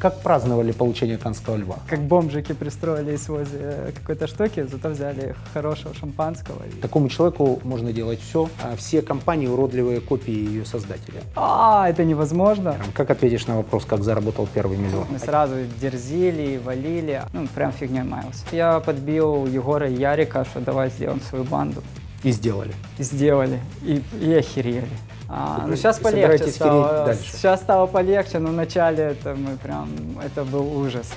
Как 0.00 0.22
праздновали 0.22 0.72
получение 0.72 1.18
Канского 1.18 1.56
льва? 1.56 1.76
Как 1.86 2.00
бомжики 2.00 2.54
пристроились 2.54 3.28
возле 3.28 3.92
какой-то 3.94 4.26
штуки, 4.26 4.66
зато 4.66 4.88
взяли 4.88 5.34
хорошего 5.52 5.92
шампанского. 5.94 6.56
Такому 6.80 7.10
человеку 7.10 7.60
можно 7.64 7.92
делать 7.92 8.18
все, 8.18 8.48
а 8.62 8.76
все 8.76 9.02
компании 9.02 9.46
уродливые 9.46 10.00
копии 10.00 10.32
ее 10.32 10.64
создателя. 10.64 11.20
А, 11.36 11.86
это 11.90 12.02
невозможно. 12.04 12.76
Как 12.94 13.10
ответишь 13.10 13.46
на 13.46 13.56
вопрос, 13.56 13.84
как 13.84 14.02
заработал 14.02 14.48
первый 14.54 14.78
миллион? 14.78 15.06
Мы 15.10 15.18
сразу 15.18 15.56
дерзили, 15.78 16.56
валили. 16.56 17.20
Ну, 17.34 17.46
прям 17.54 17.70
фигней 17.70 18.02
маялся. 18.02 18.42
Я 18.52 18.80
подбил 18.80 19.46
Егора 19.46 19.90
и 19.90 19.96
Ярика, 19.96 20.46
что 20.46 20.60
давай 20.60 20.88
сделаем 20.88 21.20
свою 21.20 21.44
банду. 21.44 21.82
И 22.22 22.32
сделали. 22.32 22.72
И 22.96 23.02
сделали. 23.02 23.60
И, 23.82 24.02
и 24.18 24.32
охерели. 24.32 24.88
А, 25.32 25.64
ну 25.64 25.76
сейчас 25.76 26.00
полегче 26.00 26.48
стало. 26.48 27.04
Дальше. 27.06 27.32
Сейчас 27.32 27.60
стало 27.60 27.86
полегче, 27.86 28.40
но 28.40 28.48
вначале 28.48 29.04
это 29.04 29.36
мы 29.36 29.56
прям, 29.56 29.88
это 30.20 30.42
был 30.44 30.76
ужас. 30.76 31.12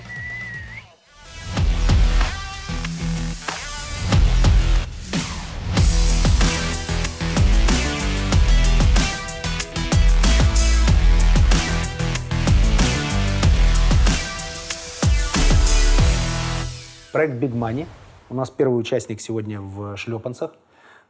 Проект 17.12 17.34
Big 17.42 17.54
Money. 17.54 17.88
У 18.30 18.36
нас 18.36 18.52
первый 18.52 18.80
участник 18.80 19.22
сегодня 19.22 19.60
в 19.60 19.98
шлепанцах, 19.98 20.52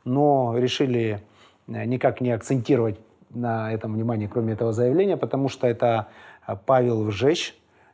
но 0.05 0.57
решили 0.57 1.21
никак 1.67 2.21
не 2.21 2.31
акцентировать 2.31 2.99
на 3.29 3.71
этом 3.73 3.93
внимание, 3.93 4.27
кроме 4.27 4.53
этого 4.53 4.73
заявления, 4.73 5.17
потому 5.17 5.49
что 5.49 5.67
это 5.67 6.07
э, 6.47 6.55
Павел 6.65 7.03
Вжещ, 7.03 7.53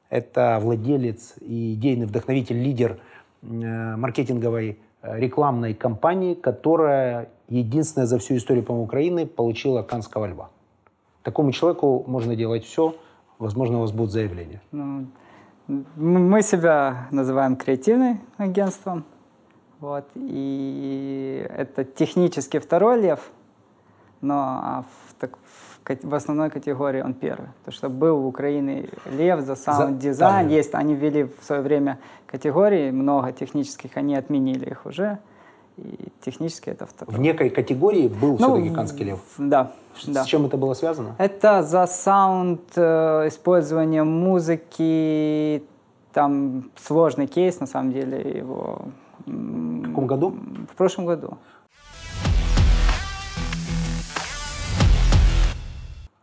это 0.10 0.60
владелец 0.62 1.36
и 1.40 1.74
идейный 1.74 2.06
вдохновитель, 2.06 2.58
лидер 2.62 3.00
э, 3.42 3.96
маркетинговой 3.96 4.80
рекламной 5.02 5.74
кампании, 5.74 6.34
которая 6.34 7.30
единственная 7.48 8.06
за 8.06 8.20
всю 8.20 8.36
историю, 8.36 8.66
по 8.66 8.74
Украины 8.74 9.26
получила 9.26 9.82
Канского 9.82 10.26
льва. 10.26 10.50
Такому 11.24 11.52
человеку 11.52 12.04
можно 12.08 12.36
делать 12.36 12.66
все. 12.66 12.96
Возможно, 13.38 13.78
у 13.78 13.82
вас 13.82 13.92
будут 13.92 14.12
заявления. 14.12 14.62
Ну, 14.72 15.08
мы 15.96 16.42
себя 16.42 17.08
называем 17.12 17.56
креативным 17.56 18.20
агентством. 18.38 19.06
Вот, 19.80 20.06
и 20.16 21.48
это 21.56 21.86
технически 21.86 22.60
второй 22.60 23.00
лев, 23.02 23.32
но 24.22 24.36
а 24.36 24.84
в, 24.84 25.14
так, 25.20 25.38
в, 25.38 26.08
в 26.08 26.14
основной 26.14 26.50
категории 26.50 27.02
он 27.02 27.14
первый. 27.14 27.50
То, 27.66 27.72
что 27.72 27.90
был 27.90 28.20
в 28.20 28.28
Украине 28.28 28.90
лев 29.06 29.42
за 29.42 29.56
саунд-дизайн, 29.56 30.48
да. 30.48 30.54
есть, 30.54 30.76
они 30.76 30.96
ввели 30.96 31.24
в 31.24 31.44
свое 31.44 31.62
время 31.62 32.00
категории, 32.26 32.92
много 32.92 33.32
технических, 33.32 33.98
они 33.98 34.16
отменили 34.16 34.70
их 34.70 34.86
уже. 34.86 35.20
И 35.78 36.10
технически 36.22 36.70
это 36.70 36.86
второй. 36.86 37.16
В 37.16 37.20
некой 37.20 37.50
категории 37.50 38.10
был 38.10 38.38
ну, 38.38 38.38
все-таки 38.38 38.70
каннский 38.76 39.06
лев? 39.06 39.20
Да. 39.38 39.72
С 39.98 40.06
да. 40.06 40.26
чем 40.26 40.46
это 40.46 40.58
было 40.58 40.74
связано? 40.74 41.16
Это 41.18 41.64
за 41.64 41.88
саунд, 41.88 42.62
э, 42.76 43.28
использование 43.28 44.04
музыки, 44.04 45.64
там 46.12 46.70
сложный 46.76 47.28
кейс, 47.28 47.60
на 47.60 47.68
самом 47.68 47.94
деле, 47.94 48.40
его... 48.40 48.82
В 49.26 49.88
каком 49.90 50.08
году? 50.08 50.36
В 50.72 50.76
прошлом 50.76 51.06
году. 51.06 51.38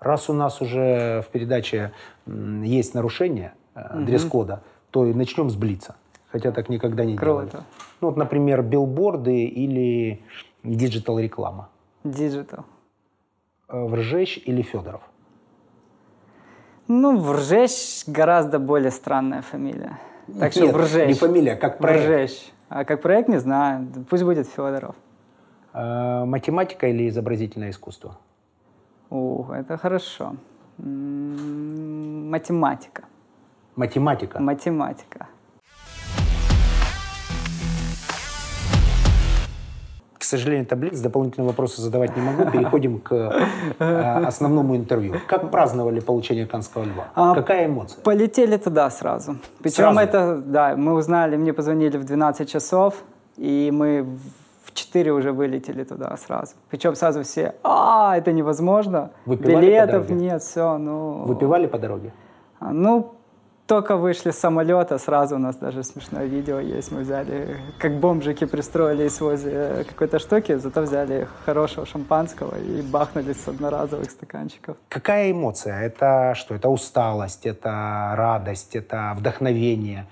Раз 0.01 0.29
у 0.29 0.33
нас 0.33 0.61
уже 0.61 1.23
в 1.27 1.31
передаче 1.33 1.93
есть 2.27 2.95
нарушение 2.95 3.55
угу. 3.75 4.05
дресс-кода, 4.05 4.63
то 4.91 5.07
и 5.07 5.15
начнем 5.15 5.51
с 5.51 5.55
блица. 5.55 5.97
Хотя 6.31 6.53
так 6.53 6.69
никогда 6.69 7.05
не 7.05 7.17
Круто. 7.17 7.47
делали. 7.47 7.67
Ну, 8.01 8.09
вот, 8.09 8.17
например, 8.17 8.63
билборды 8.63 9.45
или 9.45 10.23
digital-реклама. 10.65 11.69
Digital. 12.05 12.65
Э, 13.69 13.85
Вржещ 13.85 14.39
или 14.45 14.63
Федоров? 14.63 15.01
Ну, 16.89 17.19
Вржещ 17.19 18.05
гораздо 18.07 18.59
более 18.59 18.91
странная 18.91 19.43
фамилия. 19.43 19.99
Так 20.27 20.55
Нет, 20.55 20.55
что 20.55 20.67
Вржещ. 20.73 21.09
не 21.09 21.15
фамилия, 21.15 21.53
а 21.53 21.57
как 21.57 21.79
проект. 21.79 22.05
Вржещ. 22.05 22.53
А 22.69 22.85
как 22.85 23.01
проект, 23.01 23.29
не 23.29 23.39
знаю. 23.39 23.89
Пусть 24.11 24.25
будет 24.25 24.47
Федоров. 24.49 24.95
Э, 25.73 26.25
математика 26.25 26.89
или 26.89 27.09
изобразительное 27.09 27.71
искусство? 27.71 28.19
Ух, 29.11 29.51
это 29.51 29.77
хорошо. 29.77 30.35
Математика. 32.29 33.05
Математика? 33.77 34.41
Математика. 34.41 35.27
К 40.19 40.23
сожалению, 40.29 40.67
таблиц, 40.67 40.99
дополнительные 41.01 41.47
вопросы 41.47 41.81
задавать 41.81 42.17
не 42.17 42.23
могу. 42.23 42.51
Переходим 42.51 42.99
к 42.99 43.13
э, 43.79 44.25
основному 44.27 44.75
интервью. 44.77 45.15
Как 45.29 45.51
праздновали 45.53 46.01
получение 46.01 46.47
Канского 46.47 46.83
льва? 46.85 47.05
А, 47.15 47.35
Какая 47.35 47.67
эмоция? 47.67 48.03
Полетели 48.03 48.57
туда 48.57 48.91
сразу. 48.91 49.37
Причем 49.63 49.95
сразу? 49.95 50.01
это, 50.01 50.37
да, 50.45 50.75
мы 50.77 50.95
узнали, 50.95 51.37
мне 51.37 51.53
позвонили 51.53 51.97
в 51.97 52.05
12 52.05 52.49
часов, 52.51 53.05
и 53.37 53.71
мы 53.73 54.05
4 54.77 55.13
уже 55.13 55.33
вылетели 55.33 55.85
туда 55.85 56.17
сразу. 56.17 56.55
Причем 56.71 56.95
сразу 56.95 57.23
все, 57.23 57.55
а, 57.63 58.17
это 58.17 58.33
невозможно. 58.33 59.11
Выпивали 59.25 59.67
Билетов 59.67 60.11
нет, 60.11 60.43
все, 60.43 60.79
ну... 60.79 61.25
Выпивали 61.25 61.67
по 61.67 61.79
дороге? 61.79 62.13
А, 62.61 62.73
ну, 62.73 63.17
только 63.67 63.97
вышли 63.97 64.31
с 64.31 64.39
самолета, 64.39 64.99
сразу 64.99 65.37
у 65.37 65.39
нас 65.39 65.57
даже 65.57 65.83
смешное 65.83 66.27
видео 66.27 66.61
есть. 66.61 66.93
Мы 66.93 67.01
взяли, 67.01 67.57
как 67.79 67.99
бомжики 67.99 68.47
пристроились 68.47 69.21
возле 69.21 69.85
какой-то 69.89 70.19
штуки, 70.19 70.57
зато 70.59 70.83
взяли 70.83 71.27
хорошего 71.45 71.85
шампанского 71.87 72.57
и 72.59 72.83
бахнулись 72.83 73.41
с 73.43 73.49
одноразовых 73.49 74.11
стаканчиков. 74.11 74.77
Какая 74.89 75.33
эмоция? 75.33 75.81
Это 75.81 76.35
что? 76.37 76.55
Это 76.55 76.69
усталость, 76.69 77.47
это 77.47 78.13
радость, 78.17 78.77
это 78.77 79.15
вдохновение? 79.17 80.07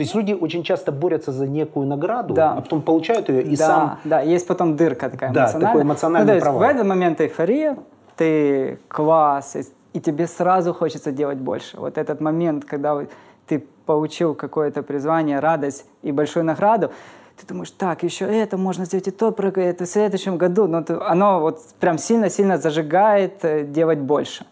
То 0.00 0.04
есть 0.04 0.14
люди 0.14 0.32
очень 0.32 0.62
часто 0.62 0.92
борются 0.92 1.30
за 1.30 1.46
некую 1.46 1.86
награду, 1.86 2.32
да. 2.32 2.54
а 2.54 2.62
потом 2.62 2.80
получают 2.80 3.28
ее 3.28 3.42
и 3.42 3.54
да, 3.54 3.66
сам... 3.66 3.98
Да, 4.04 4.22
есть 4.22 4.46
потом 4.46 4.74
дырка 4.74 5.10
такая 5.10 5.30
да, 5.30 5.42
эмоциональная. 5.42 5.68
такой 5.68 5.82
эмоциональный 5.82 6.24
ну, 6.24 6.28
то 6.28 6.34
есть 6.36 6.44
провал. 6.44 6.60
в 6.60 6.62
этот 6.62 6.86
момент 6.86 7.20
эйфория, 7.20 7.76
ты 8.16 8.78
класс, 8.88 9.56
и, 9.56 9.64
и 9.92 10.00
тебе 10.00 10.26
сразу 10.26 10.72
хочется 10.72 11.12
делать 11.12 11.36
больше. 11.36 11.76
Вот 11.76 11.98
этот 11.98 12.18
момент, 12.22 12.64
когда 12.64 12.98
ты 13.46 13.62
получил 13.84 14.34
какое-то 14.34 14.82
призвание, 14.82 15.38
радость 15.38 15.84
и 16.00 16.12
большую 16.12 16.46
награду, 16.46 16.92
ты 17.38 17.46
думаешь, 17.46 17.70
так, 17.70 18.02
еще 18.02 18.24
это 18.24 18.56
можно 18.56 18.86
сделать 18.86 19.08
и 19.08 19.10
то, 19.10 19.36
это 19.38 19.84
в 19.84 19.86
следующем 19.86 20.38
году. 20.38 20.66
Но 20.66 20.82
ты, 20.82 20.94
оно 20.94 21.40
вот 21.40 21.60
прям 21.78 21.98
сильно-сильно 21.98 22.56
зажигает 22.56 23.44
э, 23.44 23.64
делать 23.64 23.98
больше. 23.98 24.46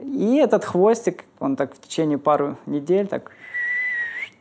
И 0.00 0.36
этот 0.36 0.66
хвостик, 0.66 1.24
он 1.38 1.56
так 1.56 1.74
в 1.74 1.80
течение 1.80 2.18
пару 2.18 2.58
недель 2.66 3.06
так 3.06 3.32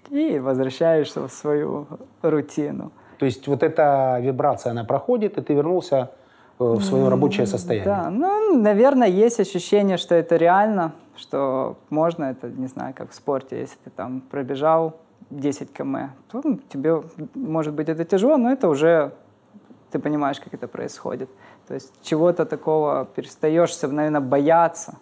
и 0.10 0.40
возвращаешься 0.40 1.28
в 1.28 1.32
свою 1.32 1.88
рутину. 2.22 2.92
То 3.18 3.26
есть 3.26 3.48
вот 3.48 3.64
эта 3.64 4.20
вибрация, 4.22 4.72
она 4.72 4.84
проходит, 4.84 5.38
и 5.38 5.42
ты 5.42 5.54
вернулся 5.54 6.12
э, 6.60 6.64
в 6.64 6.82
свое 6.82 7.10
рабочее 7.10 7.46
состояние. 7.48 7.86
Да, 7.86 8.10
ну, 8.10 8.58
наверное, 8.60 9.08
есть 9.08 9.40
ощущение, 9.40 9.98
что 9.98 10.16
это 10.16 10.38
реально, 10.38 10.94
что 11.18 11.78
можно, 11.90 12.26
это, 12.26 12.48
не 12.48 12.68
знаю, 12.68 12.94
как 12.96 13.12
в 13.12 13.14
спорте, 13.14 13.60
если 13.60 13.78
ты 13.84 13.90
там 13.90 14.22
пробежал 14.22 14.98
10 15.30 15.74
км, 15.74 16.12
то 16.32 16.42
ну, 16.44 16.60
тебе, 16.70 17.04
может 17.36 17.74
быть, 17.74 17.90
это 17.90 18.06
тяжело, 18.06 18.38
но 18.38 18.52
это 18.52 18.70
уже, 18.70 19.12
ты 19.92 20.00
понимаешь, 20.00 20.40
как 20.40 20.54
это 20.54 20.68
происходит. 20.68 21.30
То 21.68 21.74
есть 21.74 21.94
чего-то 22.02 22.46
такого 22.46 23.06
перестаешь, 23.16 23.78
наверное, 23.82 24.22
бояться, 24.22 24.96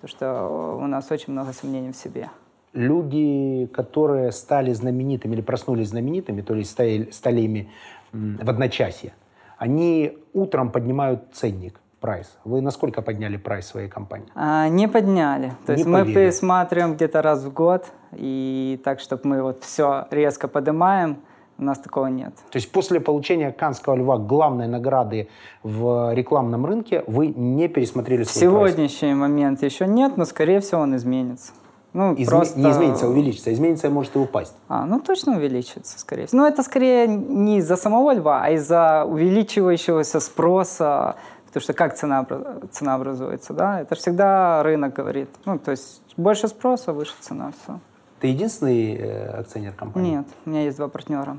потому 0.00 0.08
что 0.08 0.78
у 0.80 0.86
нас 0.86 1.10
очень 1.10 1.32
много 1.32 1.52
сомнений 1.52 1.90
в 1.92 1.96
себе 1.96 2.30
люди, 2.72 3.68
которые 3.72 4.32
стали 4.32 4.72
знаменитыми 4.72 5.34
или 5.34 5.40
проснулись 5.42 5.88
знаменитыми, 5.88 6.42
то 6.42 6.54
есть 6.54 6.70
стали, 6.70 7.08
стали 7.10 7.40
ими 7.40 7.70
в 8.12 8.48
одночасье, 8.48 9.12
они 9.58 10.18
утром 10.32 10.70
поднимают 10.70 11.22
ценник, 11.32 11.80
прайс. 12.00 12.38
Вы 12.44 12.60
насколько 12.60 13.02
подняли 13.02 13.36
прайс 13.36 13.66
своей 13.66 13.88
компании? 13.88 14.28
А, 14.34 14.68
не 14.68 14.88
подняли. 14.88 15.52
То 15.66 15.72
не 15.74 15.80
есть 15.80 15.90
поверили. 15.90 16.08
мы 16.08 16.14
пересматриваем 16.14 16.94
где-то 16.94 17.22
раз 17.22 17.42
в 17.44 17.52
год, 17.52 17.86
и 18.12 18.80
так, 18.84 19.00
чтобы 19.00 19.22
мы 19.24 19.42
вот 19.42 19.62
все 19.64 20.06
резко 20.10 20.48
поднимаем, 20.48 21.18
у 21.58 21.64
нас 21.64 21.78
такого 21.80 22.06
нет. 22.06 22.34
То 22.50 22.56
есть 22.56 22.70
после 22.70 23.00
получения 23.00 23.50
Канского 23.50 23.96
льва 23.96 24.16
главной 24.18 24.68
награды 24.68 25.28
в 25.64 26.14
рекламном 26.14 26.64
рынке 26.64 27.02
вы 27.08 27.28
не 27.28 27.66
пересмотрели 27.66 28.22
свой 28.22 28.40
В 28.40 28.40
сегодняшний 28.40 29.08
прайс? 29.08 29.20
момент 29.20 29.62
еще 29.64 29.86
нет, 29.88 30.16
но 30.16 30.24
скорее 30.24 30.60
всего 30.60 30.82
он 30.82 30.94
изменится. 30.94 31.52
Ну, 31.98 32.14
Изме... 32.14 32.26
просто... 32.26 32.60
Не 32.60 32.70
изменится, 32.70 33.06
а 33.06 33.08
увеличится. 33.08 33.52
Изменится, 33.52 33.90
может 33.90 34.14
и 34.14 34.20
упасть. 34.20 34.54
А, 34.68 34.86
ну 34.86 35.00
точно 35.00 35.36
увеличится, 35.36 35.98
скорее 35.98 36.26
всего. 36.26 36.42
Но 36.42 36.46
это 36.46 36.62
скорее 36.62 37.08
не 37.08 37.58
из-за 37.58 37.74
самого 37.74 38.14
льва, 38.14 38.44
а 38.44 38.50
из-за 38.50 39.04
увеличивающегося 39.04 40.20
спроса. 40.20 41.16
Потому 41.46 41.62
что 41.62 41.72
как 41.72 41.96
цена, 41.96 42.24
цена 42.70 42.94
образуется, 42.94 43.52
да? 43.52 43.80
Это 43.80 43.96
всегда 43.96 44.62
рынок 44.62 44.94
говорит. 44.94 45.28
Ну, 45.44 45.58
то 45.58 45.72
есть 45.72 46.00
больше 46.16 46.46
спроса, 46.46 46.92
выше 46.92 47.14
цена, 47.18 47.50
все. 47.64 47.80
Ты 48.20 48.28
единственный 48.28 48.94
э, 48.94 49.40
акционер 49.40 49.72
компании? 49.72 50.18
Нет, 50.18 50.26
у 50.46 50.50
меня 50.50 50.62
есть 50.62 50.76
два 50.76 50.86
партнера. 50.86 51.36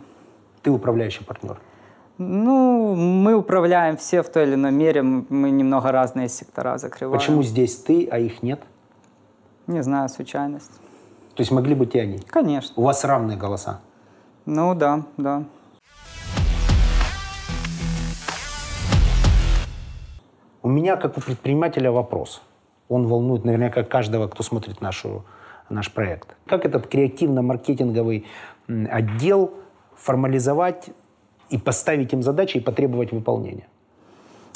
Ты 0.61 0.71
управляющий 0.71 1.23
партнер? 1.23 1.57
Ну, 2.17 2.95
мы 2.95 3.33
управляем 3.33 3.95
все 3.95 4.23
в 4.23 4.29
той 4.29 4.43
или 4.43 4.55
иной 4.55 4.71
мере, 4.71 5.03
мы 5.03 5.51
немного 5.51 5.89
разные 5.93 6.27
сектора 6.27 6.77
закрываем. 6.77 7.17
Почему 7.17 7.43
здесь 7.43 7.77
ты, 7.77 8.09
а 8.11 8.19
их 8.19 8.43
нет? 8.43 8.59
Не 9.69 9.83
знаю, 9.83 10.09
случайность. 10.09 10.71
То 11.35 11.41
есть 11.41 11.51
могли 11.51 11.75
быть 11.75 11.93
и 11.93 11.99
они? 11.99 12.17
Конечно. 12.17 12.73
У 12.75 12.81
вас 12.81 13.03
равные 13.03 13.37
голоса? 13.37 13.81
Ну 14.47 14.73
да, 14.73 15.03
да. 15.15 15.43
У 20.63 20.69
меня, 20.69 20.95
как 20.95 21.19
у 21.19 21.21
предпринимателя, 21.21 21.91
вопрос. 21.91 22.41
Он 22.87 23.05
волнует 23.05 23.45
наверняка 23.45 23.83
каждого, 23.83 24.27
кто 24.27 24.41
смотрит 24.41 24.81
нашу, 24.81 25.23
наш 25.69 25.93
проект. 25.93 26.35
Как 26.47 26.65
этот 26.65 26.87
креативно-маркетинговый 26.87 28.25
отдел 28.67 29.53
формализовать 29.95 30.89
и 31.51 31.59
поставить 31.59 32.11
им 32.11 32.23
задачи 32.23 32.57
и 32.57 32.59
потребовать 32.59 33.11
выполнения? 33.11 33.67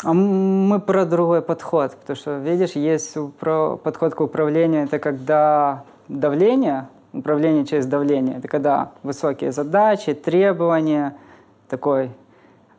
А 0.04 0.14
мы 0.14 0.80
про 0.80 1.06
другой 1.06 1.42
подход, 1.42 1.96
потому 1.96 2.18
что, 2.18 2.38
видишь, 2.38 2.72
есть 2.72 3.18
подход 3.40 4.14
к 4.16 4.22
управлению, 4.22 4.84
это 4.84 5.00
когда 5.00 5.84
давление, 6.10 6.88
управление 7.14 7.66
через 7.66 7.86
давление, 7.86 8.38
это 8.38 8.48
когда 8.48 8.92
высокие 9.04 9.52
задачи, 9.52 10.14
требования, 10.14 11.16
такой, 11.70 12.12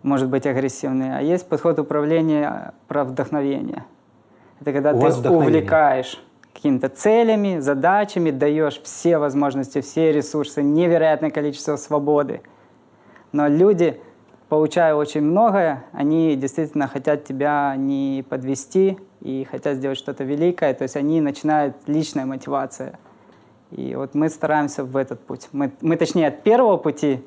может 0.03 0.29
быть, 0.29 0.47
агрессивный. 0.47 1.17
А 1.17 1.23
есть 1.23 1.49
подход 1.49 1.79
управления 1.79 2.75
про 2.89 3.05
вдохновение. 3.05 3.85
Это 4.61 4.73
когда 4.73 4.93
У 4.93 5.01
ты 5.01 5.31
увлекаешь 5.31 6.23
какими-то 6.53 6.89
целями, 6.89 7.59
задачами, 7.59 8.31
даешь 8.31 8.81
все 8.83 9.19
возможности, 9.19 9.81
все 9.81 10.13
ресурсы, 10.13 10.63
невероятное 10.63 11.31
количество 11.31 11.77
свободы. 11.77 12.43
Но 13.33 13.49
люди 13.49 14.01
получая 14.49 14.95
очень 14.95 15.23
многое, 15.23 15.85
они 15.93 16.37
действительно 16.37 16.89
хотят 16.89 17.25
тебя 17.25 17.75
не 17.77 18.25
подвести 18.29 18.99
и 19.21 19.47
хотят 19.51 19.77
сделать 19.77 19.99
что-то 19.99 20.25
великое. 20.25 20.75
То 20.75 20.83
есть 20.83 20.97
они 20.97 21.21
начинают 21.21 21.77
личная 21.87 22.27
мотивация. 22.27 22.99
И 23.71 23.95
вот 23.95 24.15
мы 24.15 24.29
стараемся 24.29 24.85
в 24.85 24.97
этот 24.97 25.21
путь. 25.21 25.49
Мы, 25.53 25.73
мы 25.81 25.97
точнее, 25.97 26.29
от 26.29 26.43
первого 26.43 26.77
пути 26.77 27.23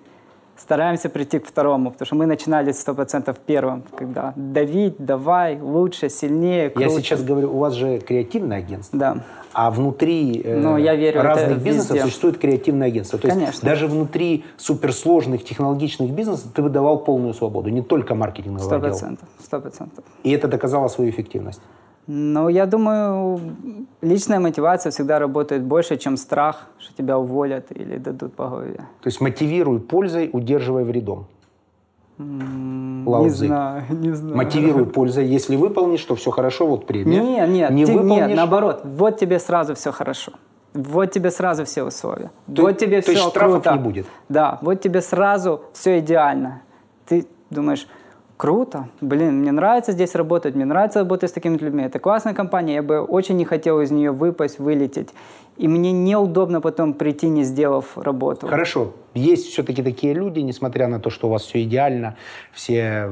стараемся 0.58 1.10
прийти 1.10 1.40
к 1.40 1.48
второму, 1.48 1.92
потому 1.92 2.06
что 2.06 2.16
мы 2.16 2.26
начинали 2.26 2.72
сто 2.72 2.94
процентов 2.94 3.38
первым, 3.46 3.84
когда 3.96 4.34
давить, 4.36 4.96
давай, 4.98 5.60
лучше, 5.60 6.10
сильнее, 6.10 6.70
круче. 6.70 6.90
Я 6.90 6.96
сейчас 7.02 7.24
говорю, 7.24 7.54
у 7.54 7.60
вас 7.60 7.74
же 7.74 8.00
креативное 8.00 8.58
агентство. 8.58 8.98
Да. 8.98 9.18
А 9.54 9.72
внутри 9.72 10.42
э, 10.44 10.60
ну, 10.60 10.78
я 10.78 10.96
верю, 10.96 11.22
разных 11.24 11.64
бизнесов 11.64 11.96
везде. 11.96 12.06
существует 12.06 12.38
креативное 12.38 12.88
агентство. 12.88 13.18
То 13.18 13.28
Конечно. 13.28 13.52
есть 13.52 13.64
даже 13.64 13.88
внутри 13.88 14.46
суперсложных 14.58 15.44
технологичных 15.44 16.12
бизнесов 16.12 16.52
ты 16.54 16.62
выдавал 16.62 17.00
полную 17.00 17.34
свободу, 17.34 17.70
не 17.70 17.82
только 17.82 18.14
маркетинговый 18.14 18.64
Сто 18.64 18.80
процентов, 18.80 19.28
сто 19.44 19.60
процентов. 19.60 20.04
И 20.24 20.32
это 20.32 20.48
доказало 20.48 20.90
свою 20.90 21.10
эффективность. 21.10 21.62
Ну, 22.08 22.48
я 22.50 22.66
думаю, 22.66 23.40
личная 24.02 24.40
мотивация 24.40 24.92
всегда 24.92 25.20
работает 25.20 25.64
больше, 25.64 25.98
чем 25.98 26.16
страх, 26.18 26.68
что 26.80 26.94
тебя 26.96 27.18
уволят 27.18 27.66
или 27.72 27.98
дадут 27.98 28.34
по 28.34 28.48
голове. 28.48 28.78
То 29.02 29.08
есть 29.08 29.22
мотивируй 29.22 29.80
пользой, 29.80 30.30
удерживай 30.32 30.86
вредом. 30.86 31.28
Лао 32.18 33.24
не 33.24 33.30
знаю, 33.30 33.84
не 33.90 34.14
знаю. 34.14 34.38
Мотивируй 34.38 34.86
пользой. 34.86 35.28
Если 35.28 35.58
выполнишь, 35.58 36.04
то 36.04 36.16
все 36.16 36.32
хорошо, 36.32 36.66
вот 36.66 36.88
премия. 36.88 37.22
Нет, 37.22 37.50
нет, 37.50 37.72
не 37.72 37.86
ты, 37.86 37.94
выполнишь... 37.94 38.28
нет, 38.28 38.38
наоборот. 38.38 38.82
Вот 38.86 39.20
тебе 39.20 39.38
сразу 39.40 39.76
все 39.76 39.92
хорошо. 39.92 40.32
Вот 40.74 41.12
тебе 41.12 41.30
сразу 41.32 41.66
все 41.66 41.84
условия. 41.84 42.32
То, 42.56 42.64
вот 42.64 42.78
тебе 42.78 43.02
то 43.02 43.04
все 43.04 43.12
есть 43.14 43.30
штрафов 43.30 43.64
круто. 43.64 43.78
не 43.78 43.84
будет? 43.84 44.06
Да, 44.30 44.60
вот 44.62 44.82
тебе 44.82 45.02
сразу 45.02 45.62
все 45.74 46.00
идеально. 46.00 46.62
Ты 47.06 47.28
думаешь, 47.50 47.88
Круто. 48.38 48.88
Блин, 49.02 49.40
мне 49.40 49.52
нравится 49.52 49.92
здесь 49.92 50.14
работать, 50.14 50.54
мне 50.54 50.66
нравится 50.66 51.00
работать 51.00 51.32
с 51.32 51.34
такими 51.34 51.58
людьми. 51.58 51.84
Это 51.84 51.98
классная 51.98 52.36
компания, 52.36 52.76
я 52.76 52.84
бы 52.84 53.02
очень 53.02 53.36
не 53.36 53.46
хотел 53.46 53.82
из 53.82 53.90
нее 53.90 54.12
выпасть, 54.12 54.60
вылететь. 54.60 55.10
И 55.58 55.68
мне 55.68 55.92
неудобно 55.92 56.62
потом 56.62 56.94
прийти, 56.94 57.30
не 57.30 57.44
сделав 57.44 57.98
работу. 57.98 58.46
Хорошо. 58.46 58.92
Есть 59.16 59.48
все-таки 59.48 59.82
такие 59.82 60.14
люди, 60.14 60.40
несмотря 60.40 60.88
на 60.88 61.00
то, 61.00 61.10
что 61.10 61.28
у 61.28 61.32
вас 61.32 61.42
все 61.42 61.64
идеально, 61.64 62.16
все 62.54 63.12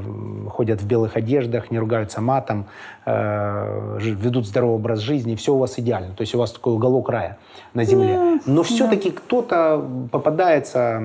ходят 0.51 0.79
в 0.79 0.85
белых 0.85 1.17
одеждах, 1.17 1.71
не 1.71 1.79
ругаются 1.79 2.21
матом, 2.21 2.67
э, 3.07 3.97
ведут 3.99 4.45
здоровый 4.45 4.75
образ 4.75 4.99
жизни, 4.99 5.33
все 5.35 5.55
у 5.55 5.57
вас 5.57 5.79
идеально. 5.79 6.13
То 6.13 6.21
есть 6.21 6.35
у 6.35 6.37
вас 6.37 6.51
такой 6.51 6.73
уголок 6.73 7.09
рая 7.09 7.39
на 7.73 7.83
земле. 7.83 8.39
Но 8.45 8.61
все-таки 8.61 9.09
кто-то 9.09 9.83
попадается, 10.11 11.01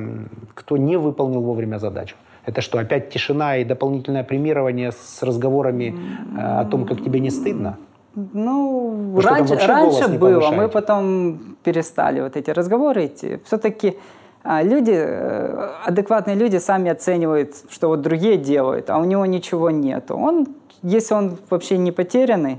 кто 0.52 0.76
не 0.76 0.99
выполнил 0.99 1.40
вовремя 1.40 1.78
задачу. 1.78 2.16
Это 2.46 2.60
что, 2.60 2.78
опять 2.78 3.10
тишина 3.10 3.56
и 3.58 3.64
дополнительное 3.64 4.25
премирование 4.25 4.92
с 4.92 5.22
разговорами 5.22 5.94
э, 6.37 6.60
о 6.60 6.64
том, 6.64 6.87
как 6.87 7.02
тебе 7.02 7.20
не 7.20 7.31
стыдно? 7.31 7.76
Ну, 8.14 9.12
Вы 9.14 9.22
раньше, 9.22 9.54
раньше 9.54 10.08
было, 10.08 10.50
мы 10.50 10.69
потом 10.69 11.56
перестали 11.62 12.20
вот 12.20 12.37
эти 12.37 12.50
разговоры 12.50 13.06
идти. 13.06 13.38
Все-таки 13.44 13.96
а, 14.42 14.62
люди, 14.62 14.94
э, 14.94 15.69
адекватные 15.84 16.34
люди 16.34 16.56
сами 16.56 16.90
оценивают, 16.90 17.54
что 17.70 17.88
вот 17.88 18.00
другие 18.00 18.37
делают, 18.37 18.90
а 18.90 18.98
у 18.98 19.04
него 19.04 19.26
ничего 19.26 19.70
нет. 19.70 20.10
Он, 20.10 20.46
если 20.82 21.14
он 21.14 21.38
вообще 21.50 21.76
не 21.78 21.92
потерянный, 21.92 22.58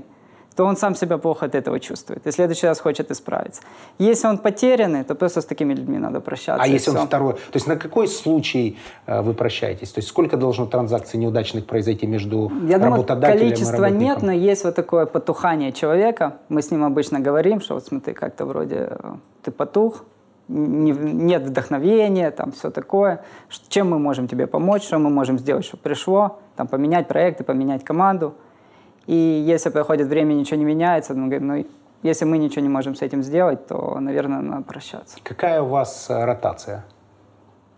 то 0.54 0.64
он 0.64 0.76
сам 0.76 0.94
себя 0.94 1.18
плохо 1.18 1.46
от 1.46 1.54
этого 1.54 1.80
чувствует. 1.80 2.26
И 2.26 2.30
в 2.30 2.34
следующий 2.34 2.66
раз 2.66 2.80
хочет 2.80 3.10
исправиться. 3.10 3.62
Если 3.98 4.28
он 4.28 4.38
потерянный, 4.38 5.04
то 5.04 5.14
просто 5.14 5.40
с 5.40 5.44
такими 5.44 5.74
людьми 5.74 5.98
надо 5.98 6.20
прощаться. 6.20 6.62
А 6.62 6.66
если 6.66 6.90
все. 6.90 7.00
он 7.00 7.06
второй? 7.06 7.34
То 7.34 7.54
есть 7.54 7.66
на 7.66 7.76
какой 7.76 8.08
случай 8.08 8.78
э, 9.06 9.22
вы 9.22 9.34
прощаетесь? 9.34 9.92
То 9.92 9.98
есть 9.98 10.08
сколько 10.08 10.36
должно 10.36 10.66
транзакций 10.66 11.20
неудачных 11.20 11.66
произойти 11.66 12.06
между 12.06 12.50
Я 12.66 12.78
работодателем 12.78 13.38
думаю, 13.38 13.56
количества 13.56 13.84
нет, 13.86 14.22
но 14.22 14.32
есть 14.32 14.64
вот 14.64 14.74
такое 14.74 15.06
потухание 15.06 15.72
человека. 15.72 16.36
Мы 16.48 16.62
с 16.62 16.70
ним 16.70 16.84
обычно 16.84 17.20
говорим, 17.20 17.60
что 17.60 17.74
вот 17.74 17.84
смотри, 17.84 18.14
как-то 18.14 18.46
вроде 18.46 18.88
э, 18.90 19.14
ты 19.42 19.50
потух, 19.50 20.04
не, 20.48 20.90
нет 20.92 21.42
вдохновения, 21.42 22.30
там 22.30 22.52
все 22.52 22.70
такое. 22.70 23.24
Чем 23.68 23.90
мы 23.90 23.98
можем 23.98 24.28
тебе 24.28 24.46
помочь, 24.46 24.82
что 24.82 24.98
мы 24.98 25.10
можем 25.10 25.38
сделать, 25.38 25.64
чтобы 25.64 25.82
пришло, 25.82 26.40
там 26.56 26.66
поменять 26.66 27.08
проекты, 27.08 27.44
поменять 27.44 27.84
команду. 27.84 28.34
И 29.06 29.14
если 29.14 29.70
проходит 29.70 30.08
время, 30.08 30.34
ничего 30.34 30.58
не 30.58 30.64
меняется, 30.64 31.12
он 31.12 31.28
говорит, 31.28 31.42
ну, 31.42 31.66
если 32.02 32.24
мы 32.24 32.38
ничего 32.38 32.62
не 32.62 32.68
можем 32.68 32.94
с 32.94 33.02
этим 33.02 33.22
сделать, 33.22 33.66
то, 33.66 33.98
наверное, 34.00 34.40
надо 34.40 34.62
прощаться. 34.62 35.18
Какая 35.22 35.62
у 35.62 35.66
вас 35.66 36.10
э, 36.10 36.24
ротация 36.24 36.84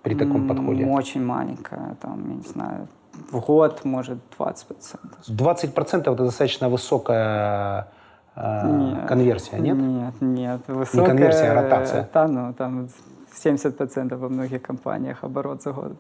при 0.03 0.15
таком 0.15 0.49
подходе? 0.49 0.87
Очень 0.87 1.25
маленькая, 1.25 1.97
там, 2.01 2.29
я 2.29 2.35
не 2.37 2.43
знаю, 2.43 2.89
в 3.31 3.41
год, 3.41 3.85
может, 3.85 4.19
20%. 4.39 4.65
20% 5.29 6.01
это 6.01 6.15
достаточно 6.15 6.69
высокая 6.69 7.89
э, 8.35 8.71
нет, 8.71 9.07
конверсия, 9.07 9.59
нет? 9.59 9.77
Нет, 9.77 10.15
нет. 10.21 10.61
Высокая, 10.69 11.03
не 11.03 11.07
конверсия, 11.07 11.51
а 11.53 11.63
ротация. 11.63 12.05
Там, 12.13 12.35
ну, 12.35 12.55
там 12.55 12.89
70% 13.35 14.17
во 14.17 14.29
многих 14.29 14.63
компаниях 14.63 15.25
оборот 15.25 15.63
за 15.63 15.73
год. 15.73 15.93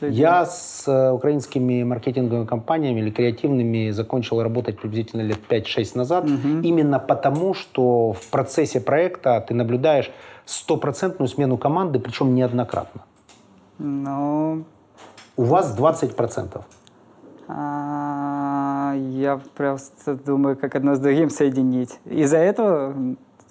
Я 0.00 0.44
с 0.46 0.88
э, 0.88 1.10
украинскими 1.12 1.82
маркетинговыми 1.82 2.46
компаниями 2.46 3.00
или 3.00 3.10
креативными 3.10 3.90
закончил 3.90 4.42
работать 4.42 4.80
приблизительно 4.80 5.22
лет 5.22 5.38
5-6 5.48 5.96
назад. 5.96 6.24
Угу. 6.24 6.62
Именно 6.62 6.98
потому, 6.98 7.54
что 7.54 8.12
в 8.12 8.30
процессе 8.30 8.80
проекта 8.80 9.40
ты 9.40 9.54
наблюдаешь 9.54 10.10
стопроцентную 10.44 11.28
смену 11.28 11.58
команды, 11.58 11.98
причем 11.98 12.34
неоднократно. 12.34 13.02
Ну... 13.78 14.64
У 15.36 15.44
вас 15.44 15.78
20%. 15.78 16.60
А, 17.48 18.94
я 18.96 19.40
просто 19.56 20.14
думаю, 20.14 20.56
как 20.56 20.74
одно 20.74 20.94
с 20.94 20.98
другим 20.98 21.30
соединить. 21.30 21.98
Из-за 22.04 22.36
этого 22.36 22.94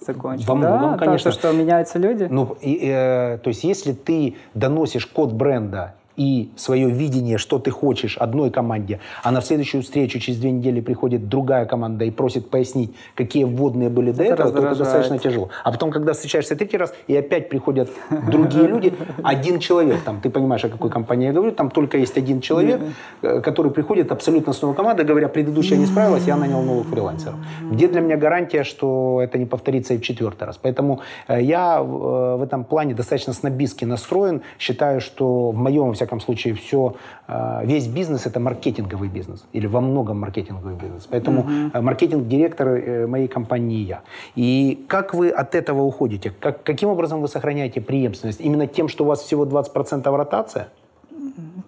закончил. 0.00 0.46
Во 0.46 0.54
многом, 0.54 0.92
да, 0.92 0.98
конечно. 0.98 1.30
То, 1.30 1.38
что 1.38 1.52
меняются 1.52 1.98
люди. 1.98 2.26
Ну, 2.30 2.56
и, 2.60 2.80
э, 2.82 3.38
то 3.38 3.48
есть, 3.48 3.64
если 3.64 3.92
ты 3.92 4.36
доносишь 4.54 5.06
код 5.06 5.32
бренда 5.32 5.94
и 6.16 6.50
свое 6.56 6.90
видение, 6.90 7.38
что 7.38 7.58
ты 7.58 7.70
хочешь 7.70 8.16
одной 8.18 8.50
команде, 8.50 9.00
а 9.22 9.30
на 9.30 9.40
следующую 9.40 9.82
встречу 9.82 10.18
через 10.18 10.38
две 10.38 10.50
недели 10.50 10.80
приходит 10.80 11.28
другая 11.28 11.64
команда 11.64 12.04
и 12.04 12.10
просит 12.10 12.50
пояснить, 12.50 12.94
какие 13.14 13.44
вводные 13.44 13.88
были 13.88 14.12
до 14.12 14.24
это 14.24 14.34
этого, 14.34 14.52
то 14.52 14.66
это 14.66 14.76
достаточно 14.76 15.18
тяжело. 15.18 15.50
А 15.64 15.72
потом, 15.72 15.90
когда 15.90 16.12
встречаешься 16.12 16.56
третий 16.56 16.76
раз, 16.76 16.92
и 17.06 17.16
опять 17.16 17.48
приходят 17.48 17.90
другие 18.30 18.66
люди, 18.66 18.92
один 19.22 19.58
человек, 19.58 20.00
там, 20.04 20.20
ты 20.20 20.30
понимаешь, 20.30 20.64
о 20.64 20.68
какой 20.68 20.90
компании 20.90 21.26
я 21.26 21.32
говорю, 21.32 21.52
там 21.52 21.70
только 21.70 21.98
есть 21.98 22.16
один 22.18 22.40
человек, 22.40 22.80
э, 23.22 23.40
который 23.40 23.70
приходит 23.70 24.12
абсолютно 24.12 24.52
с 24.52 24.62
новой 24.62 24.74
командой, 24.74 25.04
говоря, 25.04 25.28
предыдущая 25.28 25.78
не 25.78 25.86
справилась, 25.86 26.26
я 26.26 26.36
нанял 26.36 26.62
новых 26.62 26.86
фрилансеров. 26.88 27.36
Где 27.70 27.88
для 27.88 28.00
меня 28.00 28.16
гарантия, 28.16 28.64
что 28.64 29.20
это 29.22 29.38
не 29.38 29.46
повторится 29.46 29.94
и 29.94 29.98
в 29.98 30.02
четвертый 30.02 30.44
раз? 30.44 30.58
Поэтому 30.60 31.00
э, 31.28 31.42
я 31.42 31.78
э, 31.78 31.82
в 31.82 32.42
этом 32.42 32.64
плане 32.64 32.94
достаточно 32.94 33.32
снобистски 33.32 33.84
настроен, 33.84 34.42
считаю, 34.58 35.00
что 35.00 35.50
в 35.50 35.56
моем 35.56 35.94
всяком 36.00 36.20
случае, 36.20 36.54
все, 36.54 36.94
э, 37.28 37.60
весь 37.64 37.86
бизнес 37.86 38.26
это 38.26 38.40
маркетинговый 38.40 39.08
бизнес, 39.08 39.44
или 39.52 39.66
во 39.66 39.80
многом 39.80 40.20
маркетинговый 40.20 40.74
бизнес. 40.74 41.06
Поэтому 41.10 41.40
угу. 41.40 41.82
маркетинг-директор 41.82 42.68
э, 42.68 43.06
моей 43.06 43.28
компании 43.28 43.84
я. 43.84 44.00
И 44.36 44.84
как 44.88 45.14
вы 45.14 45.30
от 45.30 45.54
этого 45.54 45.82
уходите? 45.82 46.32
Как, 46.40 46.62
каким 46.62 46.88
образом 46.88 47.20
вы 47.20 47.28
сохраняете 47.28 47.80
преемственность? 47.80 48.40
Именно 48.40 48.66
тем, 48.66 48.88
что 48.88 49.04
у 49.04 49.06
вас 49.06 49.22
всего 49.22 49.44
20% 49.44 50.16
ротация? 50.16 50.68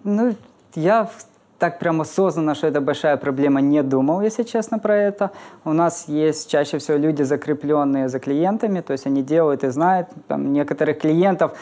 Ну, 0.03 0.35
я 0.75 1.09
так 1.63 1.79
прям 1.79 2.01
осознанно, 2.01 2.55
что 2.55 2.67
это 2.67 2.81
большая 2.81 3.15
проблема, 3.17 3.61
не 3.61 3.83
думал, 3.83 4.21
если 4.21 4.43
честно, 4.43 4.79
про 4.79 4.97
это. 4.97 5.31
У 5.63 5.71
нас 5.71 6.09
есть 6.09 6.51
чаще 6.51 6.77
всего 6.77 6.97
люди, 6.97 7.23
закрепленные 7.23 8.09
за 8.09 8.19
клиентами, 8.19 8.81
то 8.81 8.93
есть 8.93 9.07
они 9.07 9.23
делают 9.23 9.63
и 9.63 9.69
знают. 9.69 10.09
Там, 10.27 10.51
некоторых 10.51 10.99
клиентов 10.99 11.53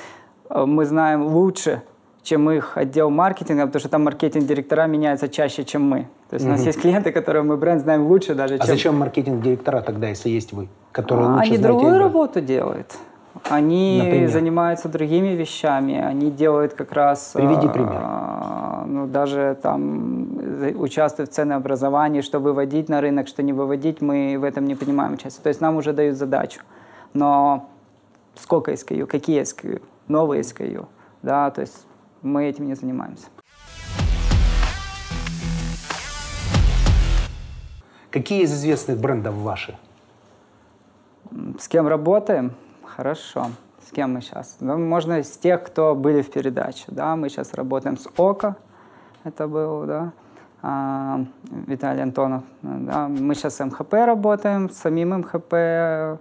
э, 0.49 0.65
мы 0.65 0.85
знаем 0.85 1.27
лучше, 1.27 1.81
чем 2.23 2.49
их 2.51 2.77
отдел 2.77 3.09
маркетинга, 3.09 3.65
потому 3.65 3.79
что 3.79 3.89
там 3.89 4.03
маркетинг-директора 4.03 4.87
меняются 4.87 5.27
чаще, 5.27 5.63
чем 5.63 5.83
мы. 5.83 6.07
То 6.29 6.35
есть 6.35 6.45
угу. 6.45 6.53
у 6.53 6.57
нас 6.57 6.65
есть 6.65 6.79
клиенты, 6.81 7.11
которые 7.11 7.43
мы 7.43 7.57
бренд 7.57 7.81
знаем 7.81 8.05
лучше 8.07 8.35
даже, 8.35 8.55
а 8.55 8.57
чем... 8.57 8.63
А 8.63 8.67
зачем 8.67 8.95
маркетинг-директора 8.99 9.81
тогда, 9.81 10.07
если 10.07 10.29
есть 10.29 10.53
вы, 10.53 10.67
которые 10.91 11.27
а, 11.27 11.31
лучше 11.33 11.49
Они 11.49 11.57
другую 11.57 11.97
работу 11.97 12.41
делают. 12.41 12.95
Они 13.49 14.01
Например? 14.03 14.29
занимаются 14.29 14.89
другими 14.89 15.29
вещами, 15.29 15.99
они 15.99 16.31
делают 16.31 16.73
как 16.73 16.91
раз... 16.91 17.31
Приведи 17.33 17.67
а, 17.67 17.69
пример. 17.69 18.87
ну, 18.87 19.07
даже 19.07 19.57
там 19.61 20.37
участвуют 20.75 21.31
в 21.31 21.33
ценообразовании, 21.33 22.21
что 22.21 22.39
выводить 22.39 22.89
на 22.89 23.01
рынок, 23.01 23.27
что 23.27 23.41
не 23.41 23.53
выводить, 23.53 24.01
мы 24.01 24.37
в 24.37 24.43
этом 24.43 24.65
не 24.65 24.75
понимаем 24.75 25.13
участие. 25.13 25.41
То 25.41 25.49
есть 25.49 25.61
нам 25.61 25.77
уже 25.77 25.93
дают 25.93 26.17
задачу. 26.17 26.61
Но 27.13 27.69
сколько 28.35 28.71
SKU, 28.73 29.05
какие 29.05 29.41
SKU, 29.41 29.81
новые 30.07 30.41
SKU, 30.41 30.85
да, 31.23 31.49
то 31.51 31.61
есть 31.61 31.85
мы 32.21 32.45
этим 32.45 32.67
не 32.67 32.75
занимаемся. 32.75 33.27
Какие 38.09 38.43
из 38.43 38.53
известных 38.53 38.99
брендов 38.99 39.35
ваши? 39.35 39.77
С 41.59 41.67
кем 41.67 41.87
работаем? 41.87 42.53
Хорошо. 42.83 43.47
С 43.87 43.91
кем 43.91 44.13
мы 44.13 44.21
сейчас? 44.21 44.57
Ну, 44.59 44.77
можно 44.77 45.19
из 45.19 45.29
тех, 45.37 45.63
кто 45.63 45.95
были 45.95 46.21
в 46.21 46.29
передаче. 46.29 46.85
Да? 46.87 47.15
Мы 47.15 47.29
сейчас 47.29 47.53
работаем 47.53 47.97
с 47.97 48.07
ОКО. 48.17 48.57
Это 49.23 49.47
был, 49.47 49.85
да. 49.85 50.11
А, 50.61 51.25
Виталий 51.67 52.03
Антонов. 52.03 52.43
Да. 52.61 53.07
Мы 53.07 53.33
сейчас 53.33 53.55
с 53.55 53.65
МХП 53.65 53.93
работаем, 53.93 54.69
с 54.69 54.77
самим 54.77 55.17
МХП. 55.19 56.19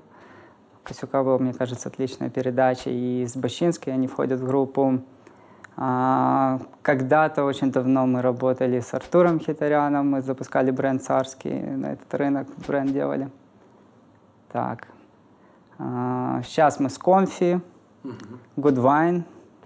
Косюка 0.84 1.22
был, 1.22 1.38
мне 1.38 1.52
кажется, 1.52 1.88
отличная 1.88 2.30
передача. 2.30 2.90
И 2.90 3.26
с 3.26 3.36
Бащинской 3.36 3.92
они 3.92 4.06
входят 4.06 4.40
в 4.40 4.46
группу. 4.46 5.00
А, 5.76 6.60
когда-то, 6.82 7.44
очень 7.44 7.72
давно 7.72 8.06
мы 8.06 8.22
работали 8.22 8.80
с 8.80 8.92
Артуром 8.94 9.40
Хитаряном. 9.40 10.10
Мы 10.10 10.20
запускали 10.20 10.70
бренд 10.70 11.02
«Царский» 11.02 11.52
на 11.52 11.92
этот 11.92 12.12
рынок, 12.14 12.48
бренд 12.66 12.92
делали. 12.92 13.28
Так, 14.52 14.88
Сейчас 16.44 16.78
мы 16.78 16.90
с 16.90 16.98
Конфи, 16.98 17.60
Goodwine. 18.56 19.22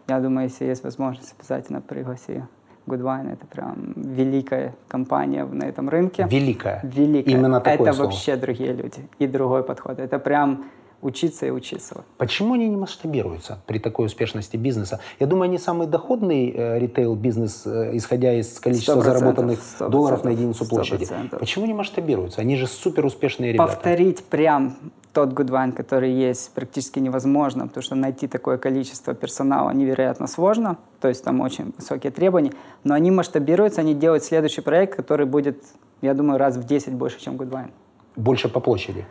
Я 0.06 0.20
думаю, 0.20 0.44
если 0.44 0.66
есть 0.66 0.84
возможность, 0.84 1.34
обязательно 1.38 1.80
пригласи. 1.80 2.42
Goodwine— 2.87 3.32
это 3.32 3.46
прям 3.46 3.94
великая 3.96 4.75
компания 4.87 5.44
на 5.44 5.64
этом 5.64 5.88
рынке. 5.88 6.28
Великая? 6.30 6.80
Великая. 6.84 7.30
Именно 7.30 7.61
такое 7.61 7.88
Это 7.88 7.92
слово. 7.94 8.11
вообще 8.11 8.37
другие 8.37 8.75
люди 8.75 9.08
и 9.18 9.26
другой 9.26 9.64
подход. 9.64 9.99
Это 9.99 10.18
прям 10.20 10.66
учиться 11.02 11.46
и 11.46 11.50
учиться. 11.50 12.04
Почему 12.18 12.54
они 12.54 12.68
не 12.68 12.76
масштабируются 12.76 13.58
при 13.66 13.78
такой 13.78 14.06
успешности 14.06 14.56
бизнеса? 14.56 15.00
Я 15.20 15.26
думаю, 15.26 15.44
они 15.44 15.58
самый 15.58 15.86
доходный 15.86 16.50
э, 16.50 16.78
ритейл-бизнес, 16.78 17.66
э, 17.66 17.90
исходя 17.96 18.34
из 18.34 18.58
количества 18.60 19.02
заработанных 19.02 19.60
100%, 19.80 19.90
долларов 19.90 20.24
на 20.24 20.30
единицу 20.30 20.66
площади. 20.68 21.04
100%. 21.04 21.38
Почему 21.38 21.66
не 21.66 21.74
масштабируются? 21.74 22.40
Они 22.40 22.56
же 22.56 22.66
супер 22.66 23.04
успешные 23.04 23.52
ребята. 23.52 23.72
Повторить 23.72 24.24
прям 24.24 24.76
тот 25.14 25.32
Goodwine, 25.32 25.72
который 25.72 26.12
есть, 26.12 26.52
практически 26.52 26.98
невозможно, 26.98 27.68
потому 27.68 27.82
что 27.82 27.94
найти 27.94 28.26
такое 28.26 28.58
количество 28.58 29.14
персонала 29.14 29.70
невероятно 29.70 30.26
сложно, 30.26 30.76
то 31.00 31.08
есть 31.08 31.24
там 31.24 31.40
очень 31.40 31.72
высокие 31.76 32.10
требования, 32.10 32.52
но 32.82 32.94
они 32.94 33.10
масштабируются, 33.10 33.80
они 33.80 33.94
делают 33.94 34.24
следующий 34.24 34.60
проект, 34.60 34.96
который 34.96 35.26
будет, 35.26 35.62
я 36.02 36.14
думаю, 36.14 36.38
раз 36.38 36.56
в 36.56 36.66
10 36.66 36.92
больше, 36.94 37.20
чем 37.20 37.36
Goodwine. 37.36 37.70
Больше 38.16 38.48
по 38.48 38.60
площади? 38.60 39.06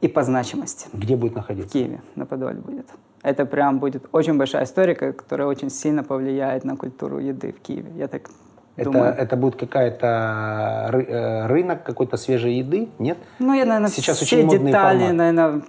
И 0.00 0.08
по 0.08 0.22
значимости. 0.22 0.88
Где 0.92 1.16
будет 1.16 1.34
находиться? 1.34 1.68
В 1.68 1.72
Киеве, 1.72 2.00
на 2.16 2.26
Подоле 2.26 2.60
будет. 2.60 2.86
Это 3.22 3.44
прям 3.44 3.78
будет 3.78 4.06
очень 4.12 4.38
большая 4.38 4.64
история, 4.64 4.94
которая 4.94 5.46
очень 5.46 5.70
сильно 5.70 6.02
повлияет 6.02 6.64
на 6.64 6.76
культуру 6.76 7.18
еды 7.18 7.52
в 7.52 7.60
Киеве. 7.60 7.90
Я 7.96 8.08
так 8.08 8.30
это, 8.76 8.98
это 8.98 9.36
будет 9.36 9.56
какая-то 9.56 10.90
э, 10.92 11.46
рынок 11.48 11.82
какой-то 11.82 12.16
свежей 12.16 12.54
еды, 12.54 12.88
нет? 12.98 13.18
Ну, 13.38 13.52
я, 13.52 13.66
наверное, 13.66 13.90
Сейчас 13.90 14.18
все 14.18 14.36
очень 14.36 14.46
модный 14.46 14.66
детали, 14.68 14.98
формат. 15.00 15.16
наверное, 15.16 15.62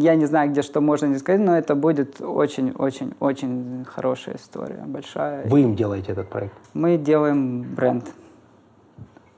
я 0.00 0.16
не 0.16 0.26
знаю, 0.26 0.50
где 0.50 0.62
что 0.62 0.80
можно 0.80 1.06
не 1.06 1.18
сказать, 1.18 1.40
но 1.40 1.56
это 1.56 1.74
будет 1.74 2.20
очень-очень-очень 2.20 3.86
хорошая 3.86 4.36
история, 4.36 4.82
большая. 4.86 5.46
Вы 5.46 5.62
им 5.62 5.76
делаете 5.76 6.12
этот 6.12 6.28
проект? 6.28 6.54
Мы 6.74 6.98
делаем 6.98 7.62
бренд. 7.62 8.04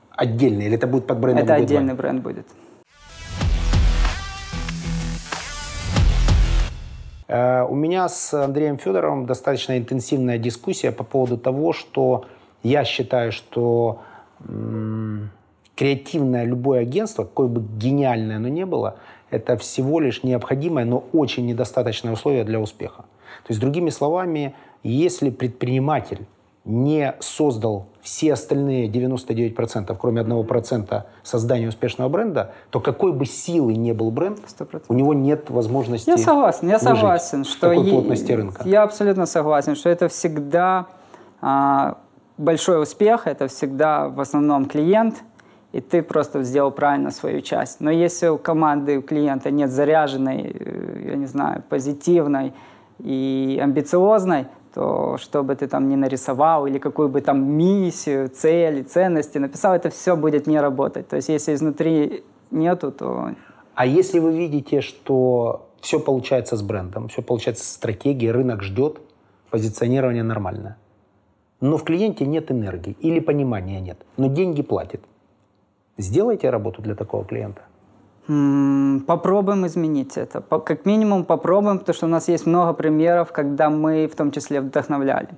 Отдельный 0.09 0.65
или 0.65 0.75
это 0.75 0.87
будет 0.87 1.07
под 1.07 1.19
брендом 1.19 1.43
Это 1.45 1.53
отдельный 1.53 1.93
бренд 1.93 2.21
будет. 2.21 2.47
У 7.31 7.75
меня 7.75 8.09
с 8.09 8.33
Андреем 8.33 8.77
Федоровым 8.77 9.25
достаточно 9.25 9.77
интенсивная 9.77 10.37
дискуссия 10.37 10.91
по 10.91 11.05
поводу 11.05 11.37
того, 11.37 11.71
что 11.71 12.25
я 12.61 12.83
считаю, 12.83 13.31
что 13.31 14.01
креативное 15.75 16.43
любое 16.43 16.81
агентство, 16.81 17.23
какое 17.23 17.47
бы 17.47 17.61
гениальное 17.77 18.35
оно 18.35 18.49
ни 18.49 18.65
было, 18.65 18.97
это 19.29 19.55
всего 19.55 20.01
лишь 20.01 20.23
необходимое, 20.23 20.83
но 20.83 21.05
очень 21.13 21.45
недостаточное 21.45 22.11
условие 22.11 22.43
для 22.43 22.59
успеха. 22.59 23.05
То 23.43 23.49
есть, 23.49 23.61
другими 23.61 23.89
словами, 23.91 24.53
если 24.83 25.29
предприниматель 25.29 26.25
не 26.63 27.15
создал 27.19 27.87
все 28.01 28.33
остальные 28.33 28.87
99%, 28.87 29.95
кроме 29.99 30.21
1% 30.21 31.03
создания 31.23 31.67
успешного 31.67 32.09
бренда, 32.09 32.53
то 32.69 32.79
какой 32.79 33.13
бы 33.13 33.25
силой 33.25 33.75
не 33.75 33.93
был 33.93 34.11
бренд, 34.11 34.39
100%. 34.39 34.83
у 34.87 34.93
него 34.93 35.13
нет 35.13 35.49
возможности 35.49 36.09
Я 36.09 36.17
согласен, 36.17 36.69
я 36.69 36.79
согласен, 36.79 37.43
что 37.45 37.69
такой 37.69 37.89
плотности 37.89 38.31
рынка. 38.31 38.61
Я 38.65 38.83
абсолютно 38.83 39.25
согласен, 39.25 39.75
что 39.75 39.89
это 39.89 40.07
всегда 40.07 40.87
а, 41.41 41.97
большой 42.37 42.81
успех— 42.81 43.21
это 43.27 43.47
всегда 43.47 44.09
в 44.09 44.19
основном 44.19 44.65
клиент, 44.65 45.23
и 45.71 45.79
ты 45.79 46.03
просто 46.03 46.43
сделал 46.43 46.71
правильно 46.71 47.11
свою 47.11 47.41
часть. 47.41 47.79
Но 47.79 47.89
если 47.89 48.27
у 48.27 48.37
команды, 48.37 48.99
у 48.99 49.01
клиента 49.01 49.51
нет 49.51 49.71
заряженной, 49.71 50.55
э, 50.59 51.09
я 51.11 51.15
не 51.15 51.27
знаю, 51.27 51.63
позитивной 51.69 52.53
и 52.99 53.59
амбициозной, 53.61 54.47
то 54.73 55.17
что 55.17 55.43
бы 55.43 55.55
ты 55.55 55.67
там 55.67 55.89
ни 55.89 55.95
нарисовал, 55.95 56.67
или 56.67 56.79
какую 56.79 57.09
бы 57.09 57.21
там 57.21 57.43
миссию, 57.43 58.29
цели, 58.29 58.83
ценности 58.83 59.37
написал, 59.37 59.73
это 59.73 59.89
все 59.89 60.15
будет 60.15 60.47
не 60.47 60.59
работать. 60.59 61.07
То 61.07 61.17
есть 61.17 61.29
если 61.29 61.53
изнутри 61.53 62.23
нету, 62.51 62.91
то... 62.91 63.31
А 63.75 63.85
если 63.85 64.19
вы 64.19 64.37
видите, 64.37 64.81
что 64.81 65.69
все 65.81 65.99
получается 65.99 66.55
с 66.55 66.61
брендом, 66.61 67.07
все 67.07 67.21
получается 67.21 67.63
с 67.63 67.73
стратегией, 67.73 68.31
рынок 68.31 68.63
ждет, 68.63 68.99
позиционирование 69.49 70.23
нормальное, 70.23 70.77
но 71.59 71.77
в 71.77 71.83
клиенте 71.83 72.25
нет 72.25 72.51
энергии 72.51 72.95
или 73.01 73.19
понимания 73.19 73.81
нет, 73.81 73.97
но 74.17 74.27
деньги 74.27 74.61
платит. 74.61 75.01
Сделайте 75.97 76.49
работу 76.49 76.81
для 76.81 76.95
такого 76.95 77.25
клиента. 77.25 77.61
Попробуем 79.07 79.65
изменить 79.65 80.17
это. 80.17 80.41
Как 80.41 80.85
минимум 80.85 81.25
попробуем, 81.25 81.79
потому 81.79 81.95
что 81.95 82.05
у 82.05 82.09
нас 82.09 82.29
есть 82.29 82.45
много 82.45 82.73
примеров, 82.73 83.31
когда 83.31 83.69
мы 83.69 84.07
в 84.07 84.15
том 84.15 84.31
числе 84.31 84.61
вдохновляли. 84.61 85.29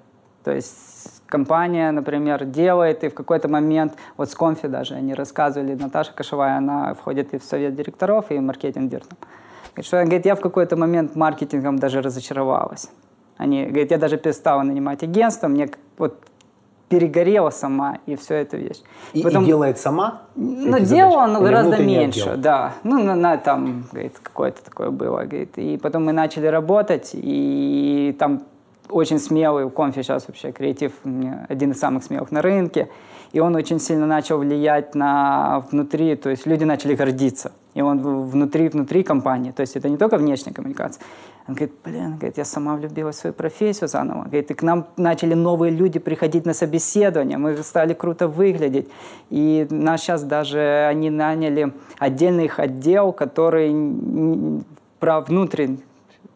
То 0.44 0.52
есть 0.52 1.24
компания, 1.26 1.92
например, 1.92 2.46
делает, 2.46 3.04
и 3.04 3.10
в 3.10 3.14
какой-то 3.14 3.48
момент, 3.48 3.94
вот 4.18 4.30
с 4.30 4.36
Конфи 4.36 4.68
даже, 4.68 4.96
они 4.96 5.14
рассказывали, 5.14 5.74
Наташа 5.74 6.14
Кашевая, 6.14 6.58
она 6.58 6.94
входит 6.94 7.34
и 7.34 7.38
в 7.38 7.44
совет 7.44 7.76
директоров, 7.76 8.26
и 8.30 8.40
маркетинг-директор. 8.40 9.18
Говорит, 9.74 9.86
что, 9.86 10.04
говорит, 10.04 10.26
я 10.26 10.36
в 10.36 10.42
какой-то 10.42 10.76
момент 10.76 11.16
маркетингом 11.16 11.80
даже 11.80 12.02
разочаровалась. 12.02 12.92
Они 13.38 13.66
говорят, 13.66 13.92
я 13.92 13.98
даже 13.98 14.18
перестала 14.18 14.62
нанимать 14.62 15.02
агентство, 15.02 15.48
мне 15.48 15.70
вот 15.98 16.16
перегорела 16.94 17.50
сама, 17.50 17.98
и 18.06 18.16
все 18.16 18.36
это 18.36 18.58
вещь. 18.58 18.82
И, 19.14 19.24
Потом, 19.24 19.44
и 19.44 19.48
делает 19.48 19.80
сама? 19.80 20.22
Ну, 20.36 20.80
делала, 20.80 21.26
но 21.26 21.42
гораздо 21.42 21.78
меньше, 21.78 22.36
да. 22.38 22.74
Ну, 22.84 23.04
на, 23.04 23.16
на 23.16 23.38
там, 23.38 23.86
говорит, 23.92 24.20
какое-то 24.22 24.64
такое 24.64 24.92
было, 24.92 25.24
говорит. 25.24 25.58
И 25.58 25.78
потом 25.78 26.06
мы 26.06 26.14
начали 26.14 26.46
работать, 26.46 27.12
и 27.14 28.16
там 28.20 28.44
очень 28.90 29.18
смелый, 29.18 29.66
у 29.66 29.72
Конфи 29.72 30.04
сейчас 30.04 30.28
вообще 30.28 30.52
креатив 30.52 30.92
один 31.50 31.72
из 31.72 31.80
самых 31.80 32.04
смелых 32.04 32.32
на 32.32 32.42
рынке, 32.44 32.90
и 33.32 33.40
он 33.40 33.56
очень 33.56 33.80
сильно 33.80 34.06
начал 34.06 34.38
влиять 34.38 34.94
на 34.94 35.64
внутри, 35.72 36.16
то 36.16 36.30
есть 36.30 36.46
люди 36.46 36.66
начали 36.66 36.94
гордиться, 36.94 37.54
и 37.74 37.82
он 37.82 38.28
внутри, 38.28 38.70
внутри 38.70 39.02
компании, 39.02 39.52
то 39.52 39.62
есть 39.62 39.76
это 39.76 39.90
не 39.90 39.98
только 39.98 40.18
внешняя 40.18 40.54
коммуникация. 40.54 41.02
Он 41.48 41.56
говорит, 41.56 41.74
блин, 41.84 42.16
говорит, 42.18 42.38
я 42.38 42.46
сама 42.46 42.76
влюбилась 42.76 43.18
в 43.18 43.20
свою 43.20 43.34
профессию 43.34 43.90
заново. 43.90 44.24
Говорит, 44.24 44.52
и 44.52 44.54
к 44.54 44.64
нам 44.64 44.88
начали 44.96 45.34
новые 45.34 45.72
люди 45.72 46.00
приходить 46.00 46.46
на 46.46 46.54
собеседование, 46.54 47.38
мы 47.38 47.58
стали 47.58 47.94
круто 47.94 48.28
выглядеть. 48.28 48.88
И 49.30 49.68
нас 49.70 50.02
сейчас 50.02 50.24
даже 50.24 50.88
они 50.90 51.10
наняли 51.10 51.74
отдельный 52.00 52.46
их 52.46 52.60
отдел, 52.60 53.12
который 53.12 53.74
про 55.00 55.20
внутренний 55.20 55.84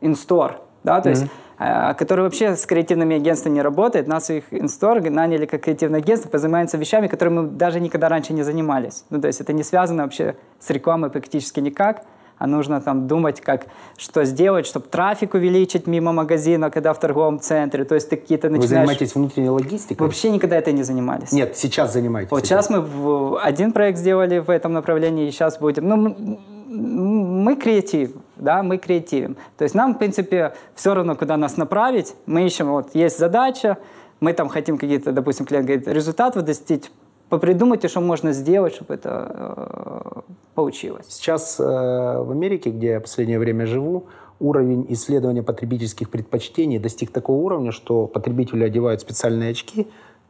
инстор, 0.02 0.60
да, 0.84 1.00
то 1.00 1.10
mm-hmm. 1.10 1.12
есть 1.12 1.32
а, 1.60 1.96
который 1.96 2.22
вообще 2.22 2.56
с 2.56 2.68
креативными 2.68 3.16
агентствами 3.16 3.56
не 3.56 3.62
работает. 3.64 4.08
Нас 4.08 4.30
их 4.30 4.44
инстор 4.52 5.02
наняли 5.10 5.48
как 5.48 5.62
креативное 5.62 6.02
агентство, 6.02 6.30
позанимаемся 6.30 6.78
вещами, 6.78 7.08
которыми 7.08 7.40
мы 7.40 7.48
даже 7.48 7.80
никогда 7.80 8.10
раньше 8.10 8.34
не 8.34 8.44
занимались. 8.44 9.06
Ну, 9.10 9.20
то 9.20 9.26
есть 9.26 9.42
это 9.42 9.54
не 9.54 9.64
связано 9.64 10.04
вообще 10.04 10.36
с 10.60 10.70
рекламой 10.70 11.10
практически 11.10 11.60
никак 11.60 12.04
а 12.38 12.48
нужно 12.48 12.82
там 12.82 13.08
думать, 13.08 13.42
как, 13.42 13.68
что 13.98 14.24
сделать, 14.26 14.66
чтобы 14.66 14.88
трафик 14.88 15.34
увеличить 15.34 15.88
мимо 15.88 16.12
магазина, 16.12 16.70
когда 16.70 16.94
в 16.94 17.00
торговом 17.00 17.40
центре. 17.40 17.84
То 17.84 17.96
есть 17.96 18.10
ты 18.10 18.18
какие-то 18.18 18.50
начинаешь... 18.50 18.70
Вы 18.70 18.76
занимаетесь 18.76 19.16
внутренней 19.16 19.50
логистикой? 19.50 20.06
Вообще 20.06 20.30
никогда 20.30 20.58
это 20.58 20.72
не 20.72 20.84
занимались. 20.84 21.32
Нет, 21.32 21.58
сейчас 21.58 21.94
занимаетесь. 21.94 22.32
Вот 22.32 22.46
сейчас 22.46 22.70
мы 22.70 22.82
в... 22.82 23.40
один 23.42 23.72
проект 23.72 23.98
сделали 23.98 24.40
в 24.40 24.50
этом 24.50 24.74
направлении, 24.74 25.28
и 25.28 25.32
сейчас 25.32 25.58
будем... 25.58 25.88
Ну, 25.88 26.40
мы 26.70 27.56
креатив, 27.56 28.12
да, 28.36 28.62
мы 28.62 28.78
креативим. 28.78 29.38
То 29.58 29.64
есть 29.64 29.74
нам, 29.74 29.96
в 29.96 29.98
принципе, 29.98 30.54
все 30.76 30.94
равно, 30.94 31.16
куда 31.16 31.38
нас 31.38 31.58
направить. 31.58 32.14
Мы 32.26 32.46
ищем, 32.46 32.70
вот 32.70 32.94
есть 32.94 33.18
задача, 33.18 33.78
мы 34.20 34.34
там 34.34 34.50
хотим 34.50 34.78
какие-то, 34.78 35.12
допустим, 35.12 35.46
клиент 35.46 35.66
говорит, 35.66 35.88
результат 35.88 36.36
достичь, 36.44 36.84
попридумайте, 37.30 37.88
что 37.88 38.02
можно 38.02 38.32
сделать, 38.34 38.76
чтобы 38.76 38.94
это 38.94 40.24
э, 40.28 40.34
получилось. 40.56 41.06
Сейчас 41.10 41.60
э, 41.60 41.64
в 41.64 42.32
Америке, 42.32 42.70
где 42.70 42.88
я 42.88 43.00
последнее 43.00 43.40
время 43.40 43.66
живу, 43.66 44.06
уровень 44.40 44.86
исследования 44.90 45.44
потребительских 45.44 46.10
предпочтений 46.10 46.80
достиг 46.80 47.12
такого 47.12 47.38
уровня, 47.38 47.72
что 47.72 48.08
потребители 48.08 48.64
одевают 48.64 49.02
специальные 49.02 49.52
очки, 49.52 49.88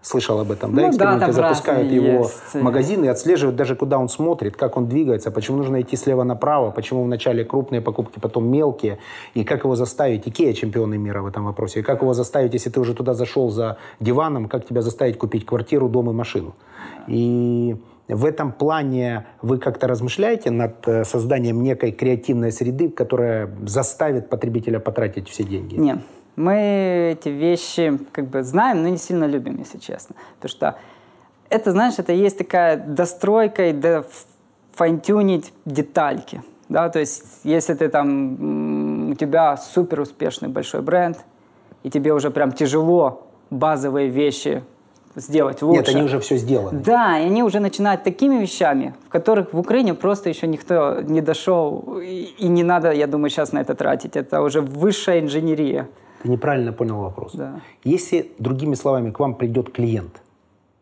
слышал 0.08 0.40
об 0.40 0.52
этом, 0.52 0.72
ну, 0.72 0.82
да, 0.82 0.90
эксперименты, 0.90 1.26
да, 1.28 1.32
запускают 1.32 1.92
его 1.92 2.24
есть. 2.24 2.34
в 2.54 2.62
магазин 2.62 3.04
и 3.04 3.08
отслеживают 3.08 3.56
даже, 3.56 3.76
куда 3.76 4.00
он 4.00 4.10
смотрит, 4.10 4.56
как 4.56 4.78
он 4.78 4.88
двигается, 4.88 5.32
почему 5.32 5.58
нужно 5.58 5.82
идти 5.82 5.98
слева 5.98 6.24
направо, 6.24 6.72
почему 6.72 7.04
вначале 7.04 7.44
крупные 7.44 7.82
покупки, 7.82 8.20
потом 8.20 8.50
мелкие, 8.50 9.00
и 9.34 9.44
как 9.44 9.64
его 9.64 9.76
заставить, 9.76 10.28
Икея 10.28 10.54
чемпионы 10.54 10.98
мира 10.98 11.22
в 11.22 11.28
этом 11.28 11.46
вопросе, 11.46 11.82
и 11.82 11.84
как 11.84 12.02
его 12.02 12.14
заставить, 12.14 12.54
если 12.54 12.70
ты 12.70 12.80
уже 12.80 12.94
туда 12.94 13.14
зашел 13.14 13.50
за 13.50 13.78
диваном, 14.00 14.48
как 14.48 14.66
тебя 14.66 14.82
заставить 14.82 15.18
купить 15.18 15.46
квартиру, 15.46 15.90
дом 15.90 16.10
и 16.10 16.14
машину. 16.14 16.56
И 17.08 17.76
в 18.08 18.26
этом 18.26 18.52
плане 18.54 19.26
вы 19.42 19.58
как-то 19.58 19.88
размышляете 19.88 20.50
над 20.50 20.88
э, 20.88 21.04
созданием 21.04 21.62
некой 21.62 21.92
креативной 21.92 22.52
среды, 22.52 22.90
которая 22.90 23.50
заставит 23.66 24.30
потребителя 24.30 24.80
потратить 24.80 25.28
все 25.28 25.44
деньги? 25.44 25.76
Нет. 25.76 26.00
Мы 26.38 27.18
эти 27.18 27.30
вещи 27.30 28.00
как 28.14 28.28
бы 28.28 28.44
знаем, 28.44 28.84
но 28.84 28.90
не 28.90 28.98
сильно 28.98 29.26
любим, 29.26 29.58
если 29.58 29.80
честно. 29.80 30.16
Потому 30.40 30.50
что 30.50 30.80
это, 31.50 31.72
знаешь, 31.72 31.96
это 31.98 32.14
есть 32.14 32.38
такая 32.38 32.78
достройка 32.78 33.70
и 33.70 33.74
до 33.74 34.06
файнтюнить 34.74 35.52
детальки. 35.66 36.42
Да? 36.70 36.90
То 36.90 37.00
есть 37.00 37.24
если 37.44 37.74
ты 37.74 37.90
там, 37.90 39.10
у 39.12 39.16
тебя 39.16 39.58
супер 39.58 40.02
успешный 40.02 40.48
большой 40.48 40.82
бренд, 40.82 41.18
и 41.84 41.90
тебе 41.90 42.14
уже 42.14 42.30
прям 42.30 42.52
тяжело 42.52 43.28
базовые 43.50 44.10
вещи 44.10 44.64
сделать 45.16 45.62
лучше. 45.62 45.80
Нет, 45.80 45.90
они 45.90 46.04
уже 46.04 46.20
все 46.20 46.38
сделаны. 46.38 46.80
Да, 46.80 47.18
и 47.18 47.26
они 47.26 47.42
уже 47.44 47.60
начинают 47.60 48.04
такими 48.04 48.40
вещами, 48.40 48.94
в 49.08 49.10
которых 49.10 49.54
в 49.54 49.60
Украине 49.60 49.94
просто 49.94 50.30
еще 50.30 50.48
никто 50.48 51.02
не 51.02 51.22
дошел, 51.22 52.00
и, 52.00 52.34
и 52.38 52.48
не 52.48 52.64
надо, 52.64 52.92
я 52.92 53.08
думаю, 53.08 53.32
сейчас 53.32 53.52
на 53.52 53.60
это 53.60 53.74
тратить. 53.74 54.16
Это 54.16 54.42
уже 54.42 54.62
высшая 54.62 55.20
инженерия. 55.22 55.88
Ты 56.22 56.30
неправильно 56.30 56.74
понял 56.74 57.00
вопрос. 57.02 57.34
Да. 57.34 57.62
Если, 57.84 58.32
другими 58.40 58.76
словами, 58.76 59.12
к 59.12 59.20
вам 59.20 59.36
придет 59.36 59.72
клиент 59.72 60.22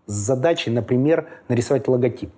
с 0.06 0.14
задачей, 0.14 0.72
например, 0.72 1.28
нарисовать 1.48 1.88
логотип, 1.88 2.32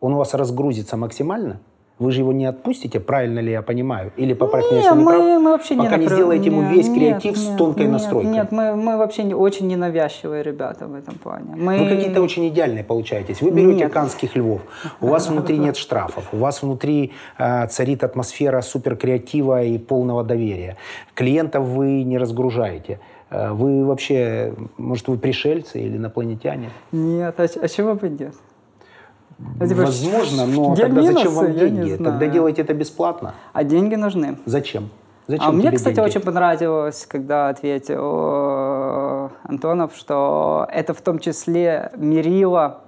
он 0.00 0.14
у 0.14 0.18
вас 0.18 0.34
разгрузится 0.34 0.96
максимально– 0.96 1.60
вы 1.98 2.10
же 2.10 2.20
его 2.20 2.32
не 2.32 2.44
отпустите, 2.46 2.98
правильно 2.98 3.38
ли 3.38 3.52
я 3.52 3.62
понимаю? 3.62 4.12
Или 4.16 4.32
поправь 4.34 4.64
меня, 4.64 4.78
если 4.78 4.94
мы, 4.94 5.12
прав, 5.12 5.22
мы 5.22 5.52
вообще 5.52 5.76
пока 5.76 5.96
не, 5.96 6.04
не 6.04 6.08
сделаете 6.10 6.46
ему 6.46 6.62
весь 6.62 6.88
креатив 6.88 7.36
нет, 7.36 7.38
с 7.38 7.56
тонкой 7.56 7.82
нет, 7.82 7.92
настройкой. 7.92 8.32
Нет, 8.32 8.52
мы, 8.52 8.74
мы 8.74 8.98
вообще 8.98 9.22
не, 9.22 9.34
очень 9.34 9.68
ненавязчивые 9.68 10.42
ребята 10.42 10.86
в 10.88 10.94
этом 10.94 11.14
плане. 11.14 11.54
Мы... 11.54 11.78
Вы 11.78 11.88
какие-то 11.88 12.20
очень 12.20 12.48
идеальные 12.48 12.82
получаетесь. 12.82 13.40
Вы 13.40 13.50
берете 13.52 13.84
нет. 13.84 13.92
канских 13.92 14.34
львов, 14.34 14.62
у 15.00 15.06
вас 15.06 15.28
внутри 15.28 15.58
нет 15.58 15.76
штрафов, 15.76 16.24
у 16.32 16.38
вас 16.38 16.62
внутри 16.62 17.12
э, 17.38 17.68
царит 17.68 18.02
атмосфера 18.02 18.60
суперкреатива 18.60 19.62
и 19.62 19.78
полного 19.78 20.24
доверия. 20.24 20.76
Клиентов 21.14 21.64
вы 21.64 22.02
не 22.02 22.18
разгружаете. 22.18 22.98
Э, 23.30 23.52
вы 23.52 23.84
вообще, 23.84 24.52
может, 24.78 25.06
вы 25.06 25.16
пришельцы 25.16 25.80
или 25.80 25.96
инопланетяне? 25.96 26.70
Нет, 26.90 27.38
а, 27.38 27.44
а 27.44 27.68
чего 27.68 27.94
бы 27.94 28.08
нет? 28.08 28.34
Возможно, 29.38 30.46
но 30.46 30.76
тогда 30.76 31.02
зачем 31.02 31.32
вам 31.32 31.52
деньги? 31.52 31.96
Тогда 31.96 32.26
делайте 32.26 32.62
это 32.62 32.74
бесплатно. 32.74 33.34
А 33.52 33.64
деньги 33.64 33.94
нужны. 33.94 34.38
Зачем? 34.46 34.90
Зачем 35.26 35.46
а 35.46 35.52
мне, 35.52 35.72
кстати, 35.72 35.96
деньги? 35.96 36.08
очень 36.08 36.20
понравилось, 36.20 37.06
когда 37.08 37.48
ответил 37.48 38.02
э, 38.02 39.28
Антонов, 39.44 39.96
что 39.96 40.68
это 40.70 40.92
в 40.92 41.00
том 41.00 41.18
числе 41.18 41.90
мерило, 41.96 42.82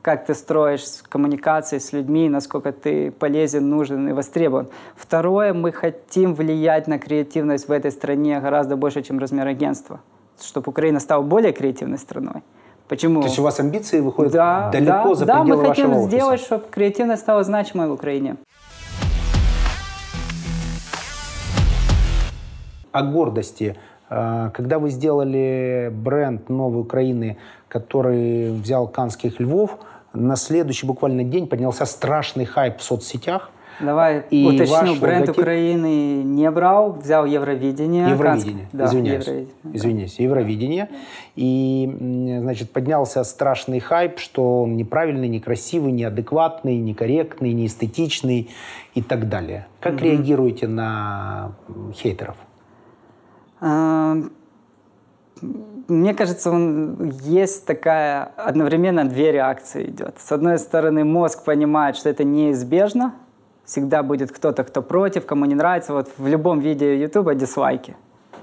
как 0.00 0.24
ты 0.24 0.34
строишь 0.34 1.02
коммуникации 1.08 1.78
с 1.78 1.92
людьми, 1.92 2.28
насколько 2.28 2.70
ты 2.70 3.10
полезен, 3.10 3.68
нужен 3.68 4.08
и 4.08 4.12
востребован. 4.12 4.68
Второе, 4.94 5.52
мы 5.52 5.72
хотим 5.72 6.34
влиять 6.34 6.86
на 6.86 6.98
креативность 7.00 7.66
в 7.66 7.72
этой 7.72 7.90
стране 7.90 8.38
гораздо 8.38 8.76
больше, 8.76 9.02
чем 9.02 9.18
размер 9.18 9.48
агентства, 9.48 10.00
чтобы 10.40 10.70
Украина 10.70 11.00
стала 11.00 11.22
более 11.22 11.52
креативной 11.52 11.98
страной. 11.98 12.42
Почему? 12.88 13.20
То 13.20 13.28
есть 13.28 13.38
у 13.38 13.42
вас 13.42 13.58
амбиции 13.60 14.00
выходят 14.00 14.32
да, 14.32 14.70
далеко 14.70 15.10
да, 15.10 15.14
за 15.14 15.24
да, 15.24 15.40
пределы 15.40 15.62
вашего 15.62 15.88
Да, 15.88 15.88
мы 15.88 15.94
хотим 15.94 16.08
сделать, 16.08 16.40
чтобы 16.40 16.64
креативность 16.70 17.22
стала 17.22 17.42
значимой 17.42 17.88
в 17.88 17.92
Украине. 17.92 18.36
О 22.92 23.02
гордости. 23.02 23.76
А, 24.10 24.50
когда 24.50 24.78
вы 24.78 24.90
сделали 24.90 25.90
бренд 25.92 26.48
Новой 26.48 26.82
Украины, 26.82 27.38
который 27.68 28.52
взял 28.52 28.86
канских 28.86 29.40
львов, 29.40 29.78
на 30.12 30.36
следующий 30.36 30.86
буквально 30.86 31.24
день 31.24 31.48
поднялся 31.48 31.86
страшный 31.86 32.44
хайп 32.44 32.78
в 32.78 32.82
соцсетях. 32.82 33.50
Давай 33.80 34.24
и 34.30 34.46
уточню, 34.46 34.94
бренд 35.00 35.28
логотип... 35.28 35.38
Украины 35.38 36.22
не 36.22 36.50
брал, 36.50 36.92
взял 36.92 37.24
Евровидение. 37.24 38.08
Евровидение, 38.10 38.68
да, 38.72 38.86
извиняюсь. 38.86 39.26
Евровидение. 39.26 39.54
Извиняюсь, 39.72 40.18
Евровидение. 40.18 40.88
И, 41.36 42.38
значит, 42.40 42.70
поднялся 42.72 43.24
страшный 43.24 43.80
хайп, 43.80 44.18
что 44.18 44.62
он 44.62 44.76
неправильный, 44.76 45.28
некрасивый, 45.28 45.92
неадекватный, 45.92 46.78
некорректный, 46.78 47.52
неэстетичный 47.52 48.50
и 48.94 49.02
так 49.02 49.28
далее. 49.28 49.66
Как 49.80 49.94
mm 49.94 50.02
реагируете 50.04 50.68
на 50.68 51.52
хейтеров? 51.94 52.36
А, 53.60 54.16
мне 55.88 56.14
кажется, 56.14 56.50
он, 56.50 57.10
есть 57.22 57.66
такая 57.66 58.24
одновременно 58.36 59.04
две 59.04 59.32
реакции 59.32 59.86
идет. 59.86 60.16
С 60.18 60.30
одной 60.32 60.58
стороны, 60.58 61.04
мозг 61.04 61.44
понимает, 61.44 61.96
что 61.96 62.08
это 62.08 62.24
неизбежно, 62.24 63.14
всегда 63.64 64.02
будет 64.02 64.32
кто-то, 64.32 64.64
кто 64.64 64.82
против, 64.82 65.26
кому 65.26 65.44
не 65.44 65.54
нравится. 65.54 65.92
Вот 65.92 66.08
в 66.18 66.26
любом 66.26 66.60
видео 66.60 66.88
YouTube 66.88 67.34
дизлайки. 67.34 67.96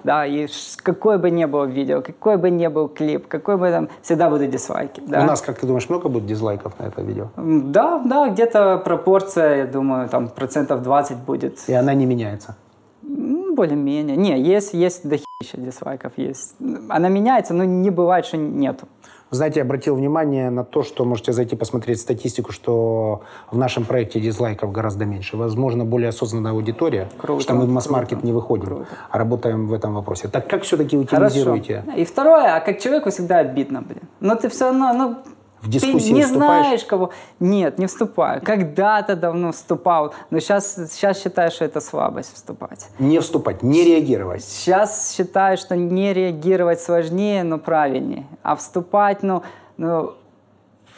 Да, 0.04 0.26
и 0.26 0.48
какой 0.84 1.18
бы 1.20 1.30
ни 1.30 1.46
было 1.46 1.66
видео, 1.66 2.02
какой 2.02 2.38
бы 2.38 2.50
ни 2.50 2.68
был 2.68 2.88
клип, 2.88 3.28
какой 3.28 3.58
бы 3.58 3.70
там, 3.70 3.90
всегда 4.02 4.30
будут 4.30 4.50
дизлайки. 4.50 5.02
Да? 5.06 5.22
У 5.22 5.26
нас, 5.26 5.42
как 5.42 5.60
ты 5.60 5.68
думаешь, 5.68 5.90
много 5.90 6.10
будет 6.10 6.26
дизлайков 6.26 6.80
на 6.80 6.86
это 6.86 7.04
видео? 7.04 7.28
Да, 7.38 8.02
да, 8.04 8.30
где-то 8.30 8.82
пропорция, 8.84 9.58
я 9.58 9.66
думаю, 9.68 10.10
там 10.10 10.30
процентов 10.30 10.82
20 10.82 11.18
будет. 11.18 11.60
И 11.70 11.74
она 11.74 11.94
не 11.94 12.06
меняется? 12.08 12.56
Более-менее. 13.04 14.18
Не, 14.18 14.42
есть, 14.42 14.74
есть 14.74 15.08
дохища 15.08 15.58
дизлайков, 15.58 16.14
есть. 16.18 16.56
Она 16.90 17.10
меняется, 17.10 17.54
но 17.54 17.64
не 17.64 17.92
бывает, 17.92 18.26
что 18.26 18.38
нету. 18.38 18.88
Знаете, 19.32 19.62
я 19.62 19.64
обратил 19.64 19.96
внимание 19.96 20.50
на 20.50 20.66
то, 20.66 20.84
что 20.84 21.06
можете 21.06 21.32
зайти 21.32 21.56
посмотреть 21.56 22.02
статистику, 22.02 22.52
что 22.52 23.22
в 23.50 23.58
нашем 23.58 23.86
проекте 23.86 24.20
дизлайков 24.20 24.74
гораздо 24.74 25.06
меньше. 25.06 25.38
Возможно, 25.38 25.86
более 25.86 26.10
осознанная 26.10 26.52
аудитория, 26.52 27.08
круто, 27.18 27.42
что 27.42 27.54
мы 27.54 27.66
в 27.66 27.70
масс-маркет 27.70 28.24
не 28.24 28.34
выходим, 28.34 28.66
круто. 28.66 28.88
а 29.10 29.18
работаем 29.18 29.68
в 29.68 29.74
этом 29.74 29.94
вопросе. 29.96 30.28
Так 30.28 30.50
как 30.50 30.64
все-таки 30.64 30.98
утилизируете? 30.98 31.82
Хорошо. 31.86 32.02
И 32.02 32.04
второе, 32.04 32.56
а 32.58 32.60
как 32.60 32.80
человеку 32.80 33.10
всегда 33.10 33.38
обидно, 33.38 33.82
блин. 33.82 34.02
Но 34.20 34.36
ты 34.36 34.50
все 34.50 34.66
равно, 34.66 34.92
ну, 34.94 35.18
В 35.62 35.70
дискуссии 35.70 36.08
ты 36.08 36.14
не 36.14 36.24
вступаешь? 36.24 36.66
знаешь 36.66 36.86
кого. 36.86 37.12
Нет, 37.40 37.78
не 37.78 37.86
вступаю. 37.86 38.42
Когда-то 38.44 39.16
давно 39.16 39.52
вступал, 39.52 40.14
но 40.32 40.40
сейчас, 40.40 40.76
сейчас 40.92 41.22
считаю, 41.22 41.52
что 41.52 41.66
это 41.66 41.82
слабость 41.82 42.34
вступать. 42.34 42.88
Не 43.00 43.20
вступать, 43.20 43.62
не 43.62 43.84
реагировать. 43.84 44.44
Сейчас 44.44 45.14
считаю, 45.16 45.58
что 45.58 45.76
не 45.76 46.14
реагировать 46.14 46.82
сложнее, 46.82 47.44
но 47.44 47.60
правильнее. 47.60 48.26
А 48.42 48.56
вступать, 48.56 49.22
ну, 49.22 49.44
ну 49.78 50.14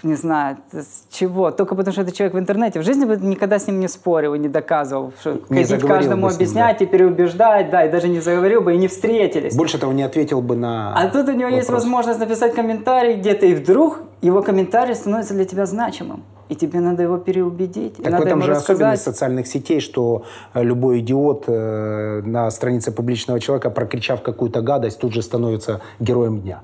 не 0.03 0.15
знаю, 0.15 0.57
с 0.71 1.05
чего. 1.11 1.51
Только 1.51 1.75
потому, 1.75 1.93
что 1.93 2.01
это 2.01 2.11
человек 2.11 2.33
в 2.35 2.39
интернете. 2.39 2.79
В 2.79 2.83
жизни 2.83 3.05
бы 3.05 3.15
никогда 3.15 3.57
с 3.57 3.67
ним 3.67 3.79
не 3.79 3.87
спорил 3.87 4.33
и 4.33 4.39
не 4.39 4.49
доказывал. 4.49 5.13
Что 5.19 5.39
Не 5.49 5.63
ходить 5.63 5.85
каждому 5.85 6.27
ним, 6.27 6.35
объяснять 6.35 6.81
и 6.81 6.85
переубеждать, 6.85 7.69
да, 7.69 7.85
и 7.85 7.91
даже 7.91 8.09
не 8.09 8.19
заговорил 8.19 8.61
бы, 8.61 8.75
и 8.75 8.77
не 8.77 8.87
встретились. 8.87 9.55
Больше 9.55 9.77
того, 9.77 9.93
не 9.93 10.03
ответил 10.03 10.41
бы 10.41 10.55
на 10.55 10.93
А 10.95 11.07
тут 11.07 11.29
у 11.29 11.31
него 11.31 11.49
есть 11.49 11.69
вопрос. 11.69 11.83
возможность 11.83 12.19
написать 12.19 12.53
комментарий 12.53 13.15
где-то, 13.15 13.45
и 13.45 13.55
вдруг 13.55 13.99
его 14.27 14.41
комментарий 14.41 14.95
становится 14.95 15.33
для 15.33 15.45
тебя 15.45 15.65
значимым. 15.65 16.23
И 16.49 16.55
тебе 16.55 16.79
надо 16.79 17.03
его 17.03 17.17
переубедить. 17.17 17.97
Так 17.97 18.11
надо 18.11 18.29
ему 18.29 18.41
же 18.41 18.51
рассказать. 18.51 18.75
особенность 18.75 19.03
социальных 19.03 19.47
сетей, 19.47 19.79
что 19.79 20.23
э, 20.53 20.63
любой 20.63 20.99
идиот 20.99 21.45
э, 21.47 22.21
на 22.25 22.51
странице 22.51 22.91
публичного 22.91 23.39
человека, 23.39 23.69
прокричав 23.69 24.21
какую-то 24.21 24.61
гадость, 24.61 24.99
тут 24.99 25.13
же 25.13 25.21
становится 25.21 25.81
героем 25.99 26.41
дня. 26.41 26.61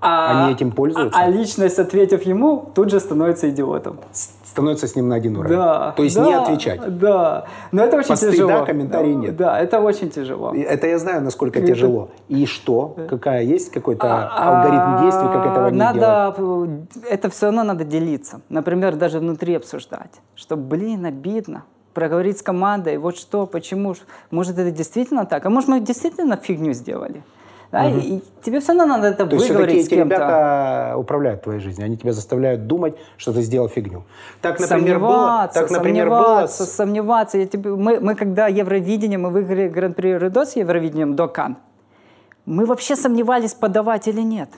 А- 0.00 0.44
Они 0.44 0.52
этим 0.54 0.70
пользуются? 0.70 1.18
А, 1.18 1.24
а 1.24 1.28
личность, 1.28 1.78
ответив 1.78 2.22
ему, 2.22 2.70
тут 2.74 2.90
же 2.90 3.00
становится 3.00 3.50
идиотом. 3.50 3.98
Становится 4.12 4.86
с 4.86 4.94
ним 4.94 5.08
на 5.08 5.16
один 5.16 5.36
уровень. 5.36 5.56
Да. 5.56 5.92
То 5.96 6.02
есть 6.04 6.16
да, 6.16 6.24
не 6.24 6.34
отвечать. 6.34 6.98
Да. 6.98 7.46
Но 7.72 7.82
это 7.82 7.96
очень 7.96 8.08
Посты 8.10 8.30
тяжело. 8.32 8.48
да, 8.50 8.64
комментарий 8.64 9.14
нет. 9.14 9.36
Да, 9.36 9.58
это 9.60 9.80
очень 9.80 10.10
тяжело. 10.10 10.54
Это 10.54 10.86
я 10.86 10.98
знаю, 10.98 11.22
насколько 11.22 11.58
Это- 11.58 11.66
тяжело. 11.72 12.10
И 12.28 12.46
что? 12.46 12.94
Какая 13.10 13.42
есть 13.42 13.72
какой-то 13.72 14.06
А, 14.06 14.62
алгоритм 14.62 15.04
действий, 15.04 15.28
как 15.32 15.46
этого 15.46 15.68
не 15.70 15.78
делать? 15.78 15.96
Надо, 15.96 16.84
это 17.10 17.28
все 17.30 17.46
равно 17.46 17.64
надо 17.64 17.84
делиться. 17.84 18.40
Например, 18.48 18.94
даже 18.94 19.18
внутри 19.18 19.54
обсуждать. 19.56 20.12
Что, 20.34 20.56
блин, 20.56 21.06
обидно. 21.06 21.64
Проговорить 21.94 22.38
с 22.38 22.42
командой, 22.42 22.96
вот 22.98 23.16
что, 23.16 23.46
почему, 23.46 23.94
может 24.30 24.56
это 24.58 24.70
действительно 24.70 25.26
так, 25.26 25.44
а 25.44 25.50
может 25.50 25.68
мы 25.68 25.80
действительно 25.80 26.36
фигню 26.36 26.72
сделали. 26.72 27.24
Да, 27.70 27.86
и, 27.86 27.98
и 28.00 28.22
тебе 28.42 28.60
все 28.60 28.68
равно 28.72 28.86
надо 28.96 29.08
это 29.08 29.26
То 29.26 29.36
есть 29.36 29.48
выговорить 29.50 29.82
с 29.82 29.86
эти 29.88 29.94
кем-то. 29.96 30.14
ребята 30.14 30.94
управляют 30.96 31.42
твоей 31.42 31.60
жизнью, 31.60 31.84
они 31.84 31.98
тебя 31.98 32.12
заставляют 32.12 32.66
думать, 32.66 32.94
что 33.18 33.32
ты 33.34 33.42
сделал 33.42 33.68
фигню. 33.68 34.04
Так, 34.40 34.58
например, 34.58 34.98
было, 34.98 35.08
сомневаться, 35.08 35.60
так, 35.60 35.70
например, 35.70 36.08
было 36.08 36.16
сомневаться, 36.18 36.64
с- 36.64 36.72
сомневаться. 36.72 37.38
Я 37.38 37.46
тебе, 37.46 37.70
мы, 37.74 38.00
мы 38.00 38.14
когда 38.14 38.46
Евровидение, 38.48 39.18
мы 39.18 39.28
выиграли 39.30 39.68
Гран-при 39.68 40.18
Редо 40.18 40.46
с 40.46 40.56
Евровидением 40.56 41.14
до 41.14 41.28
Кан, 41.28 41.58
мы 42.46 42.64
вообще 42.64 42.96
сомневались, 42.96 43.52
подавать 43.52 44.08
или 44.08 44.22
нет. 44.22 44.48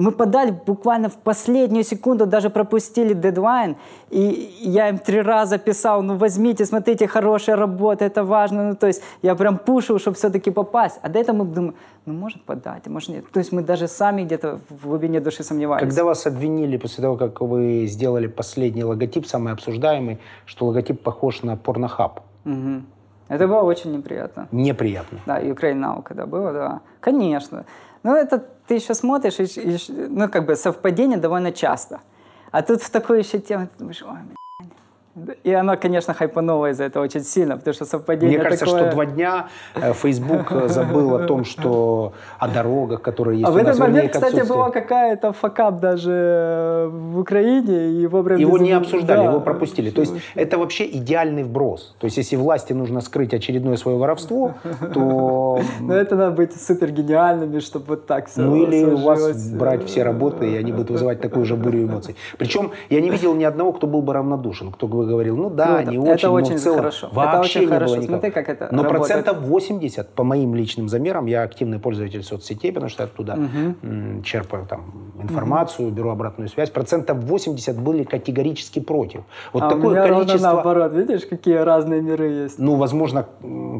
Мы 0.00 0.12
подали 0.12 0.50
буквально 0.66 1.08
в 1.08 1.16
последнюю 1.16 1.84
секунду, 1.84 2.26
даже 2.26 2.48
пропустили 2.48 3.12
дедлайн, 3.12 3.76
и 4.08 4.50
я 4.62 4.88
им 4.88 4.98
три 4.98 5.20
раза 5.20 5.58
писал, 5.58 6.02
ну 6.02 6.16
возьмите, 6.16 6.64
смотрите, 6.64 7.06
хорошая 7.06 7.56
работа, 7.56 8.06
это 8.06 8.24
важно, 8.24 8.70
ну 8.70 8.76
то 8.76 8.86
есть 8.86 9.02
я 9.22 9.34
прям 9.34 9.58
пушил, 9.58 9.98
чтобы 9.98 10.16
все-таки 10.16 10.50
попасть. 10.50 10.98
А 11.02 11.08
до 11.10 11.18
этого 11.18 11.36
мы 11.36 11.44
думаем, 11.44 11.74
ну 12.06 12.14
может 12.14 12.42
подать, 12.44 12.86
а 12.86 12.90
может 12.90 13.10
нет. 13.10 13.24
То 13.30 13.40
есть 13.40 13.52
мы 13.52 13.62
даже 13.62 13.88
сами 13.88 14.24
где-то 14.24 14.60
в 14.70 14.86
глубине 14.86 15.20
души 15.20 15.42
сомневались. 15.42 15.82
Когда 15.82 16.04
вас 16.04 16.26
обвинили 16.26 16.78
после 16.78 17.02
того, 17.02 17.16
как 17.16 17.42
вы 17.42 17.86
сделали 17.86 18.26
последний 18.26 18.84
логотип, 18.84 19.26
самый 19.26 19.52
обсуждаемый, 19.52 20.18
что 20.46 20.66
логотип 20.66 21.02
похож 21.02 21.42
на 21.42 21.56
порнохаб. 21.56 22.20
Мгм. 22.44 22.86
Это 23.30 23.46
было 23.46 23.62
очень 23.62 23.92
неприятно. 23.96 24.48
Неприятно. 24.52 25.18
Да, 25.24 25.40
Ukraine 25.40 25.78
Now, 25.80 26.02
когда 26.02 26.26
было, 26.26 26.52
да. 26.52 26.80
Конечно. 27.00 27.64
Но 28.02 28.16
это 28.16 28.38
ты 28.66 28.74
еще 28.74 28.92
смотришь, 28.94 29.38
и, 29.40 29.44
и- 29.44 30.06
ну, 30.08 30.28
как 30.28 30.46
бы 30.46 30.56
совпадение 30.56 31.16
довольно 31.16 31.52
часто. 31.52 32.00
А 32.50 32.62
тут 32.62 32.82
в 32.82 32.90
такой 32.90 33.20
еще 33.20 33.38
тему 33.38 33.66
ты 33.68 33.78
думаешь, 33.78 34.02
ой. 34.02 34.18
И 35.44 35.52
оно, 35.52 35.76
конечно, 35.76 36.14
хайпануло 36.14 36.70
из-за 36.70 36.84
этого 36.84 37.04
очень 37.04 37.22
сильно, 37.22 37.56
потому 37.56 37.74
что 37.74 37.84
совпадение 37.84 38.38
Мне 38.38 38.44
кажется, 38.44 38.64
такое... 38.66 38.82
что 38.82 38.92
два 38.92 39.06
дня 39.06 39.48
э, 39.74 39.92
Facebook 39.92 40.52
э, 40.52 40.68
забыл 40.68 41.14
о 41.14 41.26
том, 41.26 41.44
что 41.44 42.12
о 42.38 42.48
дорогах, 42.48 43.02
которые 43.02 43.40
есть 43.40 43.48
А 43.48 43.52
в 43.52 43.54
у 43.54 43.58
нас, 43.58 43.68
этот 43.68 43.78
вернее, 43.78 43.94
момент, 43.94 44.12
кстати, 44.12 44.46
была 44.46 44.70
какая-то 44.70 45.32
факап 45.32 45.80
даже 45.80 46.12
э, 46.12 46.88
в 46.90 47.18
Украине, 47.18 47.90
и 47.90 48.02
его. 48.02 48.18
Его 48.18 48.58
без- 48.58 48.60
не 48.62 48.72
обсуждали, 48.72 49.18
да. 49.18 49.24
его 49.24 49.40
пропустили. 49.40 49.90
То 49.90 50.00
есть 50.00 50.14
это 50.34 50.58
вообще 50.58 50.86
идеальный 50.86 51.42
вброс. 51.42 51.94
То 51.98 52.06
есть 52.06 52.16
если 52.16 52.36
власти 52.36 52.72
нужно 52.72 53.00
скрыть 53.00 53.34
очередное 53.34 53.76
свое 53.76 53.98
воровство, 53.98 54.54
то... 54.94 55.60
Но 55.80 55.94
это 55.94 56.16
надо 56.16 56.36
быть 56.36 56.60
супер 56.60 56.90
гениальными, 56.90 57.60
чтобы 57.60 57.86
вот 57.86 58.06
так 58.06 58.28
все 58.28 58.40
Ну 58.42 58.56
или 58.56 58.84
у 58.84 58.96
вас 58.96 59.50
брать 59.50 59.84
все 59.86 60.02
работы, 60.02 60.50
и 60.50 60.56
они 60.56 60.72
будут 60.72 60.90
вызывать 60.90 61.20
такую 61.20 61.44
же 61.44 61.56
бурю 61.56 61.84
эмоций. 61.84 62.16
Причем 62.38 62.72
я 62.88 63.00
не 63.00 63.10
видел 63.10 63.34
ни 63.34 63.44
одного, 63.44 63.72
кто 63.72 63.86
был 63.86 64.02
бы 64.02 64.12
равнодушен, 64.12 64.72
кто 64.72 64.86
бы 64.86 64.96
говорил, 65.10 65.36
ну 65.36 65.50
да, 65.50 65.76
Круто. 65.82 65.90
не 65.90 65.96
Это 65.98 66.12
очень, 66.14 66.28
но 66.28 66.34
очень 66.34 66.56
в 66.56 66.60
целом 66.60 66.78
хорошо. 66.78 67.06
Это 67.08 67.16
вообще 67.16 67.58
очень 67.58 67.68
не 67.68 67.74
хорошо. 67.74 67.94
было 67.94 68.02
никого. 68.02 68.18
Смотри, 68.20 68.30
как 68.30 68.48
это 68.48 68.68
Но 68.72 68.82
работает. 68.82 69.08
процентов 69.24 69.42
80, 69.48 70.08
по 70.14 70.24
моим 70.24 70.54
личным 70.54 70.88
замерам, 70.88 71.26
я 71.26 71.42
активный 71.42 71.78
пользователь 71.78 72.22
соцсетей, 72.22 72.72
потому 72.72 72.88
что 72.90 73.04
оттуда 73.04 73.38
м, 73.82 74.22
черпаю 74.22 74.66
там 74.66 75.12
информацию, 75.22 75.90
беру 75.90 76.10
обратную 76.10 76.48
связь, 76.48 76.70
процентов 76.70 77.18
80 77.24 77.78
были 77.78 78.04
категорически 78.04 78.80
против. 78.80 79.20
Вот 79.52 79.62
а 79.62 79.66
у 79.66 79.70
такое 79.70 79.90
меня 79.90 80.06
ровно 80.08 80.24
количество... 80.26 80.52
наоборот, 80.52 80.92
видишь, 80.92 81.26
какие 81.26 81.56
разные 81.56 82.00
миры 82.00 82.28
есть. 82.44 82.58
Ну, 82.58 82.76
возможно, 82.76 83.26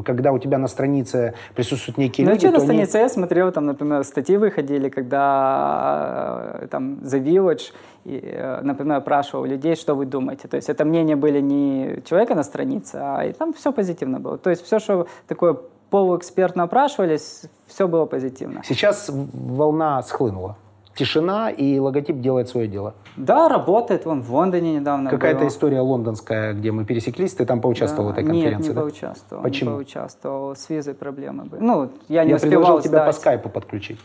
когда 0.05 0.31
у 0.31 0.39
тебя 0.39 0.57
на 0.57 0.67
странице 0.67 1.33
присутствуют 1.55 1.97
некие 1.97 2.25
Ну, 2.25 2.31
люди, 2.33 2.41
что 2.47 2.51
на 2.51 2.57
то 2.57 2.63
они- 2.63 2.65
странице 2.85 2.97
я 2.99 3.09
смотрел, 3.09 3.51
там, 3.51 3.65
например, 3.65 4.03
статьи 4.03 4.37
выходили, 4.37 4.89
когда 4.89 6.59
э, 6.61 6.67
там 6.67 6.99
The 7.03 7.23
Village, 7.23 7.71
и, 8.05 8.19
э, 8.23 8.61
например, 8.61 8.97
опрашивал 8.97 9.45
людей, 9.45 9.75
что 9.75 9.95
вы 9.95 10.05
думаете. 10.05 10.47
То 10.47 10.55
есть 10.57 10.69
это 10.69 10.85
мнения 10.85 11.15
были 11.15 11.39
не 11.41 12.01
человека 12.05 12.35
на 12.35 12.43
странице, 12.43 12.95
а 13.01 13.25
и 13.25 13.33
там 13.33 13.53
все 13.53 13.71
позитивно 13.71 14.19
было. 14.19 14.37
То 14.37 14.49
есть 14.49 14.63
все, 14.65 14.79
что 14.79 15.07
такое 15.27 15.57
полуэкспертно 15.89 16.63
опрашивались, 16.63 17.43
все 17.67 17.87
было 17.87 18.05
позитивно. 18.05 18.61
Сейчас 18.63 19.09
волна 19.11 20.01
схлынула. 20.03 20.55
Тишина, 20.93 21.49
и 21.49 21.79
логотип 21.79 22.19
делает 22.19 22.49
свое 22.49 22.67
дело. 22.67 22.93
Да, 23.15 23.47
работает. 23.47 24.05
Вон 24.05 24.21
в 24.21 24.33
Лондоне 24.33 24.75
недавно 24.75 25.09
Какая-то 25.09 25.47
история 25.47 25.79
лондонская, 25.79 26.53
где 26.53 26.71
мы 26.73 26.83
пересеклись, 26.83 27.33
ты 27.33 27.45
там 27.45 27.61
поучаствовал 27.61 28.09
Да. 28.09 28.15
в 28.15 28.17
этой 28.17 28.25
конференции, 28.27 28.67
Нет, 28.67 28.69
не 28.69 28.75
да? 28.75 28.81
поучаствовал. 28.81 29.43
Почему? 29.43 29.69
Не 29.71 29.75
поучаствовал. 29.77 30.55
С 30.55 30.69
визой 30.69 30.93
проблемы 30.93 31.45
были. 31.45 31.61
Ну, 31.61 31.89
я 32.09 32.25
не 32.25 32.31
Я 32.31 32.35
успевал 32.35 32.61
предложил 32.63 32.81
тебя 32.81 33.05
по 33.05 33.11
сдать. 33.13 33.21
скайпу 33.21 33.49
подключить. 33.49 33.99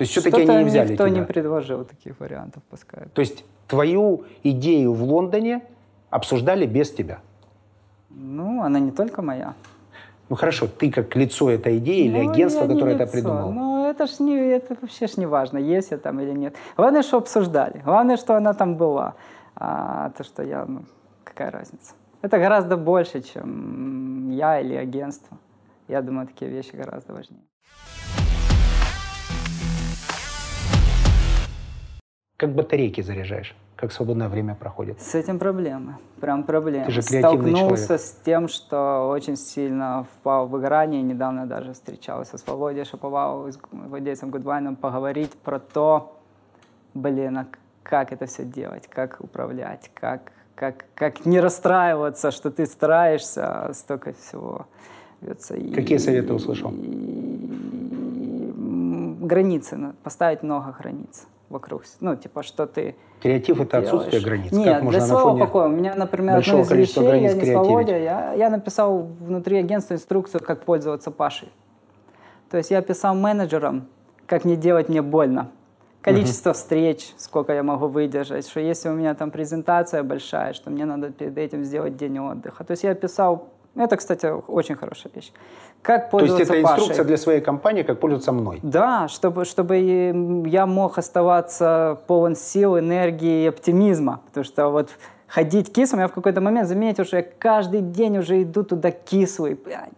То 0.00 0.04
есть 0.04 0.12
все-таки 0.12 0.42
они 0.42 0.56
не 0.56 0.64
взяли 0.64 0.92
никто 0.92 1.06
тебя. 1.08 1.18
не 1.20 1.26
предложил 1.26 1.84
таких 1.84 2.18
вариантов 2.20 2.62
по 2.70 2.78
скайпу. 2.78 3.10
То 3.10 3.20
есть 3.20 3.44
твою 3.68 4.24
идею 4.42 4.94
в 4.94 5.02
Лондоне 5.02 5.60
обсуждали 6.08 6.64
без 6.64 6.90
тебя. 6.90 7.18
Ну, 8.08 8.62
она 8.62 8.78
не 8.80 8.92
только 8.92 9.20
моя. 9.20 9.52
Ну 10.30 10.36
хорошо, 10.36 10.68
ты 10.68 10.90
как 10.90 11.14
лицо 11.16 11.50
этой 11.50 11.76
идеи 11.76 12.06
или 12.06 12.22
Ну, 12.22 12.30
агентство, 12.30 12.62
я 12.62 12.66
не 12.68 12.74
которое 12.74 12.94
это 12.94 13.02
лицо. 13.04 13.12
придумало. 13.12 13.50
Ну, 13.52 13.90
это 13.90 14.06
ж 14.06 14.20
не, 14.20 14.36
это 14.38 14.74
вообще 14.80 15.06
ж 15.06 15.18
не 15.18 15.26
важно, 15.26 15.58
есть 15.58 15.90
я 15.90 15.98
там 15.98 16.18
или 16.20 16.32
нет. 16.32 16.54
Главное, 16.78 17.02
что 17.02 17.18
обсуждали. 17.18 17.82
Главное, 17.84 18.16
что 18.16 18.34
она 18.36 18.54
там 18.54 18.76
была. 18.76 19.14
А 19.54 20.10
то, 20.16 20.24
что 20.24 20.42
я, 20.42 20.64
ну, 20.64 20.84
какая 21.24 21.50
разница. 21.50 21.92
Это 22.22 22.38
гораздо 22.38 22.78
больше, 22.78 23.20
чем 23.20 24.30
я 24.30 24.60
или 24.60 24.74
агентство. 24.76 25.36
Я 25.88 26.00
думаю, 26.00 26.26
такие 26.26 26.50
вещи 26.50 26.74
гораздо 26.74 27.12
важнее. 27.12 27.42
Как 32.40 32.54
батарейки 32.54 33.02
заряжаешь? 33.02 33.54
Как 33.76 33.92
свободное 33.92 34.30
время 34.30 34.54
проходит? 34.54 34.98
С 34.98 35.14
этим 35.14 35.38
проблемы. 35.38 35.96
Прям 36.22 36.42
проблемы. 36.44 36.86
Ты 36.86 36.90
же 36.92 37.02
креативный 37.02 37.50
Столкнулся 37.50 37.84
человек. 37.86 38.00
с 38.00 38.12
тем, 38.24 38.48
что 38.48 39.08
очень 39.10 39.36
сильно 39.36 40.06
впал 40.14 40.46
в 40.46 40.50
выгорание. 40.50 41.02
Недавно 41.02 41.44
даже 41.46 41.74
встречался 41.74 42.38
с 42.38 42.46
Володей 42.46 42.84
Шаповаловым, 42.86 43.52
с 43.52 43.58
владельцем 43.70 44.30
Гудвайном, 44.30 44.76
поговорить 44.76 45.32
про 45.34 45.58
то, 45.58 46.18
блин, 46.94 47.36
а 47.36 47.46
как 47.82 48.10
это 48.10 48.24
все 48.24 48.44
делать, 48.46 48.86
как 48.88 49.18
управлять, 49.20 49.90
как, 49.92 50.32
как, 50.54 50.86
как 50.94 51.26
не 51.26 51.40
расстраиваться, 51.40 52.30
что 52.30 52.50
ты 52.50 52.64
стараешься, 52.64 53.66
а 53.66 53.74
столько 53.74 54.14
всего. 54.14 54.66
И- 55.20 55.74
Какие 55.74 55.98
советы 55.98 56.32
услышал? 56.32 56.70
и, 56.72 58.50
м, 58.56 59.26
границы, 59.26 59.92
поставить 60.02 60.42
много 60.42 60.74
границ 60.78 61.26
вокруг. 61.50 61.82
Ну, 62.00 62.16
типа, 62.16 62.42
что 62.42 62.66
ты 62.66 62.96
Креатив 63.20 63.60
это 63.60 63.78
отсутствие 63.78 64.22
границ. 64.22 64.50
Нет, 64.50 64.74
как 64.74 64.82
можно 64.82 64.98
для 64.98 65.06
своего 65.06 65.30
фоне 65.30 65.40
покоя. 65.44 65.66
У 65.66 65.72
меня, 65.72 65.94
например, 65.94 66.38
одно 66.38 66.60
из 66.60 66.70
вещей, 66.70 67.04
я 67.04 67.20
не 67.20 67.28
с 67.28 67.32
креативить? 67.32 67.56
Володя, 67.56 67.98
я, 67.98 68.32
я 68.32 68.48
написал 68.48 69.02
внутри 69.20 69.58
агентства 69.58 69.94
инструкцию, 69.94 70.42
как 70.42 70.64
пользоваться 70.64 71.10
Пашей. 71.10 71.50
То 72.50 72.56
есть 72.56 72.70
я 72.70 72.80
писал 72.80 73.14
менеджерам, 73.14 73.88
как 74.26 74.44
не 74.44 74.56
делать 74.56 74.88
мне 74.88 75.02
больно. 75.02 75.50
Количество 76.00 76.54
встреч, 76.54 77.12
сколько 77.18 77.52
я 77.52 77.62
могу 77.62 77.86
выдержать, 77.86 78.48
что 78.48 78.58
если 78.58 78.88
у 78.88 78.94
меня 78.94 79.14
там 79.14 79.30
презентация 79.30 80.02
большая, 80.02 80.54
что 80.54 80.70
мне 80.70 80.86
надо 80.86 81.10
перед 81.10 81.36
этим 81.36 81.62
сделать 81.62 81.96
день 81.98 82.18
отдыха. 82.18 82.64
То 82.64 82.70
есть 82.70 82.84
я 82.84 82.94
писал 82.94 83.50
Это, 83.76 83.96
кстати, 83.96 84.26
очень 84.26 84.74
хорошая 84.74 85.12
вещь. 85.14 85.32
Как 85.82 86.10
То 86.10 86.18
есть 86.18 86.32
пользоваться 86.32 86.52
это 86.52 86.62
инструкция 86.62 86.88
Пашей? 86.88 87.04
для 87.04 87.16
своей 87.16 87.40
компании, 87.40 87.82
как 87.82 88.00
пользоваться 88.00 88.32
мной. 88.32 88.58
Да, 88.62 89.08
чтобы, 89.08 89.44
чтобы 89.44 89.78
я 90.46 90.66
мог 90.66 90.98
оставаться 90.98 92.00
полон 92.06 92.34
сил, 92.34 92.78
энергии 92.78 93.44
и 93.44 93.46
оптимизма. 93.46 94.20
Потому 94.26 94.44
что 94.44 94.68
вот 94.68 94.90
ходить 95.28 95.72
кислым, 95.72 96.00
я 96.00 96.08
в 96.08 96.12
какой-то 96.12 96.40
момент 96.40 96.68
заметил, 96.68 97.04
что 97.04 97.18
я 97.18 97.22
каждый 97.22 97.80
день 97.80 98.18
уже 98.18 98.42
иду 98.42 98.64
туда 98.64 98.90
кислый. 98.90 99.54
Блядь, 99.54 99.90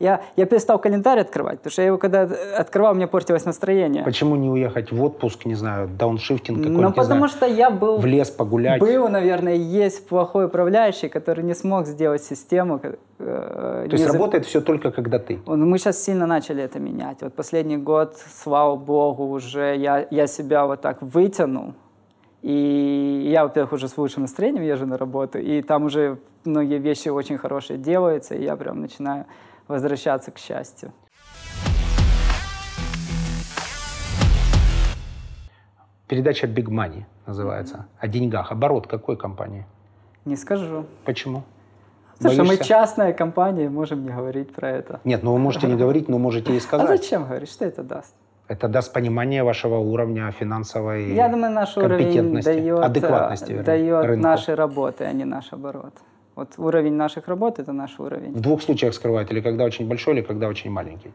Я, 0.00 0.20
я 0.36 0.46
перестал 0.46 0.78
календарь 0.80 1.20
открывать, 1.20 1.58
потому 1.58 1.70
что 1.70 1.82
я 1.82 1.86
его 1.88 1.98
когда 1.98 2.22
открывал, 2.58 2.92
у 2.92 2.94
меня 2.96 3.06
портилось 3.06 3.44
настроение. 3.44 4.02
Почему 4.02 4.34
не 4.36 4.48
уехать 4.48 4.90
в 4.90 5.02
отпуск, 5.02 5.46
не 5.46 5.54
знаю, 5.54 5.88
дауншифтинг 5.88 6.58
какой-нибудь, 6.58 6.82
Ну, 6.82 6.92
потому 6.92 7.28
знаю, 7.28 7.28
что 7.28 7.46
я 7.46 7.70
был 7.70 7.98
в 7.98 8.06
лес 8.06 8.30
погулять? 8.30 8.80
Был, 8.80 9.08
наверное, 9.08 9.54
есть 9.54 10.08
плохой 10.08 10.46
управляющий, 10.46 11.08
который 11.08 11.44
не 11.44 11.54
смог 11.54 11.86
сделать 11.86 12.22
систему. 12.22 12.80
э, 12.82 13.86
То 13.88 13.92
есть 13.92 14.04
не 14.04 14.10
за- 14.10 14.12
работает 14.12 14.44
все 14.44 14.60
только 14.60 14.90
когда 14.90 15.18
ты. 15.18 15.38
Мы 15.46 15.78
сейчас 15.78 16.02
сильно 16.02 16.26
начали 16.26 16.62
это 16.62 16.80
менять. 16.80 17.18
Вот 17.22 17.34
последний 17.34 17.76
год, 17.76 18.16
слава 18.42 18.74
богу, 18.76 19.28
уже 19.30 19.76
я, 19.76 20.06
я 20.10 20.26
себя 20.26 20.66
вот 20.66 20.80
так 20.80 21.00
вытянул. 21.00 21.74
И 22.42 23.30
я, 23.32 23.44
во-первых, 23.44 23.72
уже 23.72 23.88
с 23.88 23.96
лучшим 23.96 24.22
настроением 24.22 24.64
езжу 24.64 24.84
на 24.86 24.98
работу, 24.98 25.38
и 25.38 25.62
там 25.62 25.84
уже 25.84 26.18
многие 26.44 26.78
вещи 26.78 27.08
очень 27.08 27.38
хорошие 27.38 27.78
делаются, 27.78 28.34
и 28.34 28.44
я 28.44 28.54
прям 28.56 28.80
начинаю 28.82 29.24
возвращаться 29.68 30.30
к 30.30 30.38
счастью. 30.38 30.92
Передача 36.08 36.46
Big 36.46 36.66
Money 36.68 37.04
называется. 37.26 37.86
О 37.98 38.08
деньгах. 38.08 38.52
Оборот 38.52 38.86
какой 38.86 39.16
компании? 39.16 39.66
Не 40.24 40.36
скажу. 40.36 40.84
Почему? 41.04 41.42
Потому 42.18 42.34
что 42.34 42.44
мы 42.44 42.56
частная 42.58 43.12
компания, 43.12 43.68
можем 43.68 44.04
не 44.04 44.10
говорить 44.10 44.54
про 44.54 44.70
это. 44.70 45.00
Нет, 45.04 45.22
ну 45.22 45.32
вы 45.32 45.38
можете 45.38 45.66
не 45.66 45.74
говорить, 45.76 46.08
но 46.08 46.18
можете 46.18 46.52
и 46.54 46.58
А 46.58 46.60
сказать. 46.60 46.88
зачем 46.88 47.24
говорить? 47.24 47.50
Что 47.50 47.64
это 47.64 47.82
даст? 47.82 48.14
Это 48.46 48.68
даст 48.68 48.92
понимание 48.92 49.42
вашего 49.42 49.78
уровня 49.78 50.30
финансовой 50.30 51.14
Я 51.14 51.28
думаю, 51.28 51.52
наш 51.52 51.76
уровень 51.76 52.04
компетентности, 52.04 52.48
дает, 52.48 52.84
адекватности, 52.84 53.44
э, 53.44 53.54
вернее, 53.54 53.64
дает 53.64 54.04
рынку. 54.04 54.22
нашей 54.22 54.54
работы, 54.54 55.04
а 55.04 55.12
не 55.12 55.24
наш 55.24 55.52
оборот. 55.52 55.94
Вот 56.36 56.54
уровень 56.58 56.94
наших 56.94 57.28
работ– 57.28 57.58
это 57.60 57.72
наш 57.72 58.00
уровень. 58.00 58.32
В 58.32 58.40
двух 58.40 58.62
случаях 58.62 58.94
скрывает, 58.94 59.30
или 59.30 59.40
когда 59.40 59.64
очень 59.64 59.88
большой, 59.88 60.14
или 60.14 60.22
когда 60.22 60.48
очень 60.48 60.70
маленький. 60.70 61.12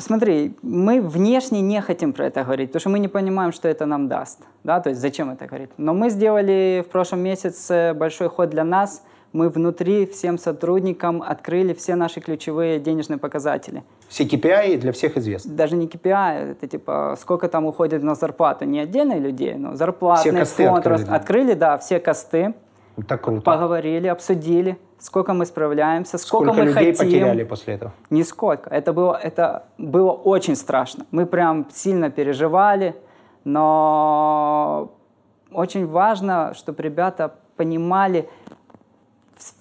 Смотри, 0.00 0.54
мы 0.62 1.00
внешне 1.00 1.60
не 1.60 1.80
хотим 1.80 2.12
про 2.12 2.26
это 2.26 2.44
говорить, 2.44 2.68
потому 2.68 2.80
что 2.80 2.90
мы 2.90 3.00
не 3.00 3.08
понимаем, 3.08 3.50
что 3.50 3.66
это 3.66 3.86
нам 3.86 4.06
даст. 4.06 4.38
Да? 4.62 4.80
То 4.80 4.90
есть 4.90 5.00
зачем 5.00 5.30
это 5.30 5.46
говорить? 5.46 5.70
Но 5.78 5.94
мы 5.94 6.10
сделали 6.10 6.84
в 6.86 6.90
прошлом 6.92 7.20
месяце 7.20 7.92
большой 7.94 8.28
ход 8.28 8.50
для 8.50 8.62
нас. 8.62 9.02
Мы 9.32 9.48
внутри 9.50 10.06
всем 10.06 10.38
сотрудникам 10.38 11.22
открыли 11.22 11.74
все 11.74 11.96
наши 11.96 12.20
ключевые 12.20 12.78
денежные 12.78 13.18
показатели. 13.18 13.82
Все 14.08 14.24
KPI 14.24 14.78
для 14.78 14.92
всех 14.92 15.16
известны. 15.16 15.54
Даже 15.54 15.76
не 15.76 15.86
KPI, 15.88 16.52
это 16.52 16.66
типа 16.68 17.16
сколько 17.20 17.48
там 17.48 17.66
уходит 17.66 18.02
на 18.04 18.14
зарплату. 18.14 18.64
Не 18.64 18.78
отдельных 18.80 19.18
людей, 19.18 19.54
но 19.54 19.74
зарплатный 19.74 20.44
Все 20.44 20.68
фонд. 20.68 20.78
открыли, 20.78 20.98
рост- 20.98 21.06
да. 21.08 21.14
открыли, 21.16 21.54
да, 21.54 21.78
все 21.78 21.98
косты. 21.98 22.54
Это 22.98 23.16
круто. 23.16 23.42
Поговорили, 23.42 24.08
обсудили, 24.08 24.76
сколько 24.98 25.32
мы 25.32 25.46
справляемся, 25.46 26.18
сколько, 26.18 26.46
Сколько 26.52 26.60
мы 26.62 26.68
людей 26.70 26.92
хотим. 26.92 27.06
потеряли 27.06 27.44
после 27.44 27.74
этого? 27.74 27.92
Нисколько. 28.10 28.70
Это 28.70 28.92
было, 28.92 29.14
это 29.14 29.64
было 29.78 30.10
очень 30.10 30.56
страшно. 30.56 31.06
Мы 31.12 31.24
прям 31.26 31.66
сильно 31.72 32.10
переживали, 32.10 32.94
но 33.44 34.90
очень 35.52 35.86
важно, 35.86 36.54
чтобы 36.54 36.82
ребята 36.82 37.34
понимали 37.56 38.28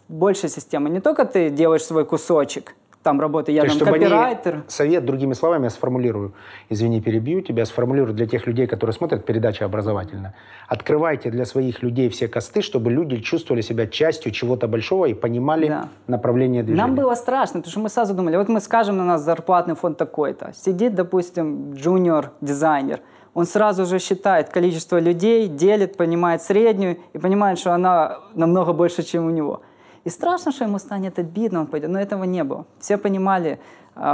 больше 0.07 0.49
системы. 0.49 0.89
Не 0.89 0.99
только 1.01 1.25
ты 1.25 1.49
делаешь 1.49 1.83
свой 1.85 2.05
кусочек, 2.05 2.75
там 3.07 3.21
работаю, 3.21 3.55
я 3.55 3.61
То 3.61 3.67
там 3.69 3.75
чтобы 3.77 3.91
они- 3.95 4.05
копирайтер. 4.05 4.63
совет, 4.67 5.05
другими 5.05 5.33
словами, 5.33 5.63
я 5.63 5.69
сформулирую, 5.69 6.33
извини, 6.69 6.99
перебью 7.01 7.41
тебя, 7.41 7.65
сформулирую 7.65 8.13
для 8.13 8.25
тех 8.27 8.47
людей, 8.47 8.67
которые 8.67 8.93
смотрят 8.93 9.25
передачу 9.25 9.63
образовательно. 9.63 10.33
Открывайте 10.67 11.29
для 11.31 11.45
своих 11.45 11.81
людей 11.83 12.09
все 12.09 12.27
косты, 12.27 12.61
чтобы 12.61 12.91
люди 12.91 13.17
чувствовали 13.21 13.61
себя 13.61 13.87
частью 13.87 14.33
чего-то 14.33 14.67
большого 14.67 15.05
и 15.05 15.13
понимали 15.13 15.67
Да. 15.69 15.87
направление 16.07 16.63
движения. 16.63 16.85
Нам 16.87 16.95
было 16.95 17.15
страшно, 17.15 17.61
потому 17.61 17.71
что 17.71 17.79
мы 17.79 17.89
сразу 17.89 18.13
думали, 18.13 18.35
вот 18.35 18.49
мы 18.49 18.59
скажем, 18.59 18.97
на 18.97 19.05
нас 19.05 19.21
зарплатный 19.21 19.75
фонд 19.75 19.97
такой-то. 19.97 20.51
Сидит, 20.53 20.93
допустим, 20.95 21.75
джуниор-дизайнер, 21.75 22.99
он 23.33 23.45
сразу 23.45 23.85
же 23.85 23.99
считает 23.99 24.49
количество 24.49 24.99
людей, 24.99 25.47
делит, 25.47 25.95
понимает 25.97 26.41
среднюю 26.41 26.97
и 27.13 27.17
понимает, 27.19 27.57
что 27.59 27.71
она 27.73 28.17
намного 28.35 28.73
больше, 28.73 29.03
чем 29.03 29.25
у 29.27 29.29
него. 29.29 29.61
И 30.03 30.09
страшно, 30.09 30.51
что 30.51 30.65
ему 30.65 30.79
станет 30.79 31.19
обидно, 31.19 31.61
он 31.61 31.67
пойдет. 31.67 31.89
Но 31.89 31.99
этого 31.99 32.23
не 32.23 32.43
было. 32.43 32.65
Все 32.79 32.97
понимали, 32.97 33.59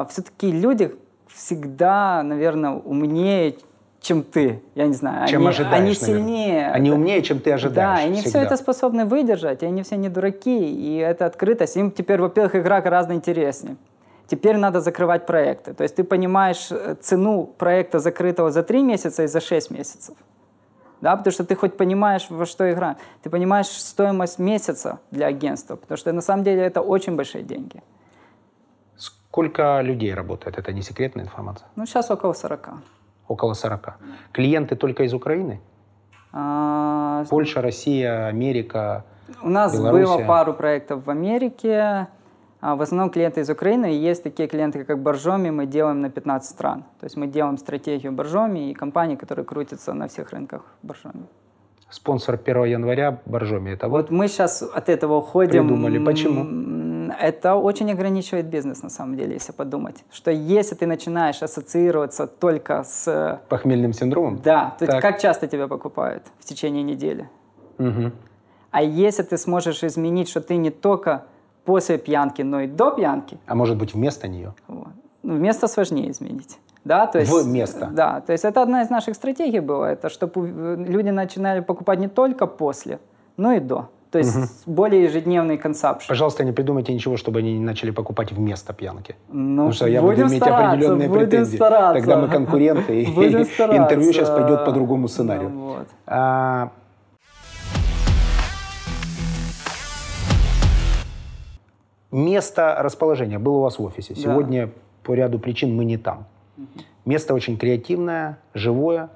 все-таки 0.09 0.51
люди 0.51 0.95
всегда, 1.27 2.23
наверное, 2.23 2.71
умнее, 2.71 3.55
чем 4.03 4.23
ты. 4.23 4.61
Я 4.75 4.87
не 4.87 4.93
знаю. 4.93 5.27
Чем 5.27 5.41
они, 5.41 5.49
ожидаешь, 5.49 5.73
они 5.73 5.89
наверное. 5.89 6.05
сильнее. 6.07 6.71
Они 6.71 6.91
умнее, 6.91 7.21
чем 7.21 7.39
ты 7.39 7.51
ожидаешь. 7.53 7.99
Да, 7.99 8.03
они 8.03 8.19
все 8.19 8.29
всегда. 8.29 8.43
это 8.43 8.57
способны 8.57 9.05
выдержать, 9.05 9.63
и 9.63 9.65
они 9.65 9.81
все 9.81 9.95
не 9.95 10.09
дураки, 10.09 10.71
и 10.71 10.97
это 10.97 11.25
открытость. 11.25 11.77
Им 11.77 11.91
теперь, 11.91 12.19
во-первых, 12.19 12.55
игра 12.55 12.81
гораздо 12.81 13.13
интереснее. 13.13 13.77
Теперь 14.27 14.57
надо 14.57 14.81
закрывать 14.81 15.25
проекты. 15.25 15.73
То 15.73 15.83
есть 15.83 15.95
ты 15.95 16.03
понимаешь 16.03 16.67
э, 16.71 16.95
цену 17.01 17.45
проекта 17.57 17.99
закрытого 17.99 18.51
за 18.51 18.63
3 18.63 18.83
месяца 18.83 19.23
и 19.23 19.27
за 19.27 19.41
6 19.41 19.71
месяцев. 19.71 20.15
Да, 21.03 21.17
потому 21.17 21.33
что 21.33 21.43
ты 21.43 21.55
хоть 21.55 21.75
понимаешь, 21.75 22.27
во 22.29 22.45
что 22.45 22.63
игра. 22.71 22.95
Ты 23.23 23.29
понимаешь 23.29 23.67
стоимость 23.67 24.39
месяца 24.39 24.99
для 25.11 25.27
агентства, 25.27 25.75
потому 25.75 25.97
что 25.97 26.13
на 26.13 26.21
самом 26.21 26.45
деле 26.45 26.61
это 26.61 26.79
очень 26.79 27.17
большие 27.17 27.43
деньги. 27.43 27.83
Сколько 28.95 29.81
людей 29.81 30.13
работает? 30.13 30.57
Это 30.57 30.71
не 30.71 30.81
секретная 30.81 31.25
информация. 31.25 31.67
Ну, 31.75 31.85
сейчас 31.85 32.09
около 32.09 32.31
40. 32.31 32.69
Около 33.27 33.53
40. 33.53 33.97
Клиенты 34.31 34.77
только 34.77 35.03
из 35.03 35.13
Украины? 35.13 35.59
А, 36.31 37.25
Польша, 37.29 37.61
Россия, 37.61 38.27
Америка. 38.27 39.03
У 39.41 39.49
нас 39.49 39.73
Белоруссия. 39.73 40.05
было 40.05 40.25
пару 40.25 40.53
проектов 40.53 41.05
в 41.05 41.09
Америке. 41.09 42.07
А 42.65 42.75
В 42.75 42.81
основном 42.81 43.09
клиенты 43.09 43.41
из 43.41 43.49
Украины. 43.49 43.93
И 43.93 43.97
есть 43.97 44.23
такие 44.23 44.47
клиенты, 44.47 44.85
как 44.85 44.97
Боржоми, 44.97 45.49
мы 45.49 45.65
делаем 45.65 45.99
на 45.99 46.09
15 46.09 46.49
стран. 46.49 46.83
То 47.01 47.05
есть 47.05 47.17
мы 47.17 47.27
делаем 47.27 47.57
стратегию 47.57 48.13
Боржоми 48.13 48.71
и 48.71 48.73
компании, 48.73 49.17
которые 49.17 49.43
крутятся 49.43 49.93
на 49.93 50.07
всех 50.07 50.31
рынках 50.31 50.61
Боржоми. 50.81 51.25
Спонсор 51.89 52.39
1 52.45 52.63
января 52.63 53.19
Боржоми. 53.25 53.71
Это 53.71 53.89
вот 53.89 54.03
Вот 54.03 54.11
мы 54.11 54.29
сейчас 54.29 54.61
от 54.61 54.87
этого 54.87 55.17
уходим. 55.17 55.67
Придумали. 55.67 55.99
Почему? 56.05 57.11
Это 57.19 57.55
очень 57.55 57.91
ограничивает 57.91 58.45
бизнес, 58.45 58.81
на 58.83 58.89
самом 58.89 59.17
деле, 59.17 59.33
если 59.33 59.51
подумать. 59.51 60.05
Что 60.09 60.31
если 60.31 60.75
ты 60.75 60.87
начинаешь 60.87 61.43
ассоциироваться 61.43 62.27
только 62.27 62.83
с... 62.85 63.41
похмельным 63.49 63.91
синдромом? 63.91 64.39
Да, 64.41 64.75
то 64.79 64.85
есть 64.85 65.01
как 65.01 65.19
часто 65.19 65.47
тебя 65.47 65.67
покупают 65.67 66.23
в 66.39 66.45
течение 66.45 66.83
недели? 66.83 67.27
Мгм. 67.77 68.13
А 68.71 68.81
если 68.81 69.23
ты 69.23 69.37
сможешь 69.37 69.83
изменить, 69.83 70.29
что 70.29 70.39
ты 70.39 70.55
не 70.55 70.71
только 70.71 71.25
после 71.65 71.97
пьянки, 71.97 72.41
но 72.41 72.61
и 72.61 72.67
до 72.67 72.91
пьянки, 72.91 73.37
А 73.47 73.55
может 73.55 73.77
быть 73.77 73.93
вместо 73.93 74.27
нее? 74.27 74.53
вот, 74.67 74.87
ну, 75.23 75.37
место 75.37 75.67
сложнее 75.67 76.11
изменить. 76.11 76.59
Да, 76.85 77.07
то 77.07 77.19
есть, 77.19 77.31
В 77.31 77.47
место. 77.47 77.87
Да, 77.91 78.19
то 78.21 78.33
есть 78.33 78.43
это 78.43 78.61
одна 78.61 78.81
из 78.81 78.89
наших 78.89 79.15
стратегий 79.15 79.61
была, 79.61 79.91
это 79.91 80.09
чтобы 80.09 80.47
люди 80.87 81.09
начинали 81.09 81.61
покупать 81.61 81.99
не 81.99 82.09
только 82.09 82.45
после, 82.45 82.99
но 83.37 83.53
и 83.53 83.59
до. 83.59 83.87
То 84.11 84.19
есть 84.19 84.67
более 84.67 85.05
ежедневный 85.05 85.57
консапшн. 85.57 86.07
Пожалуйста, 86.07 86.43
не 86.43 86.51
придумайте 86.51 86.93
ничего, 86.93 87.17
чтобы 87.17 87.39
они 87.39 87.53
не 87.57 87.63
начали 87.63 87.89
покупать 87.89 88.31
вместо 88.31 88.71
пьянки. 88.71 89.15
Ну, 89.29 89.63
Потому 89.63 89.71
что 89.73 89.87
я 89.87 90.01
буду 90.03 90.21
иметь 90.21 90.39
определенные 90.43 91.09
будем 91.09 91.21
претензии. 91.29 91.55
стараться. 91.55 91.99
Тогда 91.99 92.17
мы 92.17 92.27
конкуренты, 92.27 93.01
и 93.01 93.11
Будем 93.11 93.39
и 93.41 93.45
стараться. 93.45 93.81
интервью 93.81 94.13
сейчас 94.13 94.29
пойдет 94.29 94.65
по 94.65 94.71
другому 94.71 95.07
сценарию. 95.07 95.49
Ну 95.49 95.67
вот. 95.77 95.87
А, 96.05 96.69
Место 102.13 102.75
расположения 102.79 103.39
было 103.39 103.57
у 103.57 103.61
вас 103.61 103.79
в 103.79 103.83
офисе. 103.83 104.13
Да. 104.13 104.21
Сегодня 104.21 104.69
по 105.01 105.15
ряду 105.15 105.39
причин 105.39 105.75
мы 105.75 105.83
не 105.83 105.97
там. 105.97 106.27
Место 107.05 107.33
очень 107.33 107.57
креативное, 107.57 108.37
живое. 108.53 109.09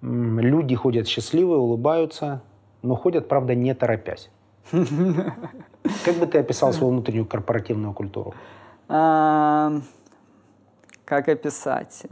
Люди 0.00 0.76
ходят 0.76 1.08
счастливые, 1.08 1.58
улыбаются, 1.58 2.40
но 2.82 2.94
ходят, 2.94 3.28
правда, 3.28 3.56
не 3.56 3.74
торопясь. 3.74 4.30
Как 4.70 6.14
бы 6.20 6.26
ты 6.26 6.38
описал 6.38 6.72
свою 6.72 6.92
внутреннюю 6.92 7.26
корпоративную 7.26 7.92
культуру? 7.92 8.34
Как 8.86 9.82
описать? 11.28 12.06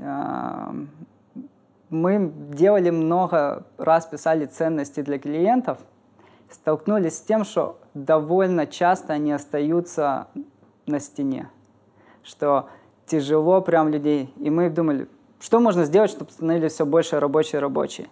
Мы 1.89 2.33
делали 2.51 2.91
много 2.91 3.65
раз, 3.79 4.07
писали 4.07 4.47
ценности 4.47 5.03
для 5.03 5.21
клиентов, 5.21 5.79
столкнулись 6.51 7.19
с 7.19 7.21
тем, 7.21 7.45
что 7.45 7.79
довольно 7.95 8.67
часто 8.67 9.15
они 9.15 9.33
остаются 9.33 10.29
на 10.87 11.01
стене, 11.01 11.51
что 12.23 12.69
тяжело 13.07 13.61
прям 13.61 13.89
людей. 13.89 14.33
И 14.37 14.51
мы 14.51 14.71
думали, 14.71 15.09
что 15.41 15.61
можно 15.61 15.85
сделать, 15.85 16.11
чтобы 16.11 16.31
становились 16.31 16.73
все 16.73 16.87
больше 16.87 17.21
рабочие 17.21 17.61
рабочие. 17.61 18.09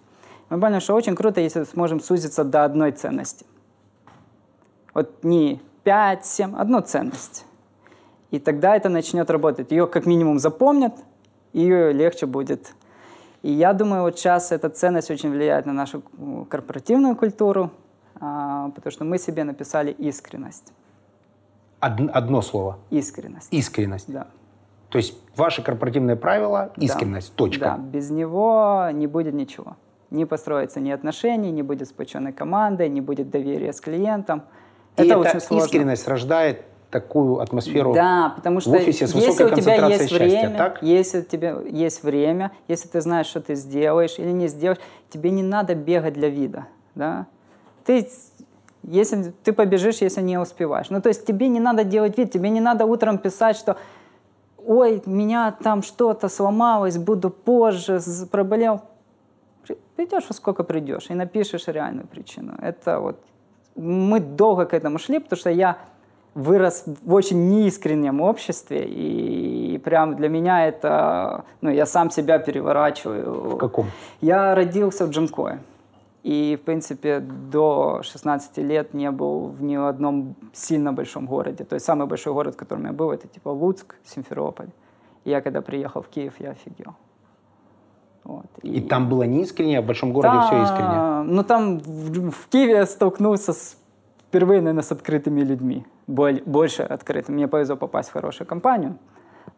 Мы 0.51 0.61
поняли, 0.61 0.81
что 0.81 0.95
очень 0.95 1.17
круто, 1.17 1.41
если 1.41 1.65
сможем 1.65 2.01
сузиться 2.01 2.45
до 2.45 2.65
одной 2.65 2.93
ценности. 2.93 3.47
Вот 4.93 5.25
не 5.25 5.61
5-7, 5.85 6.57
одну 6.57 6.81
ценность. 6.81 7.45
И 8.31 8.39
тогда 8.39 8.77
это 8.77 8.89
начнет 8.89 9.31
работать. 9.31 9.71
Ее 9.71 9.87
как 9.87 10.07
минимум 10.07 10.39
запомнят, 10.39 10.95
ее 11.53 11.93
легче 11.93 12.27
будет. 12.27 12.75
И 13.43 13.53
я 13.53 13.73
думаю, 13.73 14.03
вот 14.03 14.19
сейчас 14.19 14.53
эта 14.53 14.71
ценность 14.71 15.11
очень 15.11 15.31
влияет 15.31 15.67
на 15.67 15.73
нашу 15.73 16.03
корпоративную 16.49 17.15
культуру, 17.17 17.71
потому 18.19 18.91
что 18.91 19.05
мы 19.05 19.19
себе 19.19 19.45
написали 19.45 19.91
искренность. 19.91 20.73
Од- 21.81 22.11
одно 22.13 22.43
слово. 22.43 22.79
Искренность. 22.91 23.53
Искренность. 23.53 24.11
Да. 24.11 24.29
То 24.89 24.99
есть 24.99 25.15
ваше 25.37 25.63
корпоративное 25.63 26.17
правило– 26.17 26.73
искренность. 26.77 27.31
Да. 27.31 27.37
Точка. 27.37 27.65
Да, 27.65 27.79
без 27.79 28.11
него 28.11 28.89
не 28.93 29.07
будет 29.07 29.35
ничего. 29.35 29.77
Не 30.11 30.25
построится 30.25 30.81
ни 30.81 30.91
отношений, 30.91 31.51
не 31.51 31.63
будет 31.63 31.89
сплоченной 31.89 32.33
команды, 32.33 32.89
не 32.89 33.01
будет 33.01 33.31
доверия 33.31 33.73
с 33.73 33.81
клиентом. 33.81 34.43
И 34.97 35.03
это 35.03 35.11
эта 35.11 35.19
очень 35.19 35.41
сложно. 35.41 35.65
искренность 35.65 36.07
рождает 36.07 36.65
такую 36.95 37.41
атмосферу 37.41 37.93
Да, 37.93 38.35
потому 38.37 38.61
что 38.61 38.71
в 38.71 38.75
офисе 38.75 39.09
с 39.09 39.15
если 39.15 39.31
высокой 39.31 39.53
у 39.53 39.57
тебя 39.57 39.77
концентрацией 39.79 39.99
есть 39.99 40.11
счастья, 40.11 40.39
время, 40.39 40.57
так? 40.57 40.83
если 40.83 41.19
у 41.19 41.25
тебя 41.25 41.59
есть 41.69 42.03
время, 42.05 42.53
если 42.69 42.89
ты 42.89 43.01
знаешь, 43.01 43.27
что 43.27 43.41
ты 43.41 43.57
сделаешь 43.57 44.17
или 44.19 44.31
не 44.31 44.47
сделаешь, 44.47 44.79
тебе 45.11 45.31
не 45.31 45.43
надо 45.43 45.75
бегать 45.75 46.15
для 46.15 46.29
вида, 46.29 46.67
да? 46.95 47.27
Ты 47.85 48.09
если 48.87 49.33
ты 49.43 49.53
побежишь, 49.53 50.03
если 50.03 50.21
не 50.21 50.39
успеваешь. 50.39 50.91
Ну, 50.91 51.01
то 51.01 51.09
есть 51.09 51.25
тебе 51.27 51.49
не 51.49 51.61
надо 51.61 51.85
делать 51.85 52.19
вид, 52.19 52.31
тебе 52.31 52.51
не 52.51 52.61
надо 52.61 52.85
утром 52.85 53.19
писать, 53.19 53.57
что 53.57 53.77
ой, 54.67 55.03
меня 55.07 55.55
там 55.63 55.83
что-то 55.83 56.29
сломалось, 56.29 56.99
буду 56.99 57.31
позже, 57.31 58.01
проболел. 58.31 58.83
При- 59.67 59.79
Придешь, 59.97 60.25
во 60.29 60.35
сколько 60.35 60.65
придешь, 60.65 61.07
и 61.11 61.15
напишешь 61.15 61.69
реальную 61.69 62.07
причину. 62.07 62.55
Это 62.61 63.01
вот... 63.01 63.17
Мы 63.77 64.21
долго 64.21 64.67
к 64.67 64.75
этому 64.75 64.99
шли, 64.99 65.19
потому 65.19 65.39
что 65.39 65.51
я 65.51 65.79
вырос 66.35 66.85
в 67.03 67.13
очень 67.15 67.49
неискреннем 67.49 68.21
обществе, 68.21 68.85
и 68.87 69.79
прям 69.79 70.17
для 70.17 70.29
меня 70.29 70.67
это... 70.67 71.45
Ну, 71.61 71.71
я 71.71 71.87
сам 71.87 72.11
себя 72.11 72.39
переворачиваю. 72.39 73.51
В 73.51 73.57
каком? 73.57 73.87
Я 74.21 74.55
родился 74.55 75.07
в 75.07 75.11
Джанкое. 75.11 75.61
И, 76.25 76.57
в 76.57 76.65
принципе, 76.65 77.21
до 77.21 78.01
16 78.03 78.59
лет 78.59 78.95
не 78.95 79.11
был 79.11 79.49
в 79.49 79.63
ни 79.63 79.77
одном 79.77 80.35
сильно 80.55 80.93
большом 80.93 81.27
городе. 81.27 81.65
То 81.65 81.75
есть 81.75 81.85
самый 81.85 82.07
большой 82.07 82.33
город, 82.33 82.55
в 82.55 82.57
котором 82.57 82.87
я 82.87 82.93
был, 82.93 83.13
это 83.13 83.29
типа 83.29 83.51
Луцк, 83.51 83.97
Симферополь. 84.05 84.69
И 85.25 85.31
я 85.31 85.43
когда 85.43 85.61
приехал 85.61 86.01
в 86.01 86.09
Киев, 86.09 86.33
я 86.41 86.51
офигел. 86.53 86.95
Вот. 88.25 88.47
И 88.63 88.81
там 88.81 89.09
было 89.11 89.25
не 89.25 89.43
искренне, 89.43 89.79
а 89.79 89.83
в 89.83 89.87
большом 89.87 90.15
городе 90.15 90.37
все 90.47 90.63
искренне. 90.63 90.95
Да, 90.95 91.23
Ну, 91.27 91.43
там 91.45 91.79
в, 91.81 92.31
в 92.31 92.49
Киеве 92.49 92.73
я 92.73 92.87
столкнулся 92.87 93.53
с, 93.53 93.77
впервые, 94.29 94.63
наверное, 94.63 94.83
с 94.83 94.93
открытыми 94.93 95.43
людьми. 95.43 95.85
Боль- 96.07 96.43
больше 96.47 96.83
открытыми. 96.85 97.37
Мне 97.37 97.49
повезло 97.49 97.77
попасть 97.77 98.09
в 98.09 98.13
хорошую 98.13 98.47
компанию. 98.47 98.97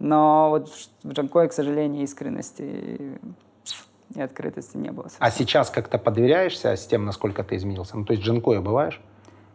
Но 0.01 0.51
вот 0.51 0.69
в 1.05 1.13
Джанкое, 1.13 1.47
к 1.47 1.53
сожалению, 1.53 2.03
искренности 2.03 3.21
и 4.14 4.21
открытости 4.21 4.77
не 4.77 4.90
было. 4.90 5.05
совсем. 5.05 5.19
А 5.21 5.31
сейчас 5.31 5.71
как-то 5.71 5.99
подверяешься 5.99 6.77
с 6.77 6.87
тем, 6.87 7.05
насколько 7.05 7.42
ты 7.42 7.57
изменился? 7.57 7.97
Ну, 7.97 8.05
то 8.05 8.12
есть 8.12 8.25
Джанкоя 8.25 8.61
бываешь? 8.61 9.01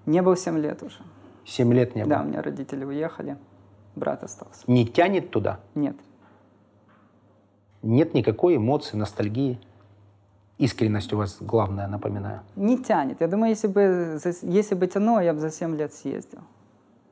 Не 0.06 0.22
был 0.22 0.36
7 0.36 0.58
лет 0.60 0.84
уже. 0.84 0.98
Семь 1.46 1.74
лет 1.74 1.96
не 1.96 2.04
было. 2.04 2.18
Да, 2.18 2.22
у 2.22 2.26
меня 2.26 2.42
родители 2.42 2.84
уехали, 2.84 3.38
брат 3.96 4.24
остался. 4.24 4.64
Не 4.68 4.86
тянет 4.86 5.32
туда? 5.32 5.60
Нет. 5.76 5.96
Нет 7.82 8.14
никакой 8.14 8.58
эмоции, 8.58 8.98
ностальгии. 8.98 9.60
Искренность 10.58 11.12
у 11.14 11.18
вас 11.18 11.38
главное, 11.40 11.88
напоминаю. 11.88 12.42
Не 12.56 12.78
тянет. 12.78 13.22
Я 13.22 13.28
думаю, 13.28 13.50
если 13.50 13.68
бы, 13.68 14.20
если 14.44 14.76
бы 14.76 14.86
тянуло, 14.86 15.20
я 15.20 15.34
бы 15.34 15.40
за 15.40 15.50
7 15.50 15.76
лет 15.76 15.94
съездил. 15.94 16.42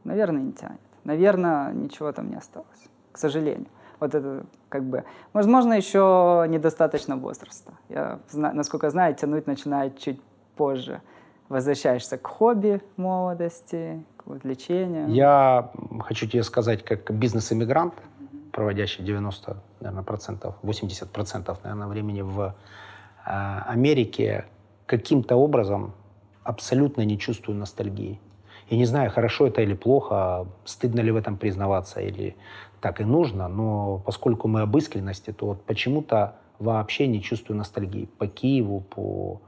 Наверное, 0.04 0.42
не 0.44 0.54
тянет. 0.54 0.80
Наверное, 1.04 1.74
ничего 1.74 2.12
там 2.12 2.30
не 2.30 2.36
осталось. 2.36 2.90
К 3.12 3.18
сожалению. 3.18 3.68
Вот 4.00 4.16
это 4.16 4.46
как 4.70 4.84
бы... 4.84 5.04
Возможно, 5.34 5.74
еще 5.74 6.46
недостаточно 6.48 7.18
возраста. 7.18 7.74
Я, 7.90 8.20
насколько 8.34 8.90
знаю, 8.90 9.16
тянуть 9.16 9.48
начинает 9.48 10.00
чуть 10.00 10.22
позже. 10.56 11.02
Возвращаешься 11.50 12.18
к 12.18 12.28
хобби 12.28 12.82
молодости, 12.96 14.04
к 14.18 14.28
увлечению. 14.28 15.10
Я 15.10 15.72
хочу 16.02 16.28
тебе 16.28 16.44
сказать, 16.44 16.86
как 16.86 17.12
бизнес-иммигрант, 17.12 17.96
проводящий 18.52 19.04
90, 19.04 19.58
наверное, 19.80 20.04
процентов, 20.04 20.56
80 20.62 21.10
процентов, 21.12 21.60
наверное, 21.64 21.88
времени 21.88 22.22
в 22.22 22.56
э, 23.26 23.32
Америке, 23.66 24.46
каким-то 24.86 25.36
образом 25.36 25.94
абсолютно 26.44 27.04
не 27.06 27.18
чувствую 27.18 27.58
ностальгии. 27.58 28.20
Я 28.70 28.78
не 28.78 28.86
знаю, 28.86 29.12
хорошо 29.12 29.48
это 29.48 29.62
или 29.62 29.74
плохо, 29.74 30.46
стыдно 30.66 31.00
ли 31.02 31.12
в 31.12 31.16
этом 31.16 31.38
признаваться, 31.38 32.02
или 32.02 32.36
так 32.82 33.02
и 33.02 33.04
нужно, 33.04 33.48
но 33.48 34.02
поскольку 34.06 34.48
мы 34.48 34.62
об 34.62 34.76
искренности, 34.78 35.32
то 35.32 35.48
вот 35.48 35.62
почему-то 35.64 36.36
вообще 36.60 37.08
не 37.08 37.22
чувствую 37.22 37.58
ностальгии 37.58 38.10
по 38.18 38.28
Киеву, 38.28 38.82
по, 38.82 39.42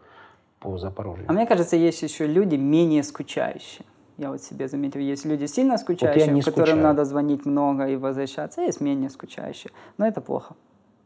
по 0.59 0.77
Запорожью. 0.77 1.25
А 1.27 1.33
мне 1.33 1.45
кажется, 1.45 1.75
есть 1.75 2.01
еще 2.01 2.25
люди 2.27 2.55
менее 2.55 3.03
скучающие. 3.03 3.85
Я 4.17 4.29
вот 4.29 4.41
себе 4.43 4.67
заметил, 4.67 4.99
есть 4.99 5.25
люди 5.25 5.45
сильно 5.45 5.77
скучающие, 5.77 6.31
не 6.31 6.41
которым 6.41 6.65
скучаю. 6.65 6.83
надо 6.83 7.05
звонить 7.05 7.45
много 7.45 7.87
и 7.87 7.95
возвращаться, 7.95 8.61
а 8.61 8.65
есть 8.65 8.79
менее 8.81 9.09
скучающие. 9.09 9.71
Но 9.97 10.05
это 10.05 10.21
плохо. 10.21 10.55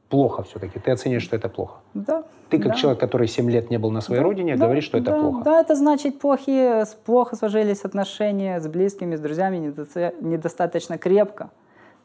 Плохо 0.10 0.44
все-таки. 0.44 0.80
Ты 0.80 0.92
оценишь, 0.92 1.24
что 1.24 1.36
это 1.36 1.50
плохо. 1.50 1.80
Да. 1.94 2.24
Ты, 2.50 2.60
как 2.60 2.74
да. 2.74 2.74
человек, 2.76 3.00
который 3.00 3.28
7 3.28 3.50
лет 3.50 3.72
не 3.72 3.80
был 3.80 3.90
на 3.90 4.02
своей 4.02 4.22
Да, 4.22 4.28
родине, 4.28 4.56
да, 4.56 4.66
говоришь, 4.66 4.84
что 4.84 4.98
это 4.98 5.12
да, 5.12 5.20
плохо. 5.20 5.44
Да, 5.44 5.62
это 5.62 5.76
значит 5.76 6.20
плохие, 6.20 6.86
плохо 7.06 7.36
сложились 7.36 7.86
отношения 7.86 8.60
с 8.60 8.68
близкими, 8.68 9.16
с 9.16 9.20
друзьями, 9.20 9.58
недоста- 9.58 10.14
недостаточно 10.22 10.98
крепко. 10.98 11.50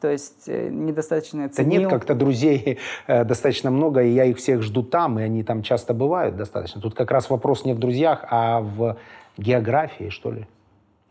То 0.01 0.09
есть 0.11 0.49
э, 0.49 0.69
недостаточно 0.69 1.43
Да 1.47 1.53
ценил. 1.53 1.81
нет, 1.81 1.89
как-то 1.89 2.15
друзей 2.15 2.79
э, 3.07 3.23
достаточно 3.23 3.69
много, 3.71 4.01
и 4.01 4.09
я 4.09 4.25
их 4.25 4.37
всех 4.37 4.63
жду 4.63 4.83
там, 4.83 5.19
и 5.19 5.23
они 5.23 5.43
там 5.43 5.61
часто 5.61 5.93
бывают 5.93 6.35
достаточно. 6.35 6.81
Тут 6.81 6.95
как 6.95 7.11
раз 7.11 7.29
вопрос 7.29 7.65
не 7.65 7.73
в 7.73 7.79
друзьях, 7.79 8.25
а 8.29 8.61
в 8.61 8.97
географии, 9.37 10.09
что 10.09 10.31
ли? 10.31 10.47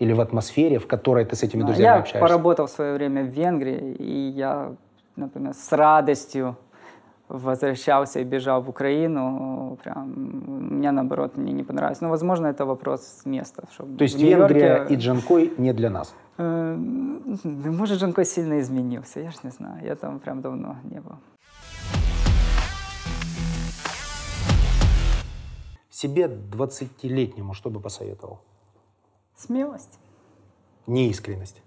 Или 0.00 0.12
в 0.12 0.20
атмосфере, 0.20 0.78
в 0.78 0.86
которой 0.86 1.24
ты 1.24 1.36
с 1.36 1.42
этими 1.42 1.62
А, 1.62 1.66
друзьями 1.66 1.86
Я 1.86 1.94
общаешься. 2.00 2.20
поработал 2.20 2.66
в 2.66 2.70
свое 2.70 2.94
время 2.94 3.22
в 3.22 3.28
Венгрии, 3.28 3.92
и 3.94 4.30
я, 4.30 4.72
например, 5.16 5.54
с 5.54 5.72
радостью 5.72 6.56
возвращался 7.28 8.18
и 8.20 8.24
бежал 8.24 8.60
в 8.62 8.68
Украину. 8.68 9.78
Прям, 9.84 10.12
мне, 10.78 10.90
наоборот, 10.90 11.36
мне 11.36 11.52
не 11.52 11.62
понравилось. 11.62 12.00
Но, 12.00 12.08
возможно, 12.08 12.48
это 12.48 12.64
вопрос 12.64 13.22
места. 13.24 13.62
что 13.72 13.84
То 13.84 14.02
есть 14.02 14.18
Венгрия 14.20 14.84
и 14.88 14.96
Джанкой 14.96 15.52
не 15.58 15.72
для 15.72 15.90
нас. 15.90 16.14
Э, 16.40 16.76
ну, 16.76 17.72
может, 17.72 17.98
Джанкой 17.98 18.24
сильно 18.24 18.60
изменился, 18.60 19.20
я 19.20 19.30
ж 19.30 19.44
не 19.44 19.50
знаю. 19.50 19.84
Я 19.84 19.96
там 19.96 20.18
прям 20.20 20.40
давно 20.40 20.76
не 20.84 21.00
был. 21.00 21.16
Себе 25.90 26.26
20-летнему 26.26 27.54
что 27.54 27.70
бы 27.70 27.80
посоветовал? 27.80 28.40
Смелость. 29.36 29.98
Неискренность. 30.86 31.62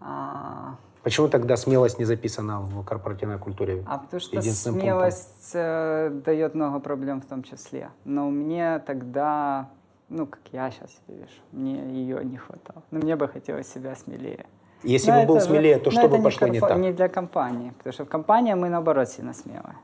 А, 0.00 0.76
Почему 1.02 1.28
тогда 1.28 1.56
смелость 1.56 1.98
не 1.98 2.04
записана 2.06 2.60
в 2.60 2.82
корпоративной 2.84 3.38
культуре? 3.38 3.84
а 3.86 3.98
потому 3.98 4.20
что 4.20 4.40
смелость 4.42 5.50
э, 5.54 6.10
дает 6.24 6.54
много 6.54 6.80
проблем 6.80 7.20
в 7.20 7.26
том 7.26 7.42
числе. 7.42 7.90
Но 8.04 8.30
мне 8.30 8.78
тогда, 8.80 9.68
ну, 10.08 10.26
как 10.26 10.40
я 10.52 10.70
сейчас 10.70 10.90
вижу, 11.08 11.26
мне 11.52 11.76
ее 11.92 12.24
не 12.24 12.36
хватало. 12.36 12.82
Но 12.90 13.00
мне 13.00 13.16
бы 13.16 13.28
хотелось 13.28 13.72
себя 13.72 13.94
смелее. 13.94 14.46
Если 14.82 15.10
Но 15.10 15.20
бы 15.22 15.26
был 15.26 15.34
же- 15.36 15.46
смелее, 15.46 15.78
то 15.78 15.90
что 15.90 16.08
бы 16.08 16.22
пошло 16.22 16.46
не 16.46 16.58
корпо- 16.58 16.68
так? 16.68 16.78
Не 16.78 16.92
для 16.92 17.08
компании, 17.08 17.72
потому 17.78 17.92
что 17.92 18.04
в 18.04 18.08
компании 18.08 18.54
мы, 18.54 18.68
наоборот, 18.68 19.08
сильно 19.08 19.32
смелые. 19.32 19.76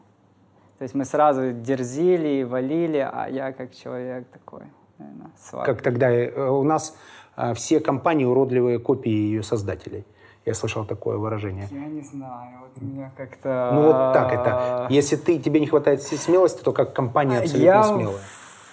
То 0.78 0.82
есть 0.84 0.94
мы 0.94 1.04
сразу 1.04 1.52
дерзили 1.52 2.28
и 2.40 2.44
валили, 2.44 2.98
а 3.12 3.26
я 3.28 3.52
как 3.52 3.74
человек 3.74 4.28
такой, 4.28 4.62
наверное, 4.98 5.30
слабый. 5.38 5.66
Как 5.74 5.82
тогда 5.82 6.10
э, 6.10 6.48
у 6.50 6.62
нас 6.62 6.96
э, 7.36 7.54
все 7.54 7.80
компании 7.80 8.24
уродливые 8.24 8.78
копии 8.78 9.10
ее 9.10 9.42
создателей. 9.42 10.04
Я 10.46 10.54
слышал 10.54 10.86
такое 10.86 11.18
выражение. 11.18 11.68
Я 11.70 11.86
не 11.86 12.00
знаю, 12.00 12.60
вот 12.62 12.82
меня 12.82 13.10
как-то... 13.16 13.70
Ну 13.74 13.82
вот 13.82 14.12
так 14.14 14.32
это. 14.32 14.86
Если 14.88 15.16
ты, 15.16 15.38
тебе 15.38 15.60
не 15.60 15.66
хватает 15.66 16.02
смелости, 16.02 16.62
то 16.62 16.72
как 16.72 16.94
компания 16.94 17.38
абсолютно 17.38 17.64
я, 17.64 17.82
смелая. 17.84 18.18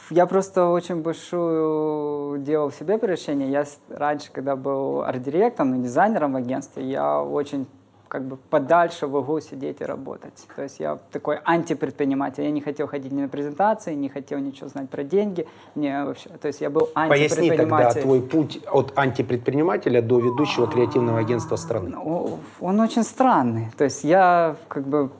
Я 0.10 0.26
просто 0.26 0.68
очень 0.68 1.02
большую 1.02 2.40
делал 2.40 2.70
в 2.70 2.76
себе 2.76 2.98
превращение. 2.98 3.50
Я 3.50 3.66
раньше, 3.90 4.32
когда 4.32 4.56
был 4.56 5.02
арт-директором, 5.02 5.72
ну, 5.72 5.84
дизайнером 5.84 6.34
в 6.34 6.36
агентстве, 6.38 6.90
я 6.90 7.22
очень 7.22 7.68
как 8.08 8.24
бы 8.24 8.38
подальше 8.38 9.08
в 9.08 9.16
углу 9.16 9.42
сидеть 9.42 9.82
и 9.82 9.86
работать. 9.86 10.48
То 10.56 10.64
есть 10.64 10.80
я 10.80 10.98
такой 11.12 11.40
антипредприниматель. 11.44 12.44
Я 12.44 12.52
не 12.52 12.62
хотел 12.62 12.88
ходить 12.88 13.12
ни 13.12 13.22
на 13.22 13.28
презентации, 13.28 13.94
не 13.96 14.10
хотел 14.10 14.40
ничего 14.40 14.70
знать 14.70 14.90
про 14.90 15.04
деньги. 15.04 15.46
Мне 15.76 16.06
вообще, 16.06 16.30
то 16.30 16.48
есть 16.48 16.62
я 16.62 16.70
был 16.70 16.88
Поясни 16.94 17.50
тогда 17.50 17.64
антипредприниматель. 17.64 18.02
твой 18.02 18.22
путь 18.22 18.64
от 18.72 18.98
антипредпринимателя 18.98 20.02
до 20.02 20.20
ведущего 20.20 20.68
креативного 20.68 21.20
агентства 21.20 21.58
страны. 21.58 21.90
Ну, 21.90 22.40
Он 22.62 22.80
очень 22.80 23.04
странный. 23.04 23.68
То 23.78 23.84
есть 23.84 24.04
я 24.04 24.56
как 24.68 24.88
бы 24.88 25.12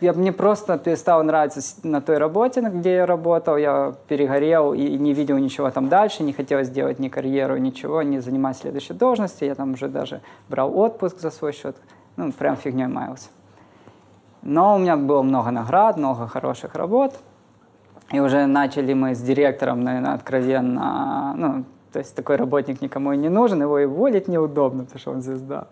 я, 0.00 0.12
мне 0.12 0.32
просто 0.32 0.76
перестало 0.76 1.22
нравиться 1.22 1.60
на 1.82 2.00
той 2.00 2.18
работе, 2.18 2.60
где 2.60 2.96
я 2.96 3.06
работал. 3.06 3.56
Я 3.56 3.94
перегорел 4.08 4.74
и 4.74 4.98
не 4.98 5.14
видел 5.14 5.38
ничего 5.38 5.70
там 5.70 5.88
дальше, 5.88 6.22
не 6.22 6.32
хотел 6.32 6.62
сделать 6.64 6.98
ни 6.98 7.08
карьеру, 7.08 7.56
ничего, 7.56 8.02
не 8.02 8.20
занимать 8.20 8.56
следующей 8.56 8.94
должности. 8.94 9.44
Я 9.44 9.54
там 9.54 9.72
уже 9.72 9.88
даже 9.88 10.20
брал 10.48 10.76
отпуск 10.76 11.20
за 11.20 11.30
свой 11.30 11.52
счет. 11.52 11.76
Ну, 12.16 12.32
прям 12.32 12.56
фигней 12.56 12.86
маялся. 12.86 13.28
Но 14.42 14.74
у 14.74 14.78
меня 14.78 14.96
было 14.96 15.22
много 15.22 15.50
наград, 15.50 15.96
много 15.96 16.26
хороших 16.26 16.74
работ. 16.74 17.14
И 18.12 18.20
уже 18.20 18.46
начали 18.46 18.92
мы 18.92 19.14
с 19.14 19.20
директором, 19.20 19.82
наверное, 19.82 20.12
откровенно, 20.12 21.34
ну, 21.36 21.64
то 21.92 22.00
есть 22.00 22.14
такой 22.14 22.36
работник 22.36 22.82
никому 22.82 23.12
и 23.12 23.16
не 23.16 23.30
нужен, 23.30 23.62
его 23.62 23.78
и 23.78 23.86
уволить 23.86 24.28
неудобно, 24.28 24.84
потому 24.84 25.00
что 25.00 25.10
он 25.12 25.22
звезда. 25.22 25.66